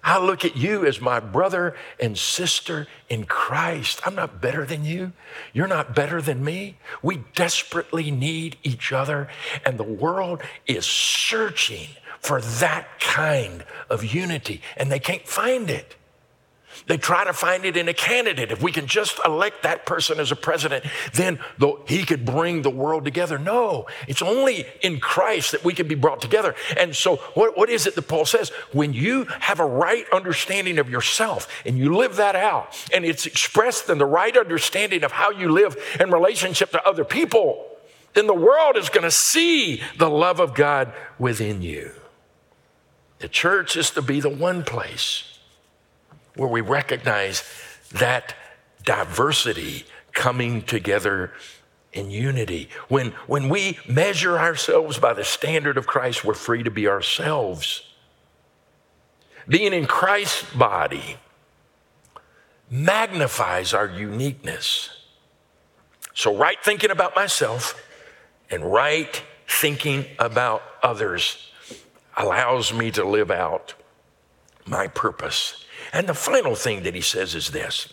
I 0.06 0.20
look 0.20 0.46
at 0.46 0.56
you 0.56 0.86
as 0.86 1.02
my 1.02 1.20
brother 1.20 1.76
and 2.00 2.16
sister 2.16 2.86
in 3.10 3.26
Christ. 3.26 4.02
I'm 4.06 4.14
not 4.14 4.40
better 4.40 4.64
than 4.64 4.86
you. 4.86 5.14
You're 5.52 5.66
not 5.66 5.96
better 5.96 6.22
than 6.22 6.46
me. 6.46 6.78
We 7.02 7.24
desperately 7.34 8.12
need 8.12 8.58
each 8.62 8.94
other, 8.94 9.28
and 9.66 9.80
the 9.80 9.84
world 9.84 10.44
is 10.68 10.86
searching 10.86 11.90
for 12.20 12.40
that 12.40 13.00
kind 13.00 13.66
of 13.90 14.06
unity, 14.06 14.62
and 14.78 14.92
they 14.92 15.00
can't 15.00 15.28
find 15.28 15.72
it. 15.72 15.96
They 16.88 16.98
try 16.98 17.24
to 17.24 17.34
find 17.34 17.66
it 17.66 17.78
in 17.78 17.88
a 17.88 17.94
candidate. 17.94 18.52
If 18.52 18.62
we 18.62 18.72
can 18.72 18.88
just 18.88 19.20
elect 19.26 19.64
that 19.64 19.86
person 19.86 20.20
as 20.20 20.32
a 20.32 20.36
president, 20.36 20.86
then 21.14 21.40
the, 21.58 21.76
he 21.88 22.04
could 22.04 22.26
bring 22.26 22.62
the 22.62 22.70
world 22.70 23.06
together. 23.06 23.38
No, 23.38 23.88
it's 24.08 24.22
only 24.22 24.66
in 24.82 25.00
Christ 25.00 25.52
that 25.52 25.64
we 25.64 25.74
can 25.74 25.88
be 25.88 25.96
brought 25.96 26.22
together. 26.22 26.56
And 26.78 26.96
so, 26.96 27.18
what, 27.34 27.58
what 27.58 27.70
is 27.70 27.88
it 27.88 27.96
that 27.96 28.08
Paul 28.08 28.26
says? 28.26 28.50
When 28.72 28.94
you 28.94 29.26
have 29.40 29.60
a 29.60 29.66
right 29.66 30.06
understanding 30.12 30.78
of 30.80 30.90
yourself 30.90 31.48
and 31.66 31.78
you 31.78 31.96
live 31.96 32.18
that 32.18 32.36
out, 32.36 32.76
and 32.94 33.06
it's 33.06 33.26
expressed 33.26 33.90
in 33.90 33.98
the 33.98 34.06
right 34.06 34.36
understanding 34.36 35.04
of 35.04 35.12
how 35.12 35.32
you 35.32 35.50
live 35.50 35.78
in 36.00 36.12
relationship 36.12 36.72
to 36.72 36.88
other 36.88 37.04
people, 37.06 37.68
then 38.14 38.28
the 38.28 38.34
world 38.34 38.78
is 38.78 38.90
going 38.90 39.04
to 39.04 39.12
see 39.12 39.82
the 39.98 40.10
love 40.10 40.40
of 40.40 40.54
God 40.54 40.94
within 41.20 41.62
you. 41.62 41.92
The 43.20 43.28
church 43.28 43.76
is 43.78 43.92
to 43.92 44.02
be 44.02 44.20
the 44.20 44.30
one 44.30 44.64
place 44.64 45.35
where 46.36 46.50
we 46.50 46.62
recognize 46.62 47.44
that 47.92 48.36
diversity 48.84 49.86
coming 50.14 50.62
together 50.62 51.32
in 51.94 52.12
unity. 52.12 52.70
When, 52.88 53.12
when 53.26 53.50
we 53.50 53.80
measure 53.88 54.38
ourselves 54.38 55.00
by 55.00 55.14
the 55.14 55.24
standard 55.24 55.78
of 55.78 55.88
Christ, 55.88 56.24
we're 56.24 56.34
free 56.34 56.64
to 56.64 56.72
be 56.72 56.88
ourselves. 56.88 57.84
Being 59.48 59.74
in 59.74 59.86
Christ's 59.86 60.52
body 60.54 61.18
magnifies 62.70 63.74
our 63.74 63.88
uniqueness. 63.88 64.90
So, 66.14 66.36
right 66.36 66.58
thinking 66.64 66.92
about 66.92 67.16
myself 67.16 67.82
and 68.50 68.72
right 68.72 69.22
thinking 69.48 70.06
about 70.18 70.64
others 70.82 71.52
allows 72.18 72.74
me 72.74 72.90
to 72.92 73.04
live 73.04 73.30
out 73.30 73.74
my 74.66 74.88
purpose 74.88 75.65
and 75.96 76.08
the 76.08 76.14
final 76.14 76.56
thing 76.56 76.84
that 76.84 76.94
he 76.94 77.02
says 77.02 77.34
is 77.34 77.50
this 77.50 77.88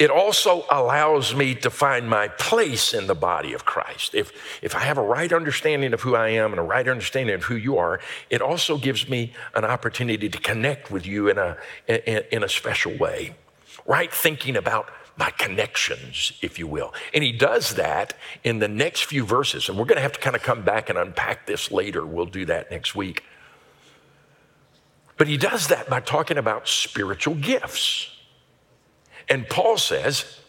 it 0.00 0.10
also 0.10 0.64
allows 0.70 1.34
me 1.34 1.54
to 1.56 1.68
find 1.68 2.08
my 2.08 2.28
place 2.28 2.94
in 2.94 3.06
the 3.06 3.14
body 3.14 3.52
of 3.52 3.66
Christ. 3.66 4.14
If, 4.14 4.32
if 4.62 4.74
I 4.74 4.78
have 4.78 4.96
a 4.96 5.02
right 5.02 5.30
understanding 5.30 5.92
of 5.92 6.00
who 6.00 6.14
I 6.14 6.30
am 6.30 6.52
and 6.52 6.58
a 6.58 6.62
right 6.62 6.88
understanding 6.88 7.34
of 7.34 7.44
who 7.44 7.54
you 7.54 7.76
are, 7.76 8.00
it 8.30 8.40
also 8.40 8.78
gives 8.78 9.10
me 9.10 9.34
an 9.54 9.66
opportunity 9.66 10.30
to 10.30 10.38
connect 10.38 10.90
with 10.90 11.04
you 11.04 11.28
in 11.28 11.36
a, 11.36 11.58
in, 11.86 12.22
in 12.32 12.42
a 12.42 12.48
special 12.48 12.96
way. 12.96 13.34
Right 13.84 14.10
thinking 14.10 14.56
about 14.56 14.88
my 15.18 15.30
connections, 15.32 16.32
if 16.40 16.58
you 16.58 16.66
will. 16.66 16.94
And 17.12 17.22
he 17.22 17.30
does 17.30 17.74
that 17.74 18.14
in 18.42 18.58
the 18.58 18.68
next 18.68 19.04
few 19.04 19.26
verses. 19.26 19.68
And 19.68 19.76
we're 19.76 19.84
going 19.84 19.96
to 19.96 20.02
have 20.02 20.12
to 20.12 20.20
kind 20.20 20.34
of 20.34 20.42
come 20.42 20.62
back 20.62 20.88
and 20.88 20.98
unpack 20.98 21.46
this 21.46 21.70
later. 21.70 22.06
We'll 22.06 22.24
do 22.24 22.46
that 22.46 22.70
next 22.70 22.94
week. 22.94 23.22
But 25.20 25.28
he 25.28 25.36
does 25.36 25.66
that 25.66 25.90
by 25.90 26.00
talking 26.00 26.38
about 26.38 26.66
spiritual 26.66 27.34
gifts. 27.34 28.08
And 29.28 29.46
Paul 29.46 29.76
says 29.76 30.40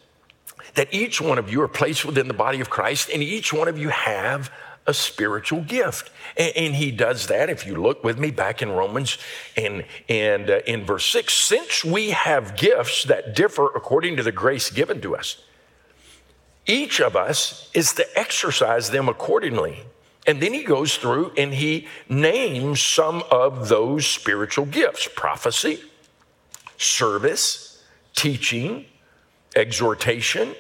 that 0.76 0.94
each 0.94 1.20
one 1.20 1.38
of 1.38 1.52
you 1.52 1.62
are 1.62 1.68
placed 1.68 2.06
within 2.06 2.30
the 2.30 2.34
body 2.34 2.62
of 2.62 2.70
Christ, 2.70 3.10
and 3.14 3.22
each 3.22 3.52
one 3.52 3.68
of 3.68 3.78
you 3.78 3.90
have 3.90 4.50
a 4.88 4.94
spiritual 4.94 5.60
gift. 5.60 6.10
And, 6.38 6.54
and 6.56 6.76
he 6.76 6.90
does 6.90 7.28
that, 7.28 7.50
if 7.50 7.68
you 7.68 7.76
look 7.76 8.02
with 8.06 8.18
me 8.18 8.32
back 8.32 8.62
in 8.62 8.72
Romans 8.72 9.18
and, 9.58 9.84
and 10.08 10.50
uh, 10.50 10.62
in 10.66 10.86
verse 10.86 11.06
6, 11.08 11.34
since 11.34 11.84
we 11.84 12.12
have 12.12 12.56
gifts 12.56 13.04
that 13.04 13.36
differ 13.36 13.66
according 13.76 14.16
to 14.16 14.24
the 14.24 14.32
grace 14.32 14.70
given 14.70 15.02
to 15.02 15.18
us, 15.18 15.44
each 16.66 17.02
of 17.02 17.18
us 17.18 17.70
is 17.74 17.92
to 17.96 18.08
exercise 18.18 18.90
them 18.90 19.10
accordingly. 19.10 19.84
And 20.28 20.42
then 20.42 20.54
he 20.54 20.64
goes 20.64 20.98
through 20.98 21.32
and 21.38 21.54
he 21.54 21.88
names 22.08 22.80
some 22.80 23.24
of 23.32 23.70
those 23.70 24.06
spiritual 24.06 24.66
gifts 24.66 25.08
prophecy, 25.16 25.82
service, 26.78 27.84
teaching, 28.16 28.86
exhortation, 29.56 30.56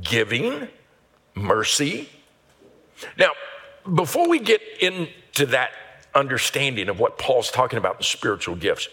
giving, 0.00 0.68
mercy. 1.34 2.08
Now, 3.18 3.30
before 3.94 4.28
we 4.28 4.38
get 4.38 4.60
into 4.80 5.46
that 5.46 5.70
understanding 6.14 6.88
of 6.88 7.00
what 7.00 7.18
Paul's 7.18 7.50
talking 7.50 7.78
about 7.78 7.96
in 7.96 8.02
spiritual 8.02 8.54
gifts, 8.56 8.88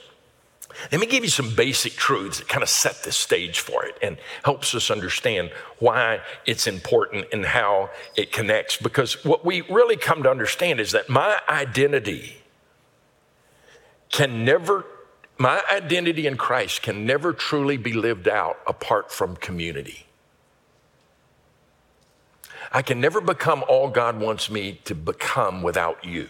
let 0.92 1.00
me 1.02 1.08
give 1.08 1.24
you 1.24 1.30
some 1.30 1.54
basic 1.56 1.94
truths 1.94 2.40
that 2.40 2.48
kind 2.48 2.64
of 2.64 2.70
set 2.70 3.04
the 3.04 3.12
stage 3.12 3.60
for 3.60 3.86
it 3.86 3.98
and 4.02 4.18
helps 4.44 4.74
us 4.74 4.90
understand 4.90 5.52
why 5.80 6.22
it's 6.46 6.68
important 6.68 7.28
and 7.34 7.46
how 7.46 7.90
it 8.16 8.32
connects. 8.32 8.78
Because 8.78 9.24
what 9.26 9.46
we 9.46 9.62
really 9.62 9.98
come 9.98 10.24
to 10.24 10.32
understand 10.32 10.80
is 10.80 10.92
that 10.92 11.10
my 11.10 11.40
identity 11.50 12.42
can 14.10 14.46
never, 14.46 14.86
my 15.38 15.62
identity 15.72 16.26
in 16.28 16.38
Christ 16.38 16.82
can 16.82 17.06
never 17.06 17.34
truly 17.34 17.78
be 17.78 17.94
lived 17.94 18.28
out 18.28 18.60
apart 18.66 19.12
from 19.12 19.36
community. 19.36 20.06
I 22.72 22.82
can 22.82 23.02
never 23.02 23.20
become 23.20 23.64
all 23.68 23.90
God 23.90 24.20
wants 24.20 24.50
me 24.50 24.80
to 24.86 24.96
become 24.96 25.62
without 25.62 26.06
you. 26.06 26.30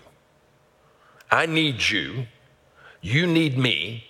I 1.30 1.46
need 1.46 1.90
you. 1.90 2.28
You 3.02 3.28
need 3.28 3.58
me 3.58 4.09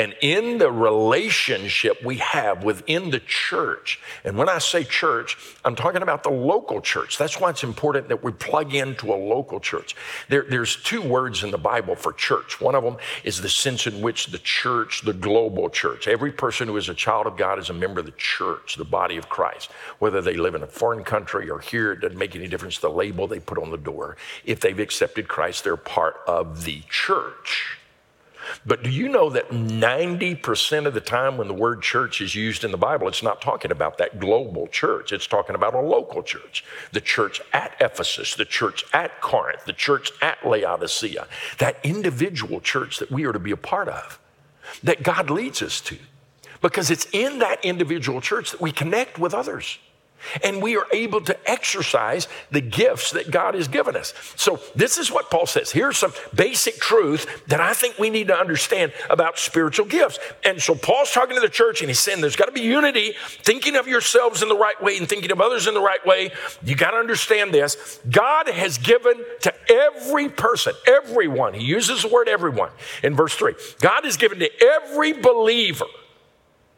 and 0.00 0.16
in 0.22 0.56
the 0.56 0.72
relationship 0.72 2.02
we 2.02 2.16
have 2.16 2.64
within 2.64 3.10
the 3.10 3.20
church, 3.20 4.00
and 4.24 4.38
when 4.38 4.48
I 4.48 4.56
say 4.56 4.82
church, 4.82 5.36
I'm 5.62 5.76
talking 5.76 6.00
about 6.00 6.22
the 6.22 6.30
local 6.30 6.80
church. 6.80 7.18
That's 7.18 7.38
why 7.38 7.50
it's 7.50 7.64
important 7.64 8.08
that 8.08 8.24
we 8.24 8.32
plug 8.32 8.74
into 8.74 9.12
a 9.12 9.14
local 9.14 9.60
church. 9.60 9.94
There, 10.30 10.46
there's 10.48 10.76
two 10.76 11.02
words 11.02 11.44
in 11.44 11.50
the 11.50 11.58
Bible 11.58 11.96
for 11.96 12.14
church. 12.14 12.62
One 12.62 12.74
of 12.74 12.82
them 12.82 12.96
is 13.24 13.42
the 13.42 13.50
sense 13.50 13.86
in 13.86 14.00
which 14.00 14.28
the 14.28 14.38
church, 14.38 15.02
the 15.02 15.12
global 15.12 15.68
church, 15.68 16.08
every 16.08 16.32
person 16.32 16.68
who 16.68 16.78
is 16.78 16.88
a 16.88 16.94
child 16.94 17.26
of 17.26 17.36
God 17.36 17.58
is 17.58 17.68
a 17.68 17.74
member 17.74 18.00
of 18.00 18.06
the 18.06 18.12
church, 18.12 18.76
the 18.76 18.86
body 18.86 19.18
of 19.18 19.28
Christ. 19.28 19.70
Whether 19.98 20.22
they 20.22 20.38
live 20.38 20.54
in 20.54 20.62
a 20.62 20.66
foreign 20.66 21.04
country 21.04 21.50
or 21.50 21.58
here, 21.58 21.92
it 21.92 22.00
doesn't 22.00 22.16
make 22.16 22.34
any 22.34 22.48
difference 22.48 22.78
the 22.78 22.88
label 22.88 23.26
they 23.26 23.38
put 23.38 23.58
on 23.58 23.70
the 23.70 23.76
door. 23.76 24.16
If 24.46 24.60
they've 24.60 24.80
accepted 24.80 25.28
Christ, 25.28 25.62
they're 25.64 25.76
part 25.76 26.16
of 26.26 26.64
the 26.64 26.84
church. 26.88 27.79
But 28.66 28.82
do 28.82 28.90
you 28.90 29.08
know 29.08 29.30
that 29.30 29.50
90% 29.50 30.86
of 30.86 30.94
the 30.94 31.00
time 31.00 31.36
when 31.36 31.48
the 31.48 31.54
word 31.54 31.82
church 31.82 32.20
is 32.20 32.34
used 32.34 32.64
in 32.64 32.70
the 32.70 32.76
Bible, 32.76 33.08
it's 33.08 33.22
not 33.22 33.40
talking 33.40 33.70
about 33.70 33.98
that 33.98 34.18
global 34.18 34.66
church. 34.66 35.12
It's 35.12 35.26
talking 35.26 35.54
about 35.54 35.74
a 35.74 35.80
local 35.80 36.22
church. 36.22 36.64
The 36.92 37.00
church 37.00 37.40
at 37.52 37.76
Ephesus, 37.80 38.34
the 38.34 38.44
church 38.44 38.84
at 38.92 39.20
Corinth, 39.20 39.64
the 39.64 39.72
church 39.72 40.10
at 40.22 40.46
Laodicea, 40.46 41.26
that 41.58 41.78
individual 41.84 42.60
church 42.60 42.98
that 42.98 43.10
we 43.10 43.24
are 43.24 43.32
to 43.32 43.38
be 43.38 43.50
a 43.50 43.56
part 43.56 43.88
of, 43.88 44.18
that 44.82 45.02
God 45.02 45.30
leads 45.30 45.62
us 45.62 45.80
to. 45.82 45.98
Because 46.60 46.90
it's 46.90 47.06
in 47.12 47.38
that 47.38 47.64
individual 47.64 48.20
church 48.20 48.50
that 48.50 48.60
we 48.60 48.70
connect 48.70 49.18
with 49.18 49.32
others 49.32 49.78
and 50.42 50.62
we 50.62 50.76
are 50.76 50.86
able 50.92 51.20
to 51.22 51.50
exercise 51.50 52.28
the 52.50 52.60
gifts 52.60 53.12
that 53.12 53.30
God 53.30 53.54
has 53.54 53.68
given 53.68 53.96
us. 53.96 54.14
So, 54.36 54.60
this 54.74 54.98
is 54.98 55.10
what 55.10 55.30
Paul 55.30 55.46
says. 55.46 55.70
Here's 55.70 55.98
some 55.98 56.12
basic 56.34 56.76
truth 56.76 57.46
that 57.46 57.60
I 57.60 57.74
think 57.74 57.98
we 57.98 58.10
need 58.10 58.28
to 58.28 58.36
understand 58.36 58.92
about 59.08 59.38
spiritual 59.38 59.86
gifts. 59.86 60.18
And 60.44 60.60
so, 60.60 60.74
Paul's 60.74 61.12
talking 61.12 61.36
to 61.36 61.40
the 61.40 61.48
church 61.48 61.80
and 61.80 61.90
he's 61.90 62.00
saying 62.00 62.20
there's 62.20 62.36
got 62.36 62.46
to 62.46 62.52
be 62.52 62.60
unity, 62.60 63.14
thinking 63.42 63.76
of 63.76 63.86
yourselves 63.86 64.42
in 64.42 64.48
the 64.48 64.56
right 64.56 64.80
way 64.82 64.96
and 64.96 65.08
thinking 65.08 65.32
of 65.32 65.40
others 65.40 65.66
in 65.66 65.74
the 65.74 65.80
right 65.80 66.04
way. 66.06 66.30
You 66.64 66.74
got 66.74 66.92
to 66.92 66.98
understand 66.98 67.52
this. 67.52 68.00
God 68.08 68.48
has 68.48 68.78
given 68.78 69.14
to 69.42 69.54
every 69.70 70.28
person, 70.28 70.74
everyone, 70.86 71.54
he 71.54 71.64
uses 71.64 72.02
the 72.02 72.08
word 72.08 72.28
everyone 72.28 72.70
in 73.02 73.14
verse 73.14 73.34
3. 73.34 73.54
God 73.80 74.04
has 74.04 74.16
given 74.16 74.38
to 74.40 74.50
every 74.62 75.12
believer 75.12 75.86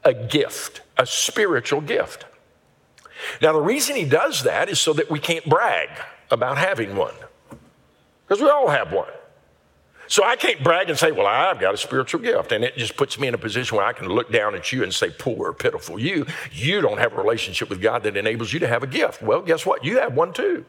a 0.04 0.14
gift, 0.14 0.80
a 0.96 1.06
spiritual 1.06 1.80
gift. 1.80 2.24
Now, 3.40 3.52
the 3.52 3.60
reason 3.60 3.96
he 3.96 4.04
does 4.04 4.42
that 4.44 4.68
is 4.68 4.80
so 4.80 4.92
that 4.94 5.10
we 5.10 5.18
can't 5.18 5.48
brag 5.48 5.88
about 6.30 6.58
having 6.58 6.96
one, 6.96 7.14
because 8.26 8.42
we 8.42 8.48
all 8.48 8.68
have 8.68 8.92
one. 8.92 9.08
So 10.08 10.24
I 10.24 10.36
can't 10.36 10.62
brag 10.62 10.90
and 10.90 10.98
say, 10.98 11.10
Well, 11.10 11.26
I've 11.26 11.58
got 11.58 11.72
a 11.72 11.78
spiritual 11.78 12.20
gift. 12.20 12.52
And 12.52 12.64
it 12.64 12.76
just 12.76 12.96
puts 12.96 13.18
me 13.18 13.28
in 13.28 13.34
a 13.34 13.38
position 13.38 13.78
where 13.78 13.86
I 13.86 13.94
can 13.94 14.08
look 14.08 14.30
down 14.30 14.54
at 14.54 14.70
you 14.70 14.82
and 14.82 14.92
say, 14.92 15.08
Poor, 15.08 15.54
pitiful 15.54 15.98
you. 15.98 16.26
You 16.52 16.82
don't 16.82 16.98
have 16.98 17.14
a 17.14 17.16
relationship 17.16 17.70
with 17.70 17.80
God 17.80 18.02
that 18.02 18.14
enables 18.14 18.52
you 18.52 18.60
to 18.60 18.68
have 18.68 18.82
a 18.82 18.86
gift. 18.86 19.22
Well, 19.22 19.40
guess 19.40 19.64
what? 19.64 19.84
You 19.86 20.00
have 20.00 20.14
one 20.14 20.34
too. 20.34 20.66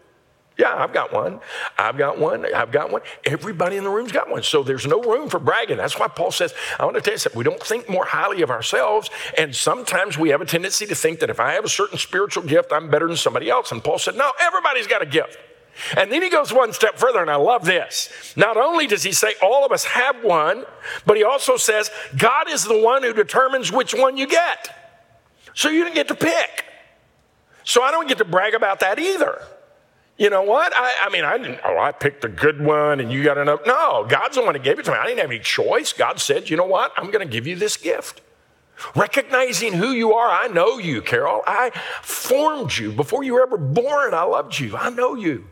Yeah, 0.58 0.76
I've 0.76 0.94
got 0.94 1.12
one. 1.12 1.40
I've 1.80 1.98
got 1.98 2.20
one. 2.20 2.46
I've 2.54 2.72
got 2.72 2.92
one. 2.92 3.02
Everybody 3.26 3.76
in 3.76 3.84
the 3.84 3.90
room's 3.90 4.12
got 4.12 4.30
one. 4.30 4.44
So 4.44 4.62
there's 4.62 4.86
no 4.86 5.02
room 5.02 5.28
for 5.28 5.40
bragging. 5.40 5.78
That's 5.78 5.98
why 5.98 6.08
Paul 6.08 6.32
says, 6.32 6.54
I 6.80 6.86
want 6.86 6.96
to 6.96 7.02
tell 7.02 7.14
you 7.14 7.18
something. 7.18 7.38
We 7.38 7.44
don't 7.44 7.62
think 7.62 7.90
more 7.90 8.06
highly 8.06 8.44
of 8.44 8.52
ourselves. 8.52 9.10
And 9.36 9.56
sometimes 9.56 10.18
we 10.18 10.30
have 10.30 10.42
a 10.42 10.46
tendency 10.46 10.86
to 10.86 10.96
think 10.96 11.22
that 11.22 11.32
if 11.32 11.40
I 11.40 11.54
have 11.54 11.66
a 11.66 11.70
certain 11.70 11.98
spiritual 11.98 12.44
gift, 12.44 12.72
I'm 12.72 12.92
better 12.92 13.08
than 13.08 13.18
somebody 13.18 13.50
else. 13.50 13.72
And 13.72 13.84
Paul 13.84 13.98
said, 13.98 14.16
No, 14.16 14.32
everybody's 14.40 14.86
got 14.86 15.02
a 15.02 15.08
gift. 15.08 15.38
And 15.98 16.12
then 16.12 16.22
he 16.22 16.30
goes 16.30 16.54
one 16.54 16.72
step 16.72 16.98
further, 16.98 17.20
and 17.20 17.32
I 17.32 17.36
love 17.36 17.66
this. 17.66 18.34
Not 18.36 18.58
only 18.58 18.86
does 18.86 19.02
he 19.02 19.12
say 19.12 19.34
all 19.42 19.66
of 19.66 19.72
us 19.72 19.86
have 19.86 20.24
one, 20.24 20.66
but 21.08 21.18
he 21.18 21.24
also 21.24 21.58
says 21.58 21.90
God 22.16 22.48
is 22.48 22.64
the 22.64 22.80
one 22.80 23.02
who 23.02 23.12
determines 23.12 23.72
which 23.72 23.94
one 23.94 24.16
you 24.16 24.28
get. 24.28 24.70
So 25.56 25.70
you 25.70 25.84
didn't 25.84 25.96
get 25.96 26.08
to 26.10 26.16
pick. 26.16 26.66
So 27.64 27.82
I 27.82 27.90
don't 27.92 28.08
get 28.08 28.20
to 28.20 28.26
brag 28.26 28.54
about 28.54 28.82
that 28.82 29.00
either. 29.00 29.42
You 30.18 30.30
know 30.30 30.44
what? 30.44 30.72
I, 30.76 30.94
I, 31.06 31.10
mean, 31.10 31.26
I 31.26 31.38
didn't, 31.38 31.60
oh, 31.66 31.78
I 31.78 31.92
picked 31.92 32.24
a 32.24 32.30
good 32.30 32.62
one 32.62 33.00
and 33.00 33.12
you 33.12 33.24
got 33.24 33.38
enough. 33.38 33.62
No, 33.66 34.06
God's 34.08 34.36
the 34.36 34.44
one 34.44 34.54
who 34.54 34.62
gave 34.62 34.78
it 34.78 34.86
to 34.86 34.92
me. 34.92 34.98
I 34.98 35.06
didn't 35.08 35.20
have 35.20 35.32
any 35.32 35.40
choice. 35.40 35.92
God 35.92 36.20
said, 36.20 36.50
you 36.50 36.58
know 36.58 36.66
what? 36.66 36.94
I'm 36.98 37.10
going 37.10 37.28
to 37.28 37.32
give 37.32 37.48
you 37.48 37.56
this 37.56 37.78
gift. 37.78 38.22
Recognizing 38.96 39.74
who 39.74 39.92
you 39.92 40.14
are, 40.14 40.30
I 40.30 40.48
know 40.48 40.78
you, 40.78 41.02
Carroll. 41.02 41.42
I 41.48 41.72
formed 42.02 42.78
you 42.78 42.92
before 42.92 43.24
you 43.24 43.34
were 43.34 43.44
ever 43.44 43.58
born. 43.58 44.14
I 44.14 44.24
loved 44.24 44.60
you. 44.60 44.76
I 44.76 44.90
know 44.90 45.16
you. 45.16 45.48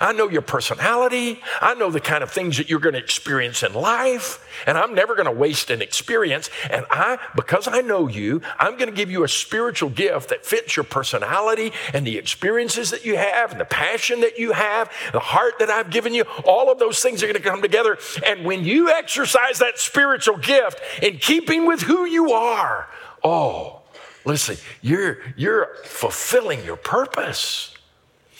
I 0.00 0.12
know 0.12 0.28
your 0.28 0.42
personality. 0.42 1.40
I 1.60 1.74
know 1.74 1.90
the 1.90 2.00
kind 2.00 2.22
of 2.22 2.30
things 2.30 2.56
that 2.58 2.68
you're 2.68 2.80
going 2.80 2.94
to 2.94 2.98
experience 2.98 3.62
in 3.62 3.74
life. 3.74 4.46
And 4.66 4.78
I'm 4.78 4.94
never 4.94 5.14
going 5.14 5.26
to 5.26 5.32
waste 5.32 5.70
an 5.70 5.82
experience. 5.82 6.50
And 6.70 6.86
I, 6.90 7.18
because 7.36 7.68
I 7.68 7.80
know 7.80 8.08
you, 8.08 8.42
I'm 8.58 8.76
going 8.76 8.90
to 8.90 8.96
give 8.96 9.10
you 9.10 9.24
a 9.24 9.28
spiritual 9.28 9.90
gift 9.90 10.30
that 10.30 10.44
fits 10.44 10.76
your 10.76 10.84
personality 10.84 11.72
and 11.92 12.06
the 12.06 12.16
experiences 12.16 12.90
that 12.90 13.04
you 13.04 13.16
have 13.16 13.52
and 13.52 13.60
the 13.60 13.64
passion 13.64 14.20
that 14.20 14.38
you 14.38 14.52
have, 14.52 14.90
the 15.12 15.20
heart 15.20 15.58
that 15.58 15.70
I've 15.70 15.90
given 15.90 16.14
you. 16.14 16.24
All 16.44 16.70
of 16.70 16.78
those 16.78 17.00
things 17.00 17.22
are 17.22 17.26
going 17.26 17.42
to 17.42 17.48
come 17.48 17.62
together. 17.62 17.98
And 18.26 18.44
when 18.44 18.64
you 18.64 18.90
exercise 18.90 19.58
that 19.58 19.78
spiritual 19.78 20.38
gift 20.38 20.80
in 21.02 21.18
keeping 21.18 21.66
with 21.66 21.82
who 21.82 22.04
you 22.04 22.32
are, 22.32 22.88
oh, 23.22 23.82
listen, 24.24 24.56
you're, 24.82 25.18
you're 25.36 25.74
fulfilling 25.84 26.64
your 26.64 26.76
purpose. 26.76 27.73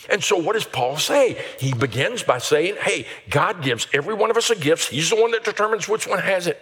And 0.09 0.23
so, 0.23 0.37
what 0.37 0.53
does 0.53 0.65
Paul 0.65 0.97
say? 0.97 1.43
He 1.59 1.73
begins 1.73 2.23
by 2.23 2.37
saying, 2.37 2.75
Hey, 2.79 3.07
God 3.29 3.61
gives 3.61 3.87
every 3.93 4.13
one 4.13 4.29
of 4.29 4.37
us 4.37 4.49
a 4.49 4.55
gift. 4.55 4.91
He's 4.91 5.09
the 5.09 5.15
one 5.15 5.31
that 5.31 5.43
determines 5.43 5.87
which 5.87 6.07
one 6.07 6.19
has 6.19 6.47
it. 6.47 6.59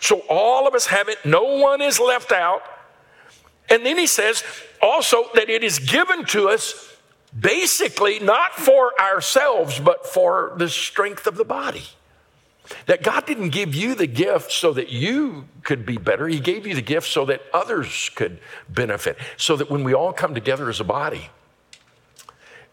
So, 0.00 0.20
all 0.28 0.66
of 0.66 0.74
us 0.74 0.86
have 0.86 1.08
it, 1.08 1.18
no 1.24 1.58
one 1.58 1.80
is 1.80 2.00
left 2.00 2.32
out. 2.32 2.62
And 3.70 3.84
then 3.84 3.98
he 3.98 4.06
says 4.06 4.42
also 4.80 5.26
that 5.34 5.50
it 5.50 5.62
is 5.62 5.78
given 5.78 6.24
to 6.26 6.48
us 6.48 6.96
basically 7.38 8.18
not 8.18 8.54
for 8.54 8.98
ourselves, 9.00 9.78
but 9.78 10.06
for 10.06 10.54
the 10.56 10.68
strength 10.68 11.26
of 11.26 11.36
the 11.36 11.44
body. 11.44 11.84
That 12.86 13.02
God 13.02 13.26
didn't 13.26 13.50
give 13.50 13.74
you 13.74 13.94
the 13.94 14.06
gift 14.06 14.52
so 14.52 14.72
that 14.74 14.90
you 14.90 15.48
could 15.62 15.86
be 15.86 15.96
better. 15.96 16.28
He 16.28 16.40
gave 16.40 16.66
you 16.66 16.74
the 16.74 16.82
gift 16.82 17.08
so 17.08 17.24
that 17.26 17.42
others 17.52 18.10
could 18.14 18.40
benefit. 18.68 19.16
So 19.36 19.56
that 19.56 19.70
when 19.70 19.84
we 19.84 19.94
all 19.94 20.12
come 20.12 20.34
together 20.34 20.68
as 20.68 20.80
a 20.80 20.84
body, 20.84 21.30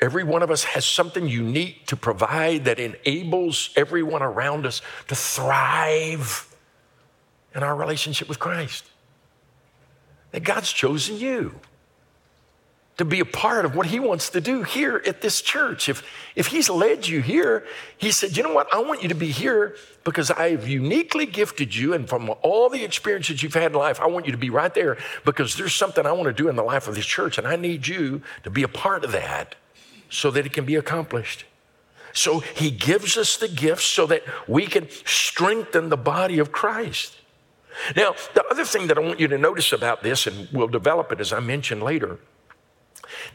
Every 0.02 0.24
one 0.24 0.44
of 0.44 0.52
us 0.52 0.64
has 0.66 0.86
something 0.86 1.28
unique 1.28 1.86
to 1.88 1.96
provide 1.96 2.66
that 2.66 2.80
enables 2.80 3.70
everyone 3.76 4.22
around 4.22 4.66
us 4.66 4.82
to 5.08 5.16
thrive 5.16 6.54
in 7.54 7.64
our 7.64 7.76
relationship 7.76 8.28
with 8.28 8.40
Christ. 8.40 8.86
That 10.32 10.44
God's 10.44 10.72
chosen 10.72 11.18
you 11.18 11.60
to 12.98 13.06
be 13.06 13.20
a 13.20 13.26
part 13.26 13.66
of 13.66 13.76
what 13.76 13.88
He 13.88 14.00
wants 14.00 14.30
to 14.32 14.42
do 14.42 14.64
here 14.64 15.02
at 15.06 15.22
this 15.22 15.42
church. 15.42 15.88
If, 15.88 16.04
if 16.36 16.48
He's 16.48 16.70
led 16.70 17.08
you 17.08 17.22
here, 17.22 17.66
He 17.98 18.12
said, 18.12 18.36
You 18.36 18.44
know 18.44 18.54
what? 18.54 18.74
I 18.74 18.80
want 18.80 19.02
you 19.02 19.10
to 19.10 19.16
be 19.16 19.32
here 19.32 19.76
because 20.04 20.30
I've 20.30 20.68
uniquely 20.68 21.26
gifted 21.26 21.74
you, 21.74 21.94
and 21.94 22.08
from 22.08 22.34
all 22.42 22.70
the 22.70 22.84
experiences 22.84 23.42
you've 23.42 23.54
had 23.54 23.72
in 23.72 23.78
life, 23.78 24.02
I 24.02 24.08
want 24.08 24.26
you 24.26 24.34
to 24.34 24.38
be 24.38 24.50
right 24.50 24.74
there 24.74 24.98
because 25.24 25.56
there's 25.56 25.74
something 25.74 26.06
I 26.06 26.12
want 26.12 26.28
to 26.28 26.44
do 26.44 26.50
in 26.50 26.58
the 26.58 26.64
life 26.64 26.90
of 26.90 26.96
this 26.96 27.06
church, 27.06 27.38
and 27.38 27.48
I 27.48 27.56
need 27.56 27.88
you 27.88 28.22
to 28.44 28.50
be 28.50 28.64
a 28.64 28.68
part 28.68 29.06
of 29.06 29.14
that 29.14 29.56
so 30.10 30.32
that 30.32 30.46
it 30.46 30.54
can 30.54 30.66
be 30.66 30.76
accomplished. 30.76 31.46
So 32.14 32.40
he 32.40 32.72
gives 32.72 33.18
us 33.18 33.38
the 33.38 33.48
gifts 33.48 33.86
so 33.86 34.06
that 34.08 34.24
we 34.48 34.68
can 34.68 34.88
strengthen 35.06 35.90
the 35.90 35.98
body 35.98 36.40
of 36.40 36.52
Christ. 36.52 37.18
Now, 37.96 38.16
the 38.34 38.46
other 38.46 38.64
thing 38.64 38.88
that 38.88 38.98
I 38.98 39.02
want 39.02 39.20
you 39.20 39.28
to 39.28 39.38
notice 39.38 39.74
about 39.74 40.02
this, 40.02 40.26
and 40.28 40.48
we'll 40.54 40.70
develop 40.70 41.12
it 41.12 41.20
as 41.20 41.34
I 41.34 41.42
mentioned 41.42 41.84
later, 41.84 42.20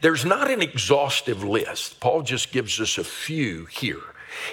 there's 0.01 0.25
not 0.25 0.49
an 0.49 0.61
exhaustive 0.61 1.43
list. 1.43 1.99
Paul 1.99 2.23
just 2.23 2.51
gives 2.51 2.79
us 2.79 2.97
a 2.97 3.03
few 3.03 3.65
here. 3.65 4.01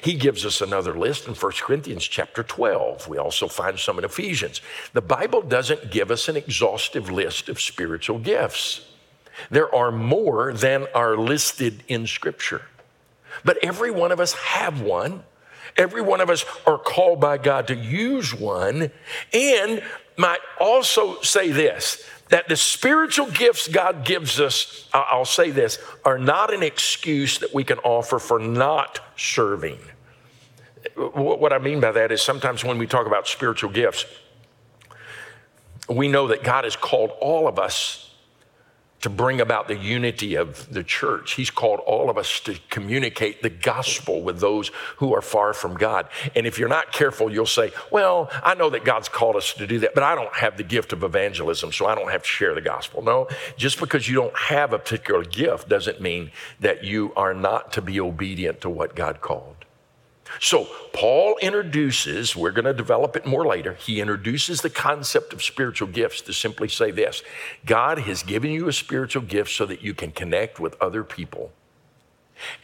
He 0.03 0.14
gives 0.14 0.45
us 0.45 0.61
another 0.61 0.97
list 0.99 1.27
in 1.29 1.35
1 1.35 1.53
Corinthians 1.61 2.05
chapter 2.05 2.43
12. 2.43 3.09
We 3.09 3.16
also 3.16 3.49
find 3.49 3.79
some 3.79 3.99
in 3.99 4.05
Ephesians. 4.05 4.61
The 4.93 5.01
Bible 5.01 5.41
doesn't 5.41 5.91
give 5.91 6.11
us 6.11 6.29
an 6.29 6.37
exhaustive 6.37 7.11
list 7.11 7.49
of 7.49 7.61
spiritual 7.61 8.19
gifts. 8.19 8.85
There 9.51 9.72
are 9.74 9.91
more 9.91 10.53
than 10.53 10.86
are 10.95 11.16
listed 11.16 11.82
in 11.89 12.07
Scripture. 12.07 12.62
But 13.45 13.59
every 13.62 13.91
one 13.91 14.12
of 14.12 14.20
us 14.20 14.32
have 14.34 14.80
one. 14.80 15.22
Every 15.76 16.03
one 16.03 16.20
of 16.20 16.30
us 16.30 16.45
are 16.66 16.78
called 16.78 17.20
by 17.20 17.39
God 17.39 17.68
to 17.68 17.74
use 17.74 18.34
one. 18.34 18.91
And 19.32 19.82
might 20.16 20.41
also 20.61 21.20
say 21.22 21.51
this 21.51 22.05
that 22.28 22.47
the 22.47 22.57
spiritual 22.57 23.30
gifts 23.30 23.68
God 23.68 24.05
gives 24.05 24.39
us, 24.39 24.86
I'll 24.93 25.24
say 25.24 25.51
this, 25.51 25.78
are 26.05 26.18
not 26.18 26.53
an 26.53 26.62
excuse 26.62 27.39
that 27.39 27.55
we 27.55 27.64
can 27.64 27.78
offer 27.78 28.18
for 28.18 28.39
not 28.39 29.01
serving. 29.16 29.78
What 30.95 31.55
I 31.55 31.59
mean 31.59 31.80
by 31.80 31.93
that 31.93 32.12
is 32.12 32.20
sometimes 32.20 32.64
when 32.64 32.76
we 32.76 32.86
talk 32.86 33.07
about 33.07 33.28
spiritual 33.28 33.70
gifts, 33.70 34.05
we 35.89 36.09
know 36.09 36.26
that 36.28 36.43
God 36.43 36.64
has 36.64 36.76
called 36.76 37.12
all 37.20 37.49
of 37.49 37.59
us 37.59 38.07
to 39.01 39.11
bring 39.11 39.40
about 39.40 39.68
the 39.68 39.76
unity 39.76 40.34
of 40.34 40.72
the 40.72 40.82
church. 40.82 41.34
He's 41.34 41.51
called 41.51 41.80
all 41.80 42.11
of 42.11 42.18
us 42.18 42.40
to 42.40 42.59
communicate 42.68 43.42
the 43.42 43.51
gospel 43.51 44.22
with 44.22 44.40
those 44.40 44.70
who 44.96 45.14
are 45.14 45.22
far 45.22 45.53
from 45.53 45.74
God. 45.74 46.09
And 46.34 46.46
if 46.46 46.59
you're 46.59 46.68
not 46.68 46.92
careful, 46.92 47.32
you'll 47.32 47.46
say, 47.46 47.72
Well, 47.90 48.30
I 48.42 48.55
know 48.55 48.70
that 48.70 48.84
God's 48.84 49.09
called 49.09 49.36
us 49.36 49.53
to 49.55 49.66
do 49.66 49.78
that, 49.80 49.94
but 49.94 50.03
I 50.03 50.14
don't 50.14 50.34
have 50.34 50.57
the 50.57 50.64
gift 50.64 50.92
of 50.92 51.03
evangelism, 51.05 51.72
so 51.72 51.86
I 51.86 51.94
don't 51.94 52.11
have 52.11 52.22
to 52.22 52.28
share 52.28 52.55
the 52.55 52.61
gospel. 52.61 53.03
No, 53.03 53.28
just 53.57 53.78
because 53.78 54.09
you 54.09 54.14
don't 54.14 54.36
have 54.36 54.72
a 54.72 54.78
particular 54.78 55.24
gift 55.24 55.68
doesn't 55.68 56.01
mean 56.01 56.30
that 56.61 56.84
you 56.84 57.12
are 57.16 57.34
not 57.34 57.72
to 57.74 57.82
be 57.82 58.01
obedient 58.01 58.61
to 58.62 58.70
what 58.70 58.94
God 58.94 59.20
called. 59.20 59.57
So, 60.41 60.68
Paul 60.93 61.37
introduces, 61.41 62.37
we're 62.37 62.53
going 62.53 62.64
to 62.64 62.74
develop 62.74 63.16
it 63.16 63.26
more 63.26 63.47
later, 63.47 63.74
he 63.74 64.01
introduces 64.01 64.61
the 64.61 64.70
concept 64.70 65.33
of 65.33 65.43
spiritual 65.43 65.89
gifts 65.89 66.20
to 66.22 66.33
simply 66.33 66.68
say 66.68 66.91
this 66.91 67.22
God 67.64 67.99
has 68.01 68.22
given 68.22 68.51
you 68.51 68.68
a 68.68 68.72
spiritual 68.72 69.22
gift 69.22 69.51
so 69.51 69.66
that 69.66 69.83
you 69.83 69.95
can 69.95 70.12
connect 70.12 70.61
with 70.61 70.81
other 70.81 71.05
people. 71.05 71.53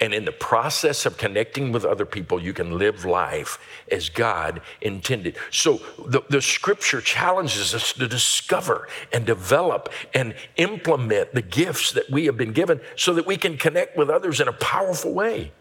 And 0.00 0.14
in 0.14 0.24
the 0.24 0.32
process 0.32 1.06
of 1.06 1.16
connecting 1.16 1.72
with 1.72 1.84
other 1.84 2.06
people, 2.06 2.40
you 2.40 2.52
can 2.52 2.78
live 2.78 3.04
life 3.04 3.58
as 3.90 4.08
God 4.08 4.60
intended. 4.80 5.36
So 5.50 5.80
the, 6.06 6.22
the 6.28 6.42
scripture 6.42 7.00
challenges 7.00 7.74
us 7.74 7.92
to 7.94 8.06
discover 8.06 8.88
and 9.12 9.26
develop 9.26 9.92
and 10.12 10.34
implement 10.56 11.34
the 11.34 11.42
gifts 11.42 11.92
that 11.92 12.10
we 12.10 12.26
have 12.26 12.36
been 12.36 12.52
given 12.52 12.80
so 12.96 13.14
that 13.14 13.26
we 13.26 13.36
can 13.36 13.56
connect 13.56 13.96
with 13.96 14.10
others 14.10 14.40
in 14.40 14.48
a 14.48 14.52
powerful 14.52 15.12
way. 15.12 15.52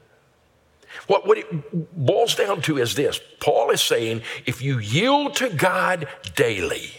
What, 1.08 1.28
what 1.28 1.38
it 1.38 1.96
boils 1.96 2.36
down 2.36 2.62
to 2.64 2.78
is 2.78 2.96
this 2.96 3.20
Paul 3.40 3.72
is 3.72 3.82
saying 3.82 4.22
if 4.46 4.62
you 4.62 4.80
yield 4.80 5.36
to 5.38 5.50
God 5.50 6.08
daily, 6.36 6.92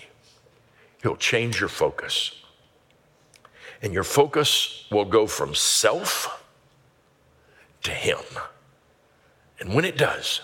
He'll 1.03 1.17
change 1.17 1.61
your 1.61 1.69
focus. 1.69 2.41
And 3.83 3.93
your 3.93 4.05
focus 4.05 4.87
will 4.91 5.05
go 5.05 5.27
from 5.27 5.55
self 5.55 6.43
to 7.83 7.91
Him. 7.91 8.19
And 9.61 9.75
when 9.75 9.85
it 9.85 9.99
does, 9.99 10.41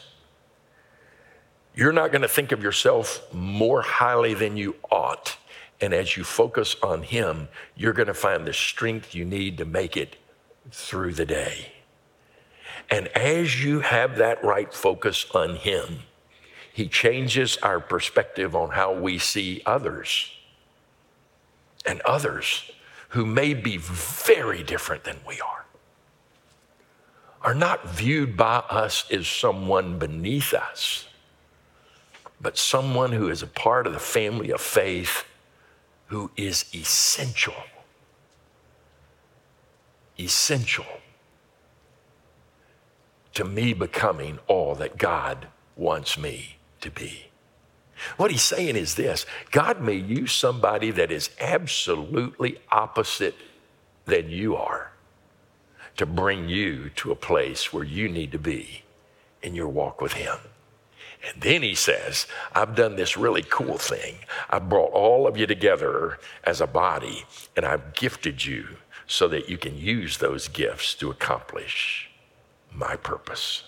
you're 1.74 1.92
not 1.92 2.12
going 2.12 2.22
to 2.22 2.28
think 2.28 2.52
of 2.52 2.62
yourself 2.62 3.32
more 3.32 3.80
highly 3.80 4.34
than 4.34 4.56
you 4.56 4.76
ought. 4.90 5.38
And 5.80 5.94
as 5.94 6.16
you 6.16 6.24
focus 6.24 6.76
on 6.82 7.02
Him, 7.02 7.48
you're 7.74 7.94
going 7.94 8.08
to 8.08 8.14
find 8.14 8.46
the 8.46 8.52
strength 8.52 9.14
you 9.14 9.24
need 9.24 9.56
to 9.58 9.64
make 9.64 9.96
it 9.96 10.16
through 10.70 11.14
the 11.14 11.24
day. 11.24 11.72
And 12.90 13.08
as 13.08 13.62
you 13.62 13.80
have 13.80 14.16
that 14.16 14.42
right 14.44 14.72
focus 14.72 15.26
on 15.32 15.56
Him, 15.56 16.00
He 16.72 16.88
changes 16.88 17.56
our 17.58 17.80
perspective 17.80 18.56
on 18.56 18.70
how 18.70 18.92
we 18.92 19.18
see 19.18 19.62
others 19.64 20.32
and 21.86 22.00
others 22.02 22.70
who 23.10 23.24
may 23.24 23.54
be 23.54 23.76
very 23.76 24.62
different 24.62 25.04
than 25.04 25.16
we 25.26 25.40
are 25.40 25.64
are 27.42 27.54
not 27.54 27.88
viewed 27.88 28.36
by 28.36 28.56
us 28.68 29.10
as 29.10 29.26
someone 29.26 29.98
beneath 29.98 30.52
us, 30.52 31.06
but 32.40 32.58
someone 32.58 33.12
who 33.12 33.30
is 33.30 33.42
a 33.42 33.46
part 33.46 33.86
of 33.86 33.92
the 33.94 33.98
family 33.98 34.50
of 34.50 34.60
faith 34.60 35.24
who 36.06 36.30
is 36.36 36.66
essential. 36.74 37.54
Essential 40.18 40.84
to 43.34 43.44
me 43.44 43.72
becoming 43.72 44.38
all 44.46 44.74
that 44.76 44.98
God 44.98 45.48
wants 45.76 46.18
me 46.18 46.56
to 46.80 46.90
be. 46.90 47.26
What 48.16 48.30
he's 48.30 48.42
saying 48.42 48.76
is 48.76 48.94
this 48.94 49.26
God 49.50 49.80
may 49.80 49.94
use 49.94 50.32
somebody 50.32 50.90
that 50.90 51.10
is 51.10 51.30
absolutely 51.40 52.58
opposite 52.70 53.36
than 54.06 54.30
you 54.30 54.56
are 54.56 54.92
to 55.96 56.06
bring 56.06 56.48
you 56.48 56.90
to 56.96 57.12
a 57.12 57.16
place 57.16 57.72
where 57.72 57.84
you 57.84 58.08
need 58.08 58.32
to 58.32 58.38
be 58.38 58.82
in 59.42 59.54
your 59.54 59.68
walk 59.68 60.00
with 60.00 60.14
him. 60.14 60.38
And 61.26 61.42
then 61.42 61.62
he 61.62 61.74
says, 61.74 62.26
I've 62.54 62.74
done 62.74 62.96
this 62.96 63.16
really 63.16 63.42
cool 63.42 63.76
thing. 63.76 64.16
I've 64.48 64.70
brought 64.70 64.92
all 64.92 65.26
of 65.26 65.36
you 65.36 65.46
together 65.46 66.18
as 66.44 66.62
a 66.62 66.66
body, 66.66 67.26
and 67.54 67.66
I've 67.66 67.92
gifted 67.94 68.46
you 68.46 68.78
so 69.06 69.28
that 69.28 69.48
you 69.48 69.58
can 69.58 69.76
use 69.76 70.18
those 70.18 70.48
gifts 70.48 70.94
to 70.94 71.10
accomplish 71.10 72.09
my 72.72 72.96
purpose. 72.96 73.64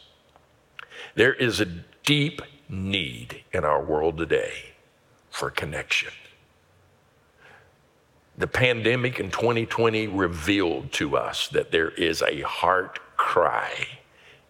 There 1.14 1.34
is 1.34 1.60
a 1.60 1.66
deep 2.04 2.42
need 2.68 3.42
in 3.52 3.64
our 3.64 3.82
world 3.82 4.16
today 4.18 4.72
for 5.30 5.50
connection. 5.50 6.12
The 8.36 8.46
pandemic 8.46 9.20
in 9.20 9.30
2020 9.30 10.06
revealed 10.08 10.92
to 10.92 11.16
us 11.16 11.48
that 11.48 11.70
there 11.70 11.90
is 11.90 12.22
a 12.22 12.40
heart 12.40 12.98
cry 13.16 13.86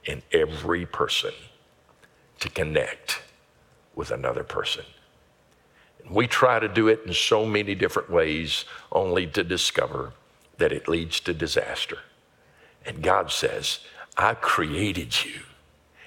in 0.04 0.22
every 0.32 0.86
person 0.86 1.32
to 2.40 2.48
connect 2.48 3.22
with 3.94 4.10
another 4.10 4.44
person. 4.44 4.84
We 6.10 6.26
try 6.26 6.58
to 6.58 6.68
do 6.68 6.88
it 6.88 7.02
in 7.06 7.12
so 7.12 7.46
many 7.46 7.74
different 7.74 8.10
ways, 8.10 8.64
only 8.90 9.26
to 9.28 9.44
discover 9.44 10.12
that 10.58 10.72
it 10.72 10.88
leads 10.88 11.20
to 11.20 11.34
disaster. 11.34 11.98
And 12.84 13.02
God 13.02 13.30
says, 13.30 13.80
I 14.16 14.34
created 14.34 15.24
you 15.24 15.40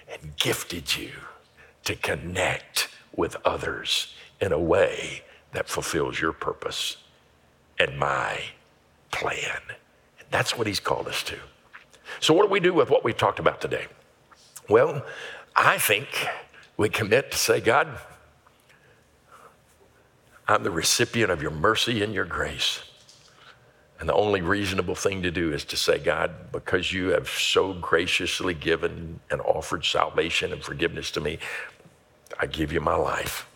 and 0.07 0.35
gifted 0.37 0.95
you 0.95 1.11
to 1.83 1.95
connect 1.95 2.89
with 3.15 3.35
others 3.45 4.13
in 4.39 4.51
a 4.51 4.59
way 4.59 5.23
that 5.53 5.67
fulfills 5.67 6.19
your 6.19 6.33
purpose 6.33 6.97
and 7.79 7.97
my 7.97 8.39
plan. 9.11 9.59
And 10.19 10.27
that's 10.31 10.57
what 10.57 10.67
he's 10.67 10.79
called 10.79 11.07
us 11.07 11.23
to. 11.23 11.37
So, 12.19 12.33
what 12.33 12.43
do 12.43 12.51
we 12.51 12.59
do 12.59 12.73
with 12.73 12.89
what 12.89 13.03
we've 13.03 13.17
talked 13.17 13.39
about 13.39 13.61
today? 13.61 13.87
Well, 14.69 15.05
I 15.55 15.77
think 15.77 16.07
we 16.77 16.89
commit 16.89 17.31
to 17.31 17.37
say, 17.37 17.59
God, 17.61 17.87
I'm 20.47 20.63
the 20.63 20.71
recipient 20.71 21.31
of 21.31 21.41
your 21.41 21.51
mercy 21.51 22.03
and 22.03 22.13
your 22.13 22.25
grace. 22.25 22.81
And 23.99 24.09
the 24.09 24.13
only 24.13 24.41
reasonable 24.41 24.95
thing 24.95 25.23
to 25.23 25.31
do 25.31 25.53
is 25.53 25.63
to 25.65 25.77
say, 25.77 25.99
God, 25.99 26.51
because 26.51 26.91
you 26.91 27.09
have 27.09 27.29
so 27.29 27.73
graciously 27.73 28.53
given 28.53 29.21
and 29.31 29.39
offered 29.41 29.85
salvation 29.85 30.51
and 30.51 30.61
forgiveness 30.61 31.11
to 31.11 31.21
me, 31.21 31.39
I 32.37 32.45
give 32.45 32.73
you 32.73 32.81
my 32.81 32.95
life. 32.95 33.47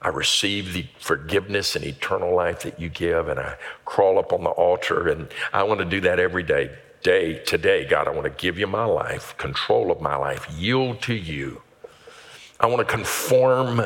I 0.00 0.08
receive 0.08 0.72
the 0.72 0.86
forgiveness 0.98 1.76
and 1.76 1.84
eternal 1.84 2.34
life 2.34 2.62
that 2.62 2.80
you 2.80 2.88
give, 2.88 3.28
and 3.28 3.38
I 3.38 3.56
crawl 3.84 4.18
up 4.18 4.32
on 4.32 4.42
the 4.42 4.50
altar, 4.50 5.08
and 5.08 5.28
I 5.52 5.62
want 5.62 5.78
to 5.78 5.86
do 5.86 6.00
that 6.00 6.18
every 6.18 6.42
day. 6.42 6.76
Day 7.04 7.38
today, 7.38 7.84
God, 7.84 8.06
I 8.06 8.10
want 8.10 8.24
to 8.24 8.30
give 8.30 8.58
you 8.58 8.66
my 8.66 8.84
life, 8.84 9.36
control 9.36 9.90
of 9.90 10.00
my 10.00 10.16
life, 10.16 10.48
yield 10.56 11.02
to 11.02 11.14
you. 11.14 11.62
I 12.60 12.66
want 12.66 12.78
to 12.78 12.84
conform 12.92 13.82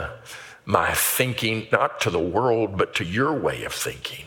my 0.66 0.92
thinking 0.92 1.66
not 1.72 2.00
to 2.02 2.10
the 2.10 2.18
world, 2.18 2.76
but 2.76 2.94
to 2.96 3.04
your 3.04 3.32
way 3.32 3.64
of 3.64 3.72
thinking. 3.72 4.26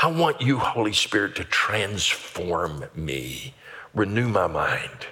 I 0.00 0.08
want 0.08 0.40
you, 0.40 0.58
Holy 0.58 0.92
Spirit, 0.92 1.36
to 1.36 1.44
transform 1.44 2.84
me, 2.94 3.54
renew 3.94 4.28
my 4.28 4.46
mind, 4.46 5.06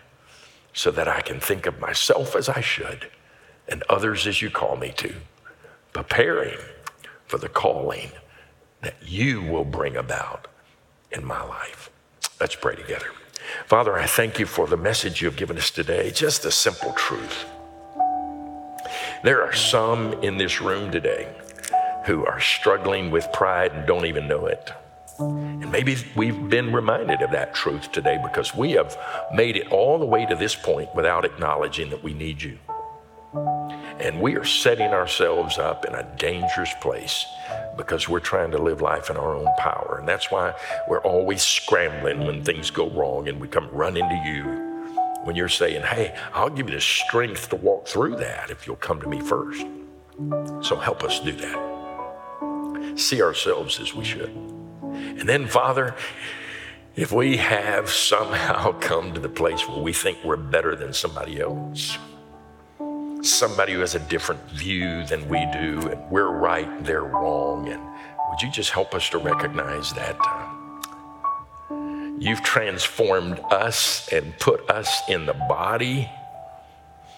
so 0.73 0.91
that 0.91 1.09
I 1.09 1.21
can 1.21 1.41
think 1.41 1.67
of 1.67 1.81
myself 1.81 2.35
as 2.35 2.49
I 2.49 2.61
should 2.61 3.11
and 3.69 3.83
others 3.89 4.27
as 4.27 4.43
you 4.43 4.51
call 4.51 4.77
me 4.77 4.93
to, 4.97 5.15
preparing 5.93 6.59
for 7.27 7.39
the 7.39 7.49
calling 7.49 8.11
that 8.81 8.95
you 9.05 9.43
will 9.43 9.65
bring 9.65 9.97
about 9.97 10.49
in 11.13 11.25
my 11.25 11.43
life. 11.43 11.91
Let's 12.41 12.55
pray 12.55 12.75
together. 12.75 13.13
Father, 13.67 13.99
I 13.99 14.07
thank 14.07 14.39
you 14.39 14.47
for 14.47 14.67
the 14.67 14.77
message 14.77 15.21
you've 15.21 15.37
given 15.37 15.59
us 15.59 15.71
today, 15.71 16.11
just 16.11 16.45
a 16.45 16.51
simple 16.51 16.93
truth. 16.93 17.45
There 19.23 19.43
are 19.43 19.53
some 19.53 20.15
in 20.23 20.39
this 20.39 20.61
room 20.61 20.91
today 20.91 21.29
who 22.07 22.25
are 22.25 22.41
struggling 22.41 23.11
with 23.11 23.31
pride 23.33 23.73
and 23.73 23.87
don't 23.87 24.07
even 24.07 24.27
know 24.27 24.47
it. 24.47 24.71
And 25.19 25.71
maybe 25.71 25.97
we've 26.17 26.49
been 26.49 26.73
reminded 26.73 27.21
of 27.21 27.31
that 27.33 27.55
truth 27.55 27.93
today 27.93 28.19
because 28.23 28.55
we 28.55 28.73
have 28.73 28.97
made 29.35 29.57
it 29.57 29.71
all 29.71 29.99
the 29.99 30.07
way 30.07 30.25
to 30.25 30.35
this 30.35 30.55
point 30.55 30.89
without 30.95 31.25
acknowledging 31.25 31.91
that 31.91 32.03
we 32.03 32.15
need 32.15 32.41
you. 32.41 32.59
And 34.01 34.21
we 34.21 34.37
are 34.37 34.45
setting 34.45 34.89
ourselves 34.89 35.59
up 35.59 35.85
in 35.85 35.95
a 35.95 36.03
dangerous 36.17 36.73
place 36.81 37.27
because 37.77 38.09
we're 38.09 38.21
trying 38.21 38.51
to 38.53 38.59
live 38.59 38.81
life 38.81 39.11
in 39.11 39.17
our 39.17 39.37
own 39.37 39.49
power. 39.59 39.97
And 39.99 40.09
that's 40.09 40.31
why 40.31 40.55
we're 40.89 41.03
always 41.03 41.43
scrambling 41.43 42.27
when 42.27 42.43
things 42.43 42.71
go 42.71 42.89
wrong 42.91 43.29
and 43.29 43.39
we 43.39 43.47
come 43.47 43.69
running 43.73 44.09
to 44.09 44.23
you 44.25 44.71
when 45.25 45.37
you're 45.37 45.49
saying, 45.49 45.83
Hey, 45.83 46.17
I'll 46.33 46.49
give 46.49 46.69
you 46.69 46.75
the 46.75 46.81
strength 46.81 47.51
to 47.51 47.57
walk 47.57 47.87
through 47.87 48.17
that 48.17 48.51
if 48.51 48.67
you'll 48.67 48.77
come 48.77 49.01
to 49.03 49.09
me 49.09 49.21
first. 49.21 49.67
So 50.63 50.77
help 50.77 51.05
us 51.05 51.21
do 51.21 51.33
that. 51.33 51.70
See 52.97 53.23
ourselves 53.23 53.81
as 53.81 53.95
we 53.95 54.05
should. 54.05 54.31
And 54.31 55.29
then, 55.29 55.47
Father, 55.47 55.95
if 56.97 57.13
we 57.13 57.37
have 57.39 57.89
somehow 57.91 58.73
come 58.81 59.15
to 59.15 59.21
the 59.21 59.29
place 59.29 59.67
where 59.69 59.79
we 59.79 59.93
think 59.93 60.19
we're 60.25 60.37
better 60.37 60.75
than 60.77 60.93
somebody 60.93 61.41
else, 61.41 61.97
somebody 63.23 63.75
who 63.75 63.81
has 63.81 63.95
a 63.95 64.01
different 64.01 64.43
view 64.51 65.05
than 65.07 65.29
we 65.29 65.47
do, 65.53 65.89
and 65.91 66.11
we're 66.11 66.31
right, 66.31 66.85
they're 66.85 67.05
wrong, 67.05 67.69
and 67.69 67.81
would 68.31 68.43
you 68.43 68.51
just 68.51 68.71
help 68.71 68.95
us 68.95 69.09
to 69.11 69.19
recognize 69.19 69.93
that 69.93 70.17
uh, 70.21 71.75
you've 72.19 72.43
transformed 72.43 73.41
us 73.51 74.09
and 74.13 74.39
put 74.39 74.69
us 74.71 75.03
in 75.09 75.27
the 75.27 75.35
body, 75.35 76.11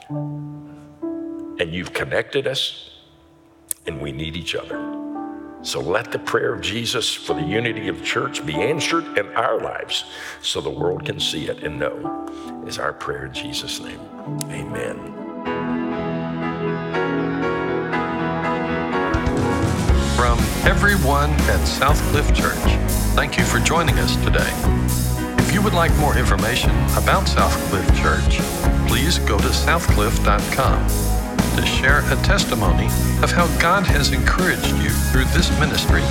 and 0.08 1.72
you've 1.72 1.92
connected 1.92 2.46
us, 2.46 2.90
and 3.86 4.00
we 4.00 4.12
need 4.12 4.36
each 4.36 4.54
other. 4.54 5.01
So 5.62 5.80
let 5.80 6.10
the 6.10 6.18
prayer 6.18 6.52
of 6.52 6.60
Jesus 6.60 7.12
for 7.12 7.34
the 7.34 7.46
unity 7.46 7.88
of 7.88 8.00
the 8.00 8.04
church 8.04 8.44
be 8.44 8.54
answered 8.56 9.16
in 9.16 9.28
our 9.34 9.60
lives 9.60 10.04
so 10.42 10.60
the 10.60 10.70
world 10.70 11.04
can 11.04 11.20
see 11.20 11.48
it 11.48 11.62
and 11.62 11.78
know 11.78 12.64
is 12.66 12.78
our 12.78 12.92
prayer 12.92 13.26
in 13.26 13.32
Jesus' 13.32 13.80
name. 13.80 14.00
Amen. 14.50 14.96
From 20.16 20.38
everyone 20.66 21.30
at 21.30 21.60
Southcliff 21.60 22.34
Church, 22.34 22.56
thank 23.14 23.38
you 23.38 23.44
for 23.44 23.58
joining 23.60 23.98
us 23.98 24.16
today 24.24 24.50
If 25.38 25.52
you 25.54 25.62
would 25.62 25.74
like 25.74 25.94
more 25.96 26.16
information 26.16 26.70
about 26.96 27.26
Southcliff 27.26 27.86
Church, 28.00 28.38
please 28.88 29.18
go 29.20 29.38
to 29.38 29.48
southcliff.com 29.48 31.11
to 31.56 31.66
share 31.66 32.00
a 32.12 32.16
testimony 32.22 32.86
of 33.22 33.30
how 33.30 33.46
God 33.58 33.84
has 33.86 34.12
encouraged 34.12 34.74
you 34.82 34.90
through 35.10 35.26
this 35.26 35.50
ministry. 35.58 36.02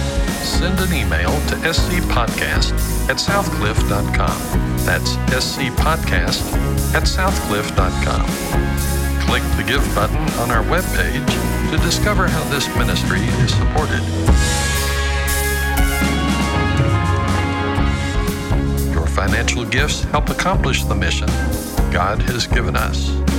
Send 0.44 0.80
an 0.80 0.94
email 0.94 1.32
to 1.50 1.56
scpodcast 1.56 2.74
at 3.10 3.18
southcliff.com. 3.18 4.78
That's 4.86 5.16
scpodcast 5.16 6.54
at 6.94 7.04
southcliff.com. 7.04 8.26
Click 9.28 9.44
the 9.58 9.64
Give 9.64 9.84
button 9.96 10.18
on 10.40 10.52
our 10.52 10.64
webpage 10.64 11.72
to 11.72 11.78
discover 11.78 12.28
how 12.28 12.44
this 12.50 12.68
ministry 12.76 13.22
is 13.22 13.54
supported. 13.54 14.02
Your 18.94 19.08
financial 19.08 19.66
gifts 19.66 20.04
help 20.06 20.30
accomplish 20.30 20.84
the 20.84 20.96
mission 20.96 21.28
God 21.92 22.22
has 22.24 22.48
given 22.48 22.76
us. 22.76 23.31